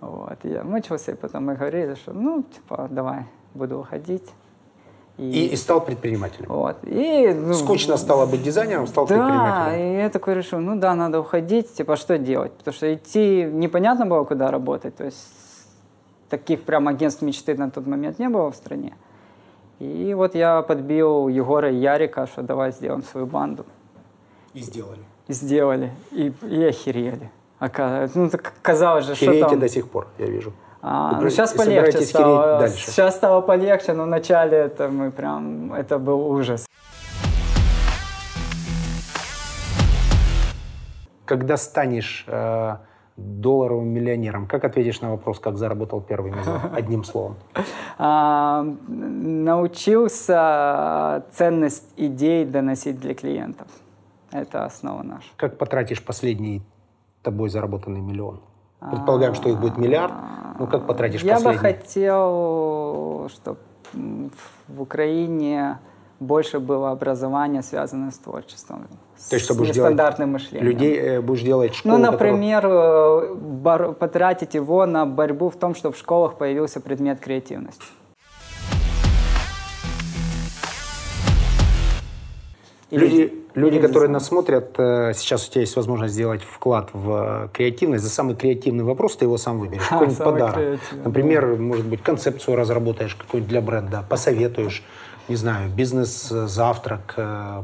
Вот. 0.00 0.38
И 0.42 0.48
я 0.48 0.64
мучился, 0.64 1.12
и 1.12 1.14
потом 1.14 1.46
мы 1.46 1.54
говорили, 1.54 1.94
что 1.94 2.12
ну, 2.12 2.42
типа, 2.42 2.88
давай, 2.90 3.26
буду 3.54 3.78
уходить. 3.78 4.24
И, 5.18 5.22
и, 5.22 5.46
и 5.48 5.56
стал 5.56 5.84
предпринимателем. 5.84 6.46
Вот. 6.48 6.76
И, 6.84 7.34
ну, 7.34 7.52
Скучно 7.54 7.96
стало 7.96 8.24
быть 8.26 8.42
дизайнером, 8.42 8.86
стал 8.86 9.06
да, 9.06 9.16
предпринимателем. 9.16 9.64
Да, 9.64 9.76
и 9.76 9.96
я 10.02 10.10
такой 10.10 10.34
решил, 10.34 10.60
ну 10.60 10.78
да, 10.78 10.94
надо 10.94 11.20
уходить, 11.20 11.74
типа, 11.74 11.96
что 11.96 12.18
делать? 12.18 12.52
Потому 12.52 12.74
что 12.74 12.94
идти 12.94 13.42
непонятно 13.42 14.06
было, 14.06 14.22
куда 14.22 14.50
работать. 14.52 14.94
То 14.94 15.04
есть 15.04 15.26
таких 16.28 16.62
прям 16.62 16.86
агентств 16.86 17.22
мечты 17.22 17.56
на 17.56 17.70
тот 17.70 17.86
момент 17.86 18.20
не 18.20 18.28
было 18.28 18.52
в 18.52 18.54
стране. 18.54 18.94
И 19.80 20.14
вот 20.14 20.34
я 20.36 20.62
подбил 20.62 21.28
Егора 21.28 21.70
и 21.70 21.76
Ярика, 21.76 22.26
что 22.26 22.42
давай 22.42 22.70
сделаем 22.72 23.02
свою 23.02 23.26
банду. 23.26 23.66
И 24.54 24.60
сделали. 24.60 25.02
И 25.26 25.32
сделали. 25.32 25.92
И, 26.12 26.32
и 26.42 26.64
охерели. 26.64 27.30
Оказывается, 27.58 28.18
ну, 28.18 28.30
так 28.30 28.52
казалось 28.62 29.04
же, 29.04 29.14
Хереете 29.14 29.40
что 29.40 29.50
там... 29.50 29.60
до 29.60 29.68
сих 29.68 29.88
пор, 29.88 30.06
я 30.18 30.26
вижу. 30.26 30.52
А, 30.80 31.20
ну, 31.20 31.28
сейчас 31.30 31.52
полегче 31.52 32.02
стало. 32.02 32.60
Дальше. 32.60 32.90
Сейчас 32.90 33.16
стало 33.16 33.40
полегче, 33.40 33.94
но 33.94 34.04
вначале 34.04 34.56
это 34.56 34.88
мы 34.88 35.10
прям, 35.10 35.72
это 35.72 35.98
был 35.98 36.30
ужас. 36.30 36.66
Когда 41.24 41.56
станешь 41.56 42.24
э, 42.26 42.76
долларовым 43.16 43.88
миллионером, 43.88 44.46
как 44.46 44.64
ответишь 44.64 45.00
на 45.00 45.10
вопрос, 45.10 45.40
как 45.40 45.58
заработал 45.58 46.00
первый 46.00 46.30
миллион? 46.30 46.60
Одним 46.74 47.04
словом. 47.04 47.36
А, 47.98 48.64
научился 48.86 50.36
ценность 51.32 51.92
идей 51.96 52.44
доносить 52.44 53.00
для 53.00 53.14
клиентов. 53.14 53.66
Это 54.30 54.64
основа 54.64 55.02
наша. 55.02 55.26
Как 55.36 55.58
потратишь 55.58 56.02
последний 56.02 56.62
тобой 57.22 57.48
заработанный 57.48 58.00
миллион? 58.00 58.40
Предполагаем, 58.80 59.34
что 59.34 59.48
их 59.48 59.58
будет 59.58 59.76
миллиард. 59.76 60.14
Ну, 60.58 60.66
как 60.66 60.86
потратишь 60.86 61.22
Я 61.22 61.34
последний? 61.34 61.56
бы 61.56 61.58
хотел, 61.60 63.28
чтобы 63.32 63.58
в 63.92 64.82
Украине 64.82 65.78
больше 66.20 66.58
было 66.58 66.90
образования, 66.90 67.62
связанное 67.62 68.10
с 68.10 68.18
творчеством. 68.18 68.88
То 69.30 69.36
есть, 69.36 69.44
что 69.44 69.54
будешь 69.54 69.74
делать 69.74 70.18
мышлением. 70.18 70.66
Людей 70.66 70.96
э, 70.96 71.20
будешь 71.20 71.42
делать 71.42 71.74
школу, 71.74 71.96
Ну, 71.96 72.10
например, 72.10 72.62
которую... 72.62 73.36
бар, 73.36 73.92
потратить 73.92 74.54
его 74.54 74.84
на 74.86 75.06
борьбу 75.06 75.48
в 75.48 75.56
том, 75.56 75.74
чтобы 75.74 75.94
в 75.94 75.98
школах 75.98 76.34
появился 76.34 76.80
предмет 76.80 77.20
креативности. 77.20 77.84
Или, 82.90 83.06
люди, 83.06 83.44
люди 83.54 83.76
или 83.76 83.86
которые 83.86 84.08
нас 84.08 84.26
смотрят, 84.26 84.74
э, 84.78 85.12
сейчас 85.14 85.46
у 85.46 85.50
тебя 85.50 85.60
есть 85.60 85.76
возможность 85.76 86.14
сделать 86.14 86.42
вклад 86.42 86.88
в 86.92 87.50
креативность. 87.52 88.02
За 88.02 88.10
самый 88.10 88.34
креативный 88.34 88.84
вопрос 88.84 89.16
ты 89.16 89.26
его 89.26 89.36
сам 89.36 89.58
выберешь. 89.58 89.86
Какой-нибудь 89.86 90.18
подарок. 90.18 90.80
Например, 91.04 91.56
может 91.56 91.86
быть, 91.86 92.02
концепцию 92.02 92.56
разработаешь 92.56 93.14
какую-нибудь 93.14 93.50
для 93.50 93.60
бренда, 93.60 94.04
посоветуешь, 94.08 94.82
не 95.28 95.36
знаю, 95.36 95.70
бизнес-завтрак. 95.70 97.14
Э. 97.18 97.62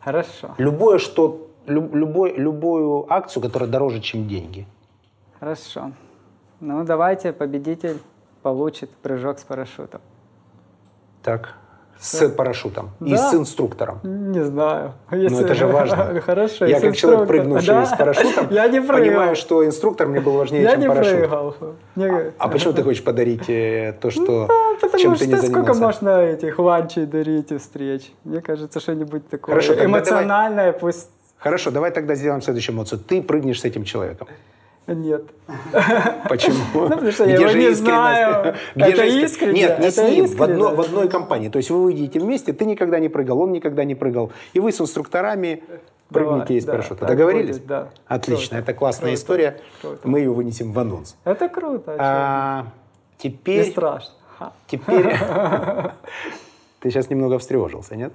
Хорошо. 0.00 0.54
Любое, 0.58 0.98
что, 0.98 1.48
любой, 1.66 2.34
любую 2.36 3.12
акцию, 3.12 3.42
которая 3.42 3.68
дороже, 3.68 4.00
чем 4.00 4.28
деньги. 4.28 4.66
Хорошо. 5.40 5.92
Ну, 6.60 6.84
давайте 6.84 7.32
победитель 7.32 7.98
получит 8.42 8.90
прыжок 8.90 9.38
с 9.38 9.44
парашютом. 9.44 10.00
Так. 11.22 11.56
С 12.00 12.28
парашютом 12.30 12.92
да? 12.98 13.14
и 13.14 13.16
с 13.18 13.34
инструктором. 13.34 14.00
Не 14.02 14.42
знаю. 14.42 14.94
Если... 15.12 15.34
Но 15.34 15.40
это 15.42 15.54
же 15.54 15.66
важно. 15.66 16.20
Хорошо. 16.26 16.64
Я 16.64 16.80
как 16.80 16.96
человек, 16.96 17.28
прыгнувший 17.28 17.74
да? 17.74 17.86
с 17.86 17.96
парашютом, 17.96 18.46
я 18.50 18.68
не 18.68 18.80
понимаю, 18.80 19.36
что 19.36 19.66
инструктор 19.66 20.06
мне 20.08 20.20
был 20.20 20.32
важнее, 20.32 20.62
я 20.62 20.72
чем 20.72 20.80
не 20.80 20.88
парашют. 20.88 21.18
Прыгал. 21.18 21.56
Не... 21.96 22.06
А, 22.06 22.32
а 22.38 22.48
почему 22.48 22.72
ты 22.72 22.82
хочешь 22.82 23.04
подарить 23.04 23.50
э, 23.50 23.94
то, 24.00 24.10
что 24.10 24.22
ну, 24.22 24.46
да, 24.46 24.74
потому 24.80 24.98
чем 24.98 25.16
что 25.16 25.24
ты 25.24 25.30
не 25.30 25.36
занимался? 25.36 25.72
сколько 25.72 25.74
можно 25.74 26.22
этих 26.22 26.58
ланчей 26.58 27.04
дарить 27.04 27.52
и 27.52 27.58
встреч? 27.58 28.12
Мне 28.24 28.40
кажется, 28.40 28.80
что-нибудь 28.80 29.28
такое 29.28 29.54
Хорошо, 29.54 29.74
эмоциональное 29.84 30.72
давай... 30.72 30.80
пусть... 30.80 31.10
Хорошо, 31.36 31.70
давай 31.70 31.90
тогда 31.90 32.14
сделаем 32.14 32.40
следующую 32.40 32.76
эмоцию. 32.76 32.98
Ты 33.06 33.20
прыгнешь 33.20 33.60
с 33.60 33.64
этим 33.66 33.84
человеком. 33.84 34.26
Нет. 34.94 35.24
Почему? 36.28 36.56
Ну, 36.74 36.88
потому 36.90 37.12
что 37.12 37.24
я 37.24 37.34
его 37.36 37.50
не 37.52 37.72
знаю. 37.74 38.54
Где 38.74 38.90
это 38.90 39.04
искренне. 39.04 39.60
Нет, 39.60 39.78
не 39.78 39.86
это 39.86 39.96
с 39.96 40.10
ним, 40.10 40.24
искренне. 40.24 40.38
в, 40.38 40.42
одно, 40.42 40.74
в 40.74 40.80
одной 40.80 41.08
компании. 41.08 41.48
То 41.48 41.58
есть 41.58 41.70
вы 41.70 41.82
выйдете 41.82 42.18
вместе, 42.18 42.52
ты 42.52 42.64
никогда 42.64 42.98
не 42.98 43.08
прыгал, 43.08 43.40
он 43.40 43.52
никогда 43.52 43.84
не 43.84 43.94
прыгал. 43.94 44.32
И 44.52 44.60
вы 44.60 44.72
с 44.72 44.80
инструкторами 44.80 45.62
прыгните 46.08 46.54
из 46.54 46.64
да, 46.64 46.72
парашюта. 46.72 47.06
Договорились? 47.06 47.58
будет, 47.58 47.66
да. 47.66 47.88
Отлично, 48.06 48.56
Круто. 48.56 48.70
это 48.70 48.78
классная 48.78 49.10
Круто. 49.10 49.20
история. 49.20 49.60
Круто. 49.80 50.08
Мы 50.08 50.18
ее 50.20 50.32
вынесем 50.32 50.72
в 50.72 50.78
анонс. 50.78 51.16
Это 51.24 51.48
круто. 51.48 51.96
А, 51.98 52.66
Не 53.22 53.30
теперь... 53.30 53.70
страшно. 53.70 54.14
Ха. 54.38 54.52
Теперь... 54.66 55.16
Ты 56.80 56.90
сейчас 56.90 57.10
немного 57.10 57.38
встревожился, 57.38 57.94
нет? 57.94 58.12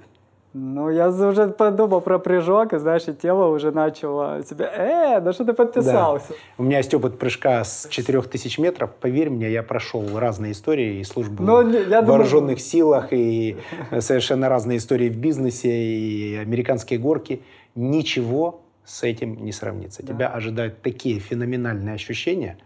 Ну, 0.58 0.88
я 0.88 1.08
уже 1.10 1.48
подумал 1.48 2.00
про 2.00 2.18
прыжок, 2.18 2.72
и, 2.72 2.78
знаешь, 2.78 3.06
и 3.08 3.12
тело 3.12 3.48
уже 3.48 3.72
начало 3.72 4.42
тебя, 4.42 4.72
э, 4.74 5.20
да 5.20 5.34
что 5.34 5.44
ты 5.44 5.52
подписался? 5.52 6.28
Да. 6.30 6.34
У 6.56 6.62
меня 6.62 6.78
есть 6.78 6.94
опыт 6.94 7.18
прыжка 7.18 7.62
с 7.62 7.86
4000 7.90 8.58
метров. 8.60 8.90
Поверь 8.94 9.28
мне, 9.28 9.50
я 9.50 9.62
прошел 9.62 10.02
разные 10.18 10.52
истории 10.52 11.00
и 11.00 11.04
службу 11.04 11.42
Но 11.42 11.60
Ну, 11.60 11.72
я 11.72 11.84
в 11.84 11.88
думаю- 11.88 12.06
вооруженных 12.06 12.60
силах, 12.60 13.08
и 13.12 13.58
совершенно 14.00 14.48
разные 14.48 14.78
истории 14.78 15.10
в 15.10 15.18
бизнесе, 15.18 15.68
и 15.70 16.36
американские 16.36 16.98
горки. 16.98 17.42
Ничего 17.74 18.62
с 18.86 19.02
этим 19.02 19.44
не 19.44 19.52
сравнится. 19.52 20.02
Да. 20.02 20.14
Тебя 20.14 20.28
ожидают 20.28 20.80
такие 20.80 21.20
феноменальные 21.20 21.96
ощущения, 21.96 22.56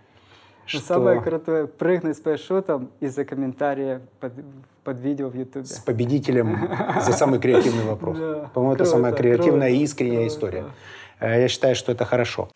что 0.64 0.80
Самое 0.80 1.20
крутое, 1.20 1.66
прыгнуть 1.66 2.16
с 2.16 2.20
парашютом 2.20 2.90
из-за 3.00 3.24
комментария 3.24 4.02
под, 4.20 4.34
под 4.84 5.00
видео 5.00 5.28
в 5.28 5.34
Ютубе. 5.36 5.64
с 5.64 5.78
победителем 5.78 6.68
за 7.00 7.12
самый 7.12 7.38
креативный 7.38 7.84
вопрос. 7.84 8.18
Да. 8.18 8.50
По-моему, 8.54 8.74
это 8.74 8.84
самая 8.84 9.12
креативная 9.12 9.68
и 9.70 9.78
искренняя 9.82 10.20
круто. 10.20 10.34
история. 10.34 10.64
Э, 11.20 11.40
Я 11.42 11.48
считаю, 11.48 11.74
что 11.74 11.92
это 11.92 12.04
хорошо. 12.04 12.48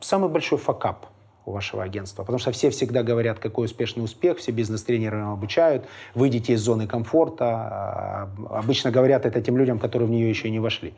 Самый 0.00 0.28
большой 0.30 0.58
факап 0.58 1.06
у 1.44 1.52
вашего 1.52 1.82
агентства? 1.82 2.22
Потому 2.22 2.38
что 2.38 2.50
все 2.52 2.70
всегда 2.70 3.02
говорят, 3.02 3.38
какой 3.38 3.66
успешный 3.66 4.02
успех, 4.04 4.38
все 4.38 4.52
бизнес-тренеры 4.52 5.20
обучают, 5.22 5.84
выйдите 6.14 6.52
из 6.54 6.60
зоны 6.60 6.86
комфорта. 6.86 7.44
А, 7.46 8.28
Обычно 8.50 8.90
говорят 8.90 9.26
это 9.26 9.40
тем 9.40 9.56
людям, 9.56 9.78
которые 9.78 10.06
в 10.08 10.10
нее 10.10 10.28
еще 10.28 10.50
не 10.50 10.60
вошли. 10.60 10.94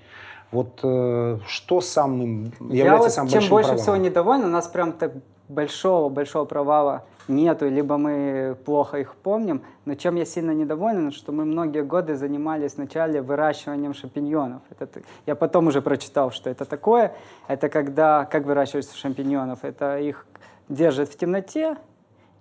Вот 0.51 0.80
э, 0.82 1.39
что 1.47 1.80
самым 1.80 2.53
Я 2.70 2.84
является 2.84 3.03
вот 3.09 3.12
самым 3.12 3.28
чем 3.30 3.39
большим 3.41 3.51
больше 3.51 3.68
провалом? 3.68 3.82
всего 3.82 3.97
недоволен, 3.97 4.45
у 4.45 4.49
нас 4.49 4.66
прям 4.68 4.93
так 4.93 5.12
большого-большого 5.49 6.44
провала 6.44 7.05
нету, 7.28 7.68
либо 7.68 7.99
мы 7.99 8.57
плохо 8.64 8.99
их 8.99 9.14
помним, 9.14 9.62
но 9.84 9.94
чем 9.94 10.16
я 10.16 10.24
сильно 10.24 10.53
недоволен, 10.53 11.12
что 11.12 11.32
мы 11.32 11.44
многие 11.44 11.82
годы 11.82 12.16
занимались 12.16 12.76
вначале 12.76 13.20
выращиванием 13.20 13.94
шампиньонов. 13.94 14.62
Это, 14.70 15.01
я 15.26 15.34
потом 15.34 15.66
уже 15.66 15.82
прочитал, 15.82 16.30
что 16.30 16.51
это 16.51 16.64
такое. 16.64 17.14
Это 17.46 17.68
когда, 17.68 18.24
как 18.24 18.44
выращиваются 18.44 18.96
шампиньонов, 18.96 19.64
это 19.64 19.99
их 19.99 20.26
держат 20.68 21.09
в 21.09 21.16
темноте 21.16 21.76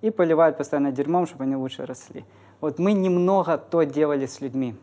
и 0.01 0.09
поливают 0.09 0.57
постоянно 0.57 0.91
дерьмом, 0.91 1.27
чтобы 1.27 1.43
они 1.43 1.55
лучше 1.55 1.85
росли. 1.85 2.25
Вот 2.61 2.79
мы 2.79 2.93
немного 2.93 3.57
то 3.57 3.83
делали 3.83 4.25
с 4.25 4.41
людьми 4.41 4.75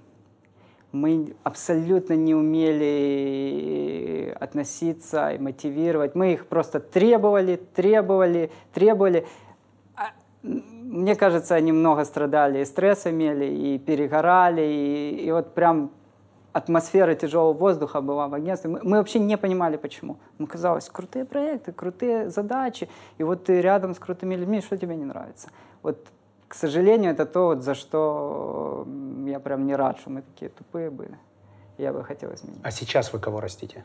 мы 0.94 1.34
абсолютно 1.42 2.14
не 2.14 2.34
умели 2.34 4.34
относиться 4.40 5.30
и 5.30 5.38
мотивировать. 5.38 6.14
Мы 6.14 6.34
их 6.34 6.46
просто 6.46 6.80
требовали, 6.80 7.56
требовали, 7.56 8.50
требовали. 8.72 9.26
А, 9.96 10.12
Мне 10.42 11.16
кажется, 11.16 11.56
они 11.56 11.72
много 11.72 12.04
страдали, 12.04 12.60
и 12.60 12.64
стресс 12.64 13.06
имели, 13.06 13.44
и 13.44 13.78
перегорали, 13.78 14.62
и, 14.62 15.26
и 15.26 15.32
вот 15.32 15.54
прям 15.54 15.90
атмосфера 16.52 17.16
тяжелого 17.16 17.52
воздуха 17.52 18.00
была 18.00 18.28
в 18.28 18.34
агентстве. 18.34 18.70
Мы, 18.70 18.80
мы 18.84 18.98
вообще 18.98 19.18
не 19.18 19.36
понимали, 19.36 19.76
почему. 19.76 20.18
Ну, 20.38 20.46
казалось, 20.46 20.88
крутые 20.88 21.24
проекты, 21.24 21.72
крутые 21.72 22.30
задачи, 22.30 22.88
и 23.18 23.24
вот 23.24 23.44
ты 23.44 23.60
рядом 23.60 23.94
с 23.94 23.98
крутыми 23.98 24.36
людьми, 24.36 24.60
что 24.60 24.76
тебе 24.76 24.94
не 24.94 25.04
нравится? 25.04 25.48
Вот 25.82 26.06
к 26.48 26.54
сожалению, 26.54 27.12
это 27.12 27.26
то, 27.26 27.46
вот, 27.46 27.62
за 27.62 27.74
что 27.74 28.86
я 29.26 29.40
прям 29.40 29.66
не 29.66 29.74
рад, 29.76 29.98
что 29.98 30.10
мы 30.10 30.22
такие 30.22 30.50
тупые 30.50 30.90
были. 30.90 31.16
Я 31.78 31.92
бы 31.92 32.04
хотел 32.04 32.32
изменить. 32.34 32.60
А 32.62 32.70
сейчас 32.70 33.12
вы 33.12 33.18
кого 33.18 33.40
растите? 33.40 33.84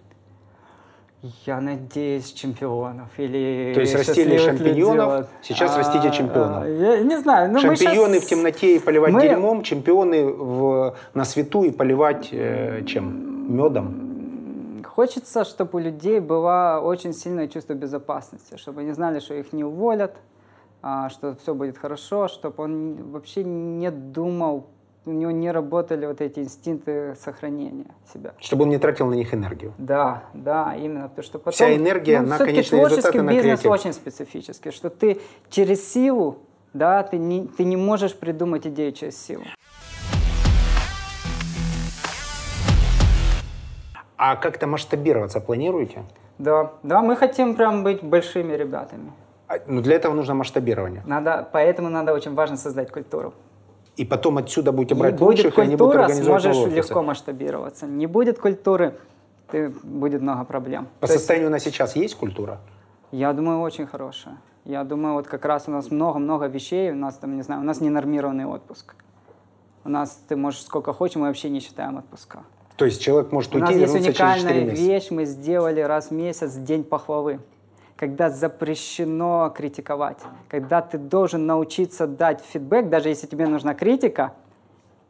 Я 1.46 1.60
надеюсь, 1.60 2.32
чемпионов 2.32 3.10
или 3.18 3.74
То 3.74 3.82
есть 3.82 3.94
растили 3.94 4.38
шампиньонов, 4.38 5.14
людей. 5.14 5.30
сейчас 5.42 5.76
растите 5.76 6.12
чемпионов. 6.12 6.64
а, 6.64 6.68
Я 6.68 7.00
не 7.04 7.18
знаю. 7.20 7.52
Ну, 7.52 7.56
мы 7.56 7.76
Шампиньоны 7.76 8.14
щас- 8.16 8.24
в 8.24 8.28
темноте 8.30 8.76
и 8.78 8.80
поливать 8.80 9.12
мы- 9.14 9.22
дерьмом, 9.22 9.64
чемпионы 9.64 10.26
в, 10.32 10.96
на 11.14 11.26
свету 11.26 11.64
и 11.64 11.72
поливать 11.72 12.30
э, 12.32 12.84
чем? 12.86 13.54
Медом. 13.54 14.82
Хочется, 14.86 15.44
чтобы 15.44 15.80
у 15.80 15.80
людей 15.80 16.20
было 16.22 16.80
очень 16.82 17.14
сильное 17.14 17.48
чувство 17.48 17.74
безопасности, 17.74 18.56
чтобы 18.58 18.82
они 18.82 18.94
знали, 18.94 19.20
что 19.20 19.34
их 19.34 19.52
не 19.52 19.64
уволят, 19.66 20.14
а, 20.14 20.20
что 20.82 21.36
все 21.42 21.54
будет 21.54 21.78
хорошо, 21.78 22.28
чтобы 22.28 22.64
он 22.64 23.12
вообще 23.12 23.44
не 23.44 23.92
думал, 23.92 24.68
у 25.06 25.12
него 25.12 25.32
не 25.32 25.52
работали 25.52 26.06
вот 26.06 26.22
эти 26.22 26.40
инстинкты 26.40 27.16
сохранения 27.16 27.88
себя. 28.14 28.34
Чтобы 28.40 28.64
он 28.64 28.70
не 28.70 28.78
тратил 28.78 29.08
на 29.08 29.16
них 29.16 29.34
энергию. 29.34 29.74
Да, 29.78 30.24
да, 30.34 30.76
именно. 30.76 31.08
Потому 31.10 31.24
что 31.24 31.40
потом, 31.40 31.54
Вся 31.54 31.76
энергия 31.76 32.22
на 32.22 32.36
всё-таки 32.36 32.52
конечный 32.52 32.80
результат 32.80 33.12
творческий 33.12 33.22
на 33.22 33.32
бизнес 33.32 33.60
креатив. 33.62 33.72
очень 33.72 33.94
специфический, 33.94 34.72
что 34.72 34.90
ты 34.90 35.20
через 35.50 35.92
силу, 35.92 36.40
да, 36.74 37.02
ты 37.04 37.18
не, 37.18 37.48
ты 37.48 37.64
не 37.64 37.78
можешь 37.78 38.16
придумать 38.16 38.68
идею 38.68 38.92
через 38.92 39.18
силу. 39.20 39.44
А 44.18 44.36
как-то 44.36 44.68
масштабироваться 44.68 45.40
планируете? 45.40 46.04
Да, 46.38 46.74
да, 46.84 47.02
мы 47.02 47.16
хотим 47.16 47.56
прям 47.56 47.84
быть 47.84 48.04
большими 48.04 48.54
ребятами. 48.54 49.12
А, 49.50 49.56
Ну, 49.68 49.82
для 49.82 49.96
этого 49.96 50.14
нужно 50.14 50.36
масштабирование. 50.36 51.04
Надо, 51.06 51.48
поэтому 51.52 51.90
надо 51.90 52.14
очень 52.14 52.36
важно 52.36 52.56
создать 52.56 52.92
культуру. 52.92 53.34
И 53.98 54.06
потом 54.06 54.38
отсюда 54.38 54.72
будете 54.72 54.96
брать 54.96 55.16
будет 55.16 55.22
лучших, 55.44 55.58
и 55.58 55.62
они 55.62 55.76
будут 55.76 55.94
культура, 55.94 56.06
организовывать 56.06 56.44
сможешь 56.44 56.62
офисы. 56.62 56.78
легко 56.78 57.02
масштабироваться. 57.04 57.86
Не 57.88 58.08
будет 58.08 58.40
культуры, 58.40 58.94
ты, 59.52 59.70
будет 59.84 60.22
много 60.22 60.46
проблем. 60.46 60.88
По 61.00 61.08
То 61.08 61.14
есть, 61.14 61.20
состоянию 61.20 61.50
на 61.50 61.60
сейчас 61.60 61.96
есть 61.96 62.16
культура? 62.16 62.60
я 63.12 63.34
думаю, 63.34 63.60
очень 63.60 63.88
хорошая. 63.88 64.38
Я 64.66 64.84
думаю, 64.84 65.16
вот 65.16 65.28
как 65.28 65.44
раз 65.46 65.68
у 65.68 65.72
нас 65.72 65.90
много-много 65.90 66.46
вещей, 66.46 66.92
у 66.92 66.96
нас 66.96 67.16
там, 67.16 67.36
не 67.36 67.42
знаю, 67.42 67.62
у 67.62 67.64
нас 67.64 67.82
ненормированный 67.82 68.46
отпуск. 68.46 68.94
У 69.84 69.90
нас 69.90 70.22
ты 70.28 70.36
можешь 70.36 70.62
сколько 70.62 70.94
хочешь, 70.94 71.16
мы 71.16 71.28
вообще 71.28 71.50
не 71.50 71.60
считаем 71.60 71.98
отпуска. 71.98 72.44
То 72.76 72.86
есть 72.86 73.02
человек 73.02 73.32
может 73.32 73.54
У 73.56 73.58
уйти 73.58 73.66
нас 73.66 73.76
и 73.76 73.80
есть 73.80 73.94
вернуться 73.94 74.14
через 74.14 74.36
4 74.42 74.50
уникальная 74.52 74.72
месяца. 74.72 74.88
вещь, 74.88 75.12
мы 75.12 75.26
сделали 75.26 75.82
раз 75.82 76.10
в 76.10 76.12
месяц 76.12 76.54
День 76.54 76.84
похвалы. 76.84 77.40
Когда 78.00 78.30
запрещено 78.30 79.54
критиковать, 79.54 80.20
когда 80.48 80.82
ты 80.82 80.98
должен 80.98 81.46
научиться 81.46 82.08
дать 82.08 82.40
фидбэк, 82.40 82.88
даже 82.88 83.10
если 83.10 83.28
тебе 83.28 83.46
нужна 83.46 83.74
критика, 83.74 84.32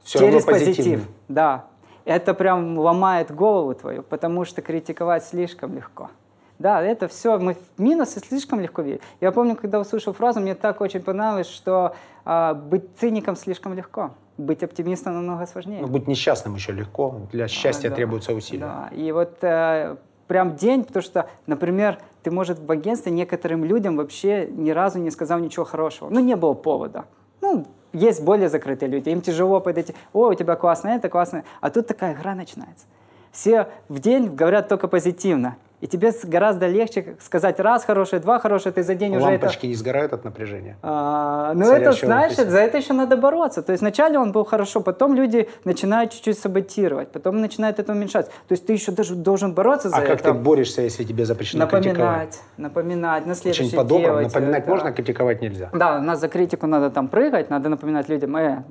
Всё 0.04 0.18
через 0.18 0.44
позитив. 0.44 1.08
Да. 1.28 1.66
Это 2.04 2.34
прям 2.34 2.80
ломает 2.80 3.30
голову 3.30 3.76
твою, 3.76 4.02
потому 4.02 4.44
что 4.44 4.64
критиковать 4.64 5.24
слишком 5.24 5.76
легко. 5.76 6.10
Да, 6.58 6.82
это 6.82 7.08
все, 7.08 7.38
мы 7.38 7.54
в 7.54 7.80
минусы 7.80 8.22
слишком 8.22 8.60
легко 8.60 8.82
видим. 8.82 9.02
Я 9.22 9.32
помню, 9.32 9.56
когда 9.56 9.80
услышал 9.80 10.14
фразу, 10.14 10.40
мне 10.40 10.56
так 10.56 10.82
очень 10.82 11.04
понравилось, 11.04 11.48
что 11.48 11.96
а, 12.26 12.56
быть 12.56 12.98
циником 13.00 13.36
слишком 13.36 13.76
легко, 13.76 14.16
быть 14.40 14.64
оптимистом 14.64 15.14
намного 15.14 15.46
сложнее. 15.46 15.82
Ну, 15.82 15.88
быть 15.88 16.08
несчастным 16.08 16.56
еще 16.56 16.72
легко. 16.72 17.22
Для 17.32 17.48
счастья 17.48 17.90
Да, 17.90 17.96
требуются 17.96 18.34
усилия. 18.34 18.62
Да, 18.62 18.90
и 18.92 19.12
вот 19.12 19.38
э, 19.42 19.96
прям 20.30 20.56
день, 20.56 20.84
потому 20.84 21.04
что, 21.04 21.28
например, 21.48 22.00
ты, 22.24 22.32
может, 22.32 22.60
в 22.60 22.72
агентстве 22.72 23.12
некоторым 23.12 23.64
людям 23.64 23.98
вообще 23.98 24.48
ни 24.48 24.72
разу 24.72 25.00
не 25.00 25.12
сказал 25.12 25.40
ничего 25.40 25.66
хорошего. 25.66 26.10
Ну, 26.10 26.20
не 26.20 26.36
было 26.36 26.54
повода. 26.54 27.06
Ну, 27.42 27.66
есть 27.94 28.24
более 28.24 28.50
закрытые 28.50 28.90
люди, 28.90 29.10
им 29.10 29.22
тяжело 29.22 29.60
подойти. 29.60 29.96
О, 30.14 30.28
у 30.28 30.34
тебя 30.34 30.56
классно 30.56 30.90
это, 30.90 31.10
классно. 31.10 31.44
А 31.62 31.70
тут 31.70 31.88
такая 31.88 32.14
игра 32.14 32.36
начинается. 32.36 32.86
Все 33.32 33.70
в 33.88 34.00
день 34.00 34.28
говорят 34.36 34.68
только 34.68 34.88
позитивно. 34.88 35.56
И 35.82 35.88
тебе 35.88 36.12
гораздо 36.24 36.68
легче 36.68 37.16
сказать 37.20 37.60
раз 37.60 37.86
хорошее, 37.86 38.22
два 38.22 38.40
хорошее, 38.40 38.74
ты 38.74 38.84
за 38.84 38.96
день 38.96 39.16
уже 39.16 39.26
это... 39.28 39.46
Лампочки 39.46 39.66
не 39.66 39.76
сгорают 39.76 40.12
от 40.12 40.26
напряжения. 40.26 40.78
А, 40.82 41.54
ну, 41.54 41.72
это, 41.72 41.94
знаешь, 41.94 42.36
за 42.36 42.60
это 42.60 42.78
еще 42.78 42.94
надо 42.94 43.16
бороться. 43.16 43.62
То 43.62 43.72
есть 43.72 43.82
вначале 43.82 44.20
он 44.20 44.32
был 44.34 44.44
хорошо, 44.44 44.82
потом 44.82 45.16
люди 45.16 45.48
начинают 45.64 46.12
чуть-чуть 46.12 46.38
саботировать, 46.38 47.12
потом 47.12 47.40
начинает 47.40 47.80
это 47.80 47.94
уменьшаться. 47.94 48.32
То 48.48 48.54
есть 48.54 48.66
ты 48.66 48.74
еще 48.74 48.92
даже 48.92 49.16
должен 49.16 49.54
бороться 49.54 49.90
за 49.90 49.96
А 49.96 50.02
как 50.02 50.20
это. 50.20 50.24
ты 50.26 50.34
борешься, 50.34 50.82
если 50.82 51.04
тебе 51.06 51.26
запрещено 51.26 51.66
критиковать? 51.66 51.98
напоминать, 51.98 52.40
напоминать, 52.58 53.26
на 53.26 53.36
следующий 53.36 53.68
Очень 53.68 53.78
по-доброму. 53.78 54.22
Напоминать 54.22 54.64
это. 54.64 54.70
можно, 54.70 54.92
критиковать 54.92 55.42
нельзя. 55.42 55.70
Да, 55.74 55.98
у 55.98 56.02
нас 56.02 56.20
за 56.20 56.28
критику 56.28 56.68
надо 56.68 56.90
там 56.90 57.08
прыгать, 57.08 57.50
надо 57.50 57.70
напоминать 57.70 58.10
людям, 58.10 58.36
э, 58.36 58.64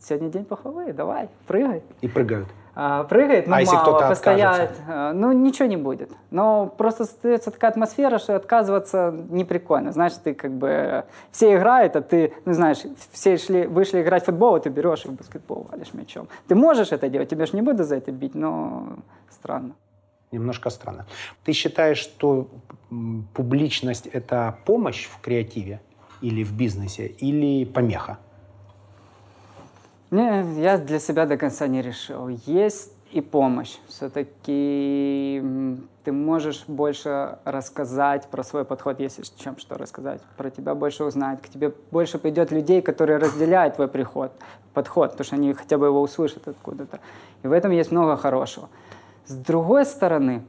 сегодня 0.00 0.28
день 0.28 0.44
похвалы, 0.44 0.92
давай, 0.92 1.28
прыгай. 1.46 1.82
И 2.00 2.08
прыгают. 2.08 2.48
А, 2.80 3.02
прыгает, 3.02 3.48
но 3.48 3.56
А 3.56 3.60
если 3.60 3.74
мало, 3.74 4.06
откажется? 4.06 4.82
э, 4.86 5.12
ну 5.12 5.32
ничего 5.32 5.66
не 5.66 5.76
будет. 5.76 6.12
Но 6.30 6.72
просто 6.78 7.02
остается 7.02 7.50
такая 7.50 7.72
атмосфера, 7.72 8.18
что 8.18 8.36
отказываться 8.36 9.12
не 9.30 9.44
прикольно. 9.44 9.90
Знаешь, 9.90 10.12
ты 10.22 10.32
как 10.32 10.52
бы 10.52 11.04
все 11.32 11.56
играют, 11.56 11.96
а 11.96 12.02
ты, 12.02 12.34
ну 12.44 12.52
знаешь, 12.52 12.78
все 13.10 13.36
шли, 13.36 13.66
вышли 13.66 14.00
играть 14.00 14.22
в 14.22 14.26
футбол, 14.26 14.54
а 14.54 14.60
ты 14.60 14.68
берешь 14.68 15.04
и 15.06 15.08
в 15.08 15.14
баскетбол 15.14 15.66
валишь 15.68 15.92
мячом. 15.92 16.28
Ты 16.46 16.54
можешь 16.54 16.92
это 16.92 17.08
делать, 17.08 17.28
тебя 17.28 17.46
же 17.46 17.56
не 17.56 17.62
буду 17.62 17.82
за 17.82 17.96
это 17.96 18.12
бить, 18.12 18.36
но 18.36 18.90
странно. 19.28 19.74
Немножко 20.30 20.70
странно. 20.70 21.04
Ты 21.42 21.54
считаешь, 21.54 21.98
что 21.98 22.46
публичность– 23.34 24.06
это 24.12 24.56
помощь 24.66 25.08
в 25.08 25.20
креативе 25.20 25.80
или 26.20 26.44
в 26.44 26.52
бизнесе, 26.52 27.06
или 27.06 27.64
помеха? 27.64 28.18
Не, 30.10 30.60
я 30.60 30.78
для 30.78 30.98
себя 30.98 31.26
до 31.26 31.36
конца 31.36 31.66
не 31.66 31.82
решил. 31.82 32.28
Есть 32.28 32.92
и 33.12 33.20
помощь. 33.20 33.76
Все-таки 33.88 35.42
ты 36.04 36.12
можешь 36.12 36.64
больше 36.66 37.38
рассказать 37.44 38.26
про 38.28 38.42
свой 38.42 38.64
подход, 38.64 39.00
если 39.00 39.22
чем 39.36 39.58
что 39.58 39.76
рассказать. 39.76 40.20
Про 40.36 40.50
тебя 40.50 40.74
больше 40.74 41.04
узнать. 41.04 41.42
К 41.42 41.48
тебе 41.48 41.72
больше 41.90 42.18
придет 42.18 42.50
людей, 42.50 42.80
которые 42.82 43.18
разделяют 43.18 43.76
твой 43.76 43.88
приход, 43.88 44.32
подход, 44.74 45.12
потому 45.12 45.24
что 45.24 45.36
они 45.36 45.52
хотя 45.52 45.78
бы 45.78 45.86
его 45.86 46.00
услышат 46.00 46.48
откуда-то. 46.48 47.00
И 47.42 47.46
в 47.46 47.52
этом 47.52 47.72
есть 47.72 47.90
много 47.90 48.16
хорошего. 48.16 48.68
С 49.26 49.34
другой 49.34 49.84
стороны, 49.84 50.42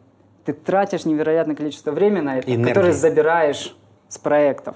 ты 0.45 0.53
тратишь 0.53 1.05
невероятное 1.05 1.55
количество 1.55 1.91
времени 1.91 2.21
на 2.21 2.37
это, 2.39 2.49
Энергии. 2.49 2.69
которое 2.69 2.93
забираешь 2.93 3.75
с 4.07 4.17
проектов. 4.17 4.75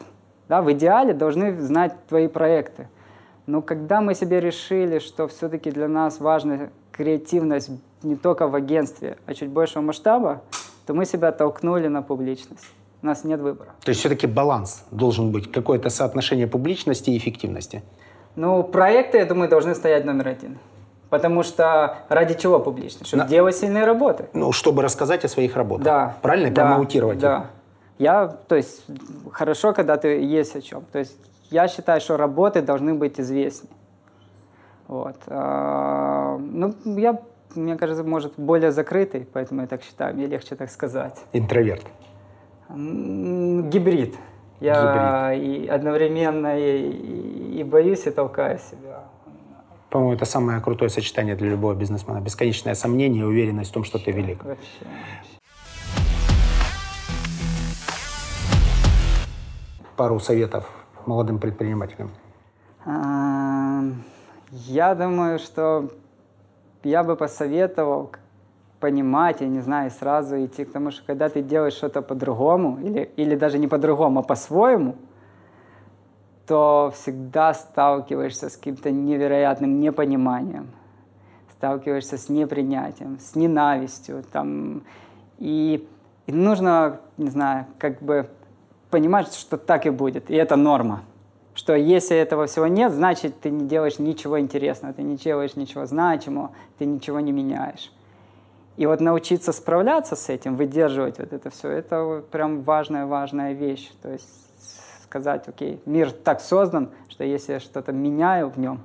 Да, 0.50 0.62
в 0.62 0.72
идеале 0.74 1.14
должны 1.14 1.60
знать 1.62 1.96
твои 2.08 2.28
проекты. 2.28 2.88
Но 3.46 3.62
когда 3.62 4.02
мы 4.02 4.16
себе 4.16 4.40
решили, 4.40 5.00
что 5.00 5.28
все-таки 5.28 5.72
для 5.72 5.88
нас 5.88 6.20
важна 6.20 6.70
креативность 6.92 7.72
не 8.02 8.16
только 8.16 8.48
в 8.48 8.56
агентстве, 8.56 9.18
а 9.26 9.34
чуть 9.34 9.50
большего 9.50 9.82
масштаба, 9.82 10.42
то 10.86 10.94
мы 10.94 11.06
себя 11.06 11.32
толкнули 11.32 11.88
на 11.88 12.02
публичность. 12.02 12.66
У 13.02 13.06
нас 13.06 13.24
нет 13.26 13.42
выбора. 13.42 13.72
То 13.84 13.90
есть 13.90 14.00
все-таки 14.00 14.28
баланс 14.28 14.86
должен 14.92 15.32
быть, 15.32 15.52
какое-то 15.52 15.90
соотношение 15.90 16.48
публичности 16.48 17.10
и 17.10 17.18
эффективности. 17.18 17.84
Ну, 18.36 18.64
проекты, 18.64 19.18
я 19.18 19.26
думаю, 19.26 19.50
должны 19.50 19.76
стоять 19.76 20.06
номер 20.06 20.30
один. 20.30 20.58
Потому 21.10 21.44
что 21.44 21.98
ради 22.10 22.34
чего 22.34 22.60
публичность? 22.60 23.08
Чтобы 23.08 23.24
На- 23.24 23.30
делать 23.30 23.56
сильные 23.56 23.86
работы. 23.86 24.30
Ну, 24.34 24.52
чтобы 24.52 24.82
рассказать 24.82 25.24
о 25.26 25.28
своих 25.28 25.56
работах. 25.56 25.84
Да. 25.86 26.18
Правильно? 26.22 26.50
Да, 26.50 26.66
промоутировать 26.66 27.18
их. 27.18 27.22
Да. 27.22 27.48
Я, 28.00 28.28
то 28.28 28.56
есть, 28.56 28.84
хорошо, 29.32 29.74
когда 29.74 29.98
ты 29.98 30.22
есть 30.22 30.56
о 30.56 30.62
чем. 30.62 30.84
То 30.92 31.00
есть, 31.00 31.18
я 31.50 31.68
считаю, 31.68 32.02
что 32.02 32.18
работы 32.18 32.62
должны 32.62 32.94
быть 32.94 33.20
известнее. 33.20 33.72
Вот. 34.88 35.18
А, 35.28 36.38
ну, 36.38 36.74
я, 36.86 37.22
мне 37.56 37.78
кажется, 37.78 38.04
может, 38.04 38.34
более 38.38 38.72
закрытый, 38.72 39.28
поэтому 39.32 39.62
я 39.62 39.68
так 39.68 39.84
считаю, 39.84 40.14
мне 40.16 40.28
легче 40.28 40.56
так 40.56 40.70
сказать. 40.70 41.24
Интроверт. 41.34 41.86
Гибрид. 42.70 44.16
Я 44.60 45.34
и 45.34 45.68
одновременно 45.68 46.58
и, 46.58 47.60
и- 47.60 47.64
боюсь, 47.64 48.06
и 48.08 48.12
толкаю 48.12 48.60
себя. 48.60 49.04
По-моему, 49.90 50.14
это 50.14 50.26
самое 50.26 50.62
крутое 50.62 50.90
сочетание 50.90 51.36
для 51.36 51.50
любого 51.50 51.76
бизнесмена. 51.76 52.22
Бесконечное 52.22 52.74
сомнение 52.74 53.24
и 53.24 53.26
уверенность 53.26 53.72
в 53.72 53.74
том, 53.74 53.84
что 53.84 54.00
ты 54.00 54.12
велик. 54.12 54.44
Вообще. 54.44 54.86
Пару 59.96 60.20
советов 60.20 60.83
молодым 61.08 61.40
предпринимателям. 61.40 62.12
А, 62.86 63.82
Я 64.52 64.96
думаю, 64.96 65.40
что 65.40 65.90
я 66.84 67.04
бы 67.04 67.16
посоветовал 67.16 68.12
понимать, 68.80 69.42
я 69.42 69.48
не 69.48 69.62
знаю, 69.62 69.90
сразу 69.92 70.36
идти 70.46 70.66
к 70.66 70.72
тому, 70.72 70.92
что 70.92 71.04
когда 71.08 71.30
ты 71.30 71.42
делаешь 71.42 71.74
что-то 71.74 72.02
по-другому, 72.02 72.80
или, 72.82 73.10
или 73.16 73.36
даже 73.36 73.58
не 73.58 73.68
по-другому, 73.68 74.20
а 74.20 74.24
по-своему, 74.24 74.96
то 76.46 76.92
всегда 76.94 77.54
сталкиваешься 77.54 78.50
с 78.50 78.58
каким-то 78.58 78.92
невероятным 78.92 79.80
непониманием, 79.80 80.68
сталкиваешься 81.54 82.18
с 82.18 82.28
непринятием, 82.28 83.18
с 83.20 83.36
ненавистью. 83.36 84.24
Там, 84.30 84.84
и, 85.38 85.88
и 86.28 86.32
нужно, 86.34 87.00
не 87.18 87.30
знаю, 87.30 87.68
как 87.80 88.02
бы 88.02 88.28
понимать, 88.94 89.34
что 89.34 89.58
так 89.58 89.88
и 89.88 89.90
будет, 89.90 90.30
и 90.30 90.36
это 90.36 90.56
норма. 90.56 91.02
Что 91.56 91.76
если 91.76 92.16
этого 92.16 92.46
всего 92.46 92.68
нет, 92.68 92.92
значит, 92.92 93.40
ты 93.42 93.50
не 93.50 93.68
делаешь 93.68 93.98
ничего 93.98 94.40
интересного, 94.40 94.94
ты 94.94 95.02
не 95.02 95.16
делаешь 95.16 95.56
ничего 95.56 95.88
значимого, 95.88 96.52
ты 96.78 96.86
ничего 96.86 97.20
не 97.20 97.32
меняешь. 97.32 97.92
И 98.78 98.86
вот 98.86 99.02
научиться 99.02 99.52
справляться 99.52 100.16
с 100.16 100.30
этим, 100.30 100.56
выдерживать 100.56 101.18
вот 101.18 101.34
это 101.34 101.50
все, 101.50 101.70
это 101.70 102.24
прям 102.32 102.62
важная-важная 102.62 103.54
вещь. 103.54 103.92
То 104.04 104.12
есть 104.12 104.30
сказать, 105.04 105.48
окей, 105.48 105.82
мир 105.88 106.12
так 106.12 106.40
создан, 106.40 106.92
что 107.10 107.24
если 107.24 107.54
я 107.54 107.60
что-то 107.60 107.92
меняю 107.92 108.50
в 108.52 108.60
нем, 108.60 108.82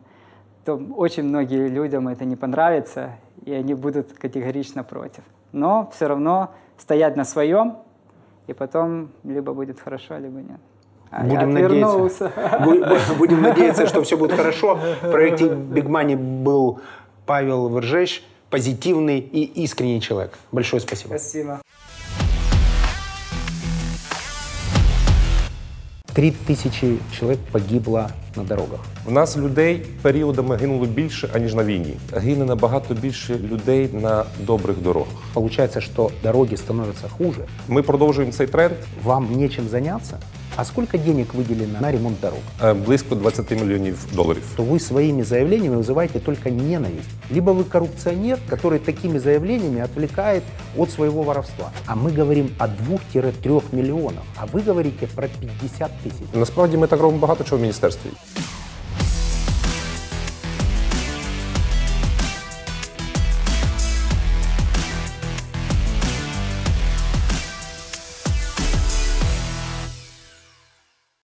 то 0.64 0.80
очень 0.96 1.24
многие 1.24 1.68
людям 1.68 2.08
это 2.08 2.24
не 2.24 2.36
понравится, 2.36 3.10
и 3.44 3.52
они 3.52 3.74
будут 3.74 4.14
категорично 4.14 4.84
против. 4.84 5.24
Но 5.52 5.90
все 5.94 6.06
равно 6.06 6.54
стоять 6.78 7.16
на 7.16 7.24
своем, 7.24 7.76
и 8.48 8.54
потом 8.54 9.10
либо 9.24 9.52
будет 9.52 9.78
хорошо, 9.78 10.18
либо 10.18 10.40
нет. 10.40 10.60
А 11.10 11.22
будем, 11.22 11.54
надеяться, 11.54 12.32
будем 13.18 13.42
надеяться, 13.42 13.86
что 13.86 14.02
все 14.02 14.16
будет 14.16 14.32
хорошо. 14.32 14.78
В 15.02 15.10
проекте 15.10 15.44
Big 15.46 15.86
Money 15.86 16.16
был 16.16 16.80
Павел 17.24 17.68
Вержеш, 17.68 18.22
позитивный 18.50 19.18
и 19.18 19.64
искренний 19.64 20.00
человек. 20.00 20.38
Большое 20.52 20.80
спасибо. 20.80 21.08
Спасибо. 21.08 21.60
Три 26.18 26.30
тисячі 26.30 26.96
чоловік 27.18 27.38
погибло 27.52 28.06
на 28.36 28.42
дорогах. 28.42 28.80
У 29.06 29.10
нас 29.10 29.36
людей 29.36 29.82
періодами 30.02 30.56
гинуло 30.56 30.86
більше, 30.86 31.28
аніж 31.34 31.54
на 31.54 31.64
війні. 31.64 31.94
Гине 32.12 32.44
набагато 32.44 32.94
більше 32.94 33.38
людей 33.38 33.88
на 33.92 34.24
добрих 34.40 34.78
дорогах. 34.78 35.14
Получається, 35.34 35.80
що 35.80 36.10
дороги 36.22 36.56
становляться 36.56 37.08
хуже. 37.08 37.40
Ми 37.68 37.82
продовжуємо 37.82 38.32
цей 38.32 38.46
тренд. 38.46 38.74
Вам 39.04 39.28
нічим 39.30 39.68
заняться. 39.68 40.18
А 40.57 40.65
сколько 40.65 40.97
денег 40.97 41.33
выделено 41.33 41.79
на 41.81 41.91
ремонт 41.91 42.19
дорог? 42.19 42.39
Е, 42.63 42.73
Близько 42.73 43.15
20 43.15 43.51
мільйонів 43.51 43.97
доларів. 44.15 44.43
То 44.55 44.63
вы 44.63 44.79
своими 44.79 45.23
заявлениями 45.23 45.75
вызываете 45.77 46.19
только 46.19 46.49
ненависть. 46.51 47.09
Либо 47.31 47.51
вы 47.53 47.63
коррупционер, 47.63 48.37
который 48.49 48.79
такими 48.79 49.19
заявлениями 49.19 49.81
отвлекает 49.81 50.43
от 50.77 50.91
своего 50.91 51.23
воровства. 51.23 51.71
А 51.87 51.95
мы 51.95 52.11
говорим 52.17 52.49
о 52.59 52.67
2-3 52.67 53.61
миллионах, 53.71 54.23
а 54.37 54.45
вы 54.45 54.61
говорите 54.67 55.07
про 55.15 55.27
50 55.27 55.91
тысяч. 56.05 56.27
Насправді 56.39 56.77
ми 56.77 56.87
так 56.87 56.99
робимо 57.01 57.19
багато 57.21 57.43
чого 57.43 57.57
в 57.57 57.61
міністерстві. 57.61 58.09